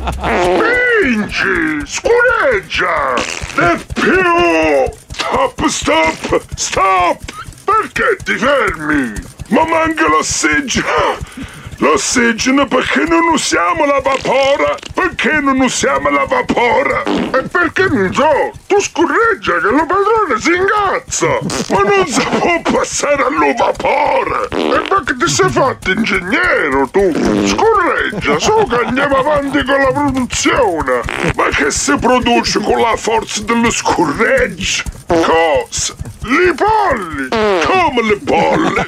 Spingi! 1.01 1.81
Scureggia! 1.85 3.15
E 3.15 3.83
più! 3.91 4.93
Stop, 5.11 5.65
stop, 5.65 6.45
stop! 6.53 7.19
Perché 7.63 8.17
ti 8.23 8.37
fermi? 8.37 9.11
Ma 9.47 9.65
manca 9.65 10.07
l'ossigeno! 10.07 11.17
L'ossigeno 11.77 12.65
perché 12.67 13.03
non 13.03 13.27
usiamo 13.33 13.85
la 13.85 13.99
vapore? 13.99 14.77
Perché 14.93 15.41
non 15.41 15.59
usiamo 15.59 16.09
la 16.09 16.25
vapore? 16.25 17.03
E 17.05 17.41
perché 17.49 17.87
non 17.89 18.13
so? 18.13 18.51
Tu 18.67 18.79
scorreggia 18.79 19.59
che 19.59 19.67
il 19.67 19.85
padrone 19.85 20.39
si 20.39 20.51
ingazza! 20.53 21.27
Ma 21.69 21.81
non 21.81 22.07
si 22.07 22.25
può 22.39 22.61
passare 22.71 23.23
allo 23.23 23.53
vapore! 23.57 24.47
E 24.51 24.81
perché 24.87 25.15
ti 25.17 25.27
sei 25.27 25.49
fatto 25.49 25.91
ingegnere 25.91 26.87
tu? 26.91 27.11
Scorreggia, 27.45 28.39
su 28.39 28.67
che 28.69 28.85
andiamo 28.85 29.17
avanti 29.17 29.63
con 29.65 29.81
la 29.81 29.91
produzione! 29.91 31.01
Ma 31.35 31.45
che 31.49 31.71
si 31.71 31.97
produce 31.97 32.59
con 32.61 32.79
la 32.79 32.95
forza 32.95 33.41
dello 33.41 33.69
scorreggio? 33.69 34.83
Cosa? 35.07 35.93
Li 36.23 36.51
polli! 36.55 37.27
Come 37.29 38.01
le 38.01 38.19
polle? 38.25 38.87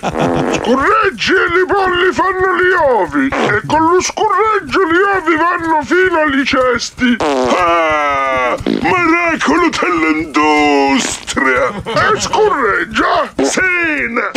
Scorreggi 0.56 1.34
e 1.34 1.48
li 1.54 1.66
polli 1.68 2.12
fanno 2.12 2.56
gli 2.58 2.74
ovi! 2.78 3.28
E 3.28 3.62
con 3.66 3.82
lo 3.82 4.02
scorreggio 4.02 4.86
gli 4.86 5.02
ovi 5.16 5.36
vanno 5.36 5.82
fino 5.84 6.20
agli 6.20 6.44
cesti! 6.44 7.16
Ah! 7.20 8.56
Miracolo 8.66 9.70
dell'industria! 9.70 11.74
E 11.84 12.20
scorreggia! 12.20 13.32
Sena! 13.44 14.32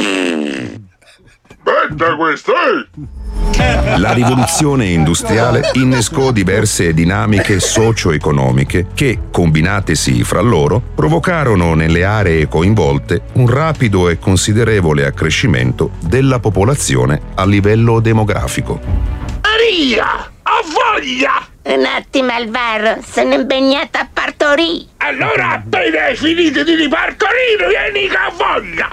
Bella 1.62 2.16
questa, 2.16 2.52
eh! 2.52 2.88
La 3.96 4.12
rivoluzione 4.12 4.86
industriale 4.86 5.70
innescò 5.74 6.30
diverse 6.30 6.94
dinamiche 6.94 7.60
socio-economiche 7.60 8.86
che, 8.94 9.18
combinatesi 9.30 10.24
fra 10.24 10.40
loro, 10.40 10.80
provocarono 10.94 11.74
nelle 11.74 12.04
aree 12.04 12.48
coinvolte 12.48 13.22
un 13.34 13.48
rapido 13.48 14.08
e 14.08 14.18
considerevole 14.18 15.04
accrescimento 15.04 15.90
della 16.00 16.38
popolazione 16.40 17.20
a 17.34 17.44
livello 17.44 18.00
demografico. 18.00 18.80
Maria! 19.42 20.30
Ha 20.42 20.62
voglia! 20.64 21.46
Un 21.62 21.84
attimo, 21.84 22.32
Alvaro, 22.32 23.00
sono 23.06 23.34
impegnata 23.34 24.00
a 24.00 24.08
partorire. 24.10 24.86
Allora 24.96 25.50
appena 25.50 26.04
hai 26.04 26.16
finito 26.16 26.64
di 26.64 26.74
ripartorire, 26.74 27.68
vieni 27.68 28.08
che 28.08 28.16
ha 28.16 28.32
voglia! 28.36 28.88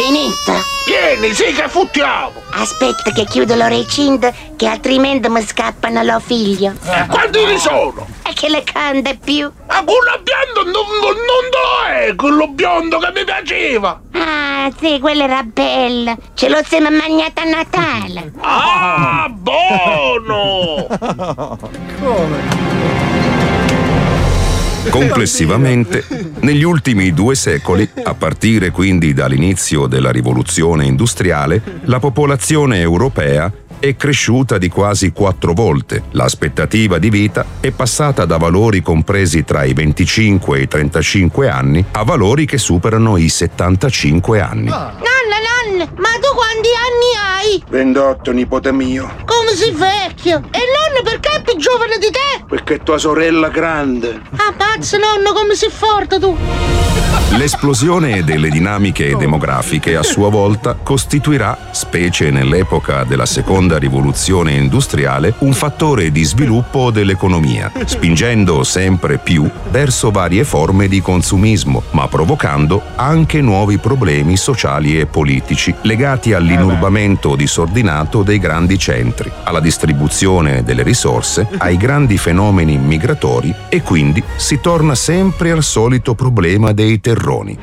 Finito? 0.00 0.52
Vieni, 0.86 1.34
sì 1.34 1.52
che 1.52 1.68
futtiamo! 1.68 2.40
Aspetta 2.52 3.10
che 3.10 3.24
chiudo 3.24 3.56
lo 3.56 3.66
recinto, 3.66 4.32
che 4.54 4.68
altrimenti 4.68 5.28
mi 5.28 5.44
scappano 5.44 6.04
lo 6.04 6.20
figlio. 6.20 6.72
E 6.84 7.04
quanti 7.08 7.44
ne 7.44 7.58
sono? 7.58 8.06
E 8.24 8.32
che 8.32 8.48
le 8.48 8.62
cande 8.62 9.18
più. 9.22 9.50
Ma 9.66 9.82
quello 9.82 10.22
biondo 10.22 10.70
non, 10.70 10.86
non, 11.00 11.16
non 11.16 11.48
lo 11.50 11.82
è, 11.92 12.14
quello 12.14 12.46
biondo 12.46 12.98
che 12.98 13.10
mi 13.12 13.24
piaceva! 13.24 14.00
Ah, 14.12 14.70
sì, 14.78 15.00
quella 15.00 15.24
era 15.24 15.42
bella. 15.42 16.16
Ce 16.34 16.48
l'ho 16.48 16.62
sempre 16.64 16.96
mangiata 16.96 17.42
a 17.42 17.46
Natale. 17.46 18.32
Ah, 18.40 19.26
buono! 19.28 20.86
Complessivamente, 24.90 26.04
negli 26.40 26.62
ultimi 26.62 27.12
due 27.12 27.34
secoli, 27.34 27.88
a 28.02 28.14
partire 28.14 28.70
quindi 28.70 29.12
dall'inizio 29.12 29.86
della 29.86 30.10
rivoluzione 30.10 30.84
industriale, 30.84 31.62
la 31.84 31.98
popolazione 31.98 32.80
europea 32.80 33.52
è 33.78 33.96
cresciuta 33.96 34.58
di 34.58 34.68
quasi 34.68 35.12
quattro 35.12 35.52
volte. 35.52 36.04
L'aspettativa 36.12 36.98
di 36.98 37.10
vita 37.10 37.44
è 37.60 37.70
passata 37.70 38.24
da 38.24 38.36
valori 38.36 38.82
compresi 38.82 39.44
tra 39.44 39.64
i 39.64 39.72
25 39.72 40.58
e 40.58 40.62
i 40.62 40.68
35 40.68 41.48
anni 41.48 41.84
a 41.92 42.02
valori 42.02 42.44
che 42.44 42.58
superano 42.58 43.16
i 43.16 43.28
75 43.28 44.40
anni. 44.40 44.68
Nonna, 44.68 44.88
nonna, 44.96 45.84
ma 45.96 46.10
tu 46.20 46.34
quanti 46.34 46.68
anni 46.74 47.22
hai? 47.22 47.27
28, 47.68 48.32
nipote 48.32 48.72
mio. 48.72 49.10
Come 49.24 49.52
sei 49.54 49.70
vecchio? 49.70 50.38
E 50.50 50.58
nonno 50.58 51.02
perché 51.04 51.36
è 51.36 51.42
più 51.42 51.56
giovane 51.56 51.98
di 51.98 52.10
te? 52.10 52.44
Perché 52.48 52.82
tua 52.82 52.98
sorella 52.98 53.48
grande. 53.48 54.20
Ah, 54.36 54.52
pazzo 54.56 54.96
nonno, 54.98 55.32
come 55.32 55.54
sei 55.54 55.70
forte 55.70 56.18
tu? 56.18 56.36
L'esplosione 57.36 58.24
delle 58.24 58.48
dinamiche 58.48 59.14
demografiche 59.14 59.96
a 59.96 60.02
sua 60.02 60.30
volta 60.30 60.74
costituirà, 60.74 61.68
specie 61.70 62.30
nell'epoca 62.30 63.04
della 63.04 63.26
seconda 63.26 63.78
rivoluzione 63.78 64.52
industriale, 64.52 65.34
un 65.38 65.52
fattore 65.52 66.10
di 66.10 66.24
sviluppo 66.24 66.90
dell'economia, 66.90 67.70
spingendo 67.84 68.64
sempre 68.64 69.18
più 69.18 69.48
verso 69.70 70.10
varie 70.10 70.42
forme 70.44 70.88
di 70.88 71.00
consumismo, 71.00 71.82
ma 71.90 72.08
provocando 72.08 72.82
anche 72.96 73.40
nuovi 73.40 73.78
problemi 73.78 74.36
sociali 74.36 74.98
e 74.98 75.06
politici 75.06 75.72
legati 75.82 76.32
all'inurbamento 76.32 77.27
disordinato 77.36 78.22
dei 78.22 78.38
grandi 78.38 78.78
centri, 78.78 79.30
alla 79.44 79.60
distribuzione 79.60 80.62
delle 80.62 80.82
risorse, 80.82 81.48
ai 81.58 81.76
grandi 81.76 82.18
fenomeni 82.18 82.76
migratori 82.78 83.54
e 83.68 83.82
quindi 83.82 84.22
si 84.36 84.60
torna 84.60 84.94
sempre 84.94 85.50
al 85.50 85.62
solito 85.62 86.14
problema 86.14 86.72
dei 86.72 87.00
terroni. 87.00 87.58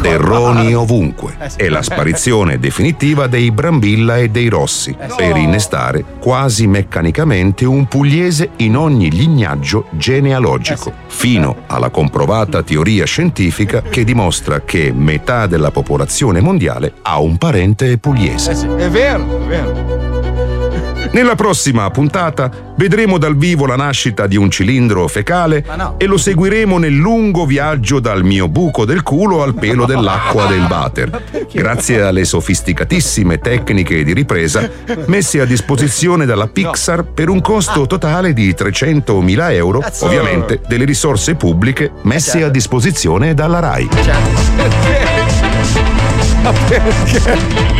Terroni 0.00 0.74
ovunque. 0.74 1.36
E 1.56 1.68
la 1.68 1.82
sparizione 1.82 2.58
definitiva 2.58 3.26
dei 3.26 3.50
Brambilla 3.50 4.18
e 4.18 4.28
dei 4.30 4.48
Rossi 4.48 4.96
per 5.16 5.36
innestare 5.36 6.04
quasi 6.20 6.66
meccanicamente 6.66 7.64
un 7.64 7.86
pugliese 7.86 8.50
in 8.56 8.76
ogni 8.76 9.10
lignaggio 9.10 9.86
genealogico, 9.90 10.92
fino 11.06 11.62
alla 11.66 11.90
comprovata 11.90 12.62
teoria 12.62 13.04
scientifica 13.04 13.82
che 13.82 14.04
dimostra 14.04 14.60
che 14.60 14.92
metà 14.92 15.46
della 15.46 15.70
popolazione 15.70 16.40
mondiale 16.40 16.94
ha 17.02 17.18
un 17.18 17.36
parente 17.38 17.98
pugliese. 17.98 18.81
È 18.82 18.90
vero, 18.90 19.40
è 19.40 19.46
vero. 19.46 21.10
Nella 21.12 21.36
prossima 21.36 21.88
puntata 21.90 22.50
vedremo 22.74 23.16
dal 23.16 23.36
vivo 23.36 23.64
la 23.64 23.76
nascita 23.76 24.26
di 24.26 24.36
un 24.36 24.50
cilindro 24.50 25.06
fecale 25.06 25.64
e 25.98 26.06
lo 26.06 26.16
seguiremo 26.16 26.78
nel 26.78 26.96
lungo 26.96 27.46
viaggio 27.46 28.00
dal 28.00 28.24
mio 28.24 28.48
buco 28.48 28.84
del 28.84 29.04
culo 29.04 29.44
al 29.44 29.54
pelo 29.54 29.86
dell'acqua 29.86 30.46
del 30.46 30.66
water, 30.68 31.22
grazie 31.52 32.02
alle 32.02 32.24
sofisticatissime 32.24 33.38
tecniche 33.38 34.02
di 34.02 34.12
ripresa 34.12 34.68
messe 35.06 35.40
a 35.40 35.44
disposizione 35.44 36.26
dalla 36.26 36.48
Pixar 36.48 37.04
per 37.04 37.28
un 37.28 37.40
costo 37.40 37.86
totale 37.86 38.32
di 38.32 38.50
300.000 38.52 39.52
euro, 39.52 39.80
ovviamente 40.00 40.60
delle 40.66 40.84
risorse 40.84 41.36
pubbliche 41.36 41.92
messe 42.02 42.42
a 42.42 42.48
disposizione 42.48 43.32
dalla 43.32 43.60
RAI. 43.60 43.88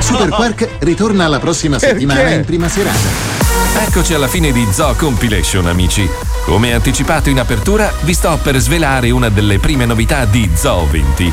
Super 0.01 0.28
Quark 0.28 0.69
ritorna 0.81 1.27
la 1.28 1.39
prossima 1.39 1.78
Perché? 1.78 1.94
settimana 1.94 2.31
in 2.31 2.44
prima 2.44 2.69
serata. 2.69 3.31
Eccoci 3.86 4.14
alla 4.14 4.28
fine 4.28 4.52
di 4.52 4.66
Zoo 4.70 4.94
Compilation, 4.94 5.66
amici. 5.66 6.09
Come 6.44 6.73
anticipato 6.73 7.31
in 7.31 7.39
apertura, 7.39 7.93
vi 8.02 8.14
sto 8.14 8.39
per 8.43 8.59
svelare 8.59 9.10
una 9.10 9.28
delle 9.28 9.59
prime 9.59 9.86
novità 9.86 10.24
di 10.24 10.51
Zoo 10.55 10.86
20. 10.90 11.32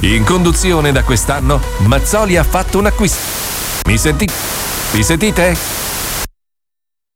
In 0.00 0.24
conduzione 0.24 0.92
da 0.92 1.02
quest'anno, 1.02 1.60
Mazzoli 1.78 2.36
ha 2.36 2.44
fatto 2.44 2.78
un 2.78 2.86
acquisto. 2.86 3.18
Mi 3.88 3.96
senti? 3.96 4.28
Mi 4.92 5.02
sentite? 5.02 5.56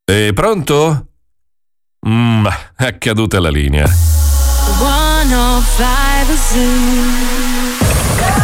È 0.04 0.30
pronto? 0.32 1.06
Mmm, 2.06 2.46
è 2.76 2.96
caduta 2.98 3.40
la 3.40 3.50
linea. 3.50 3.86
105 3.86 6.36
Zoo. 6.36 7.89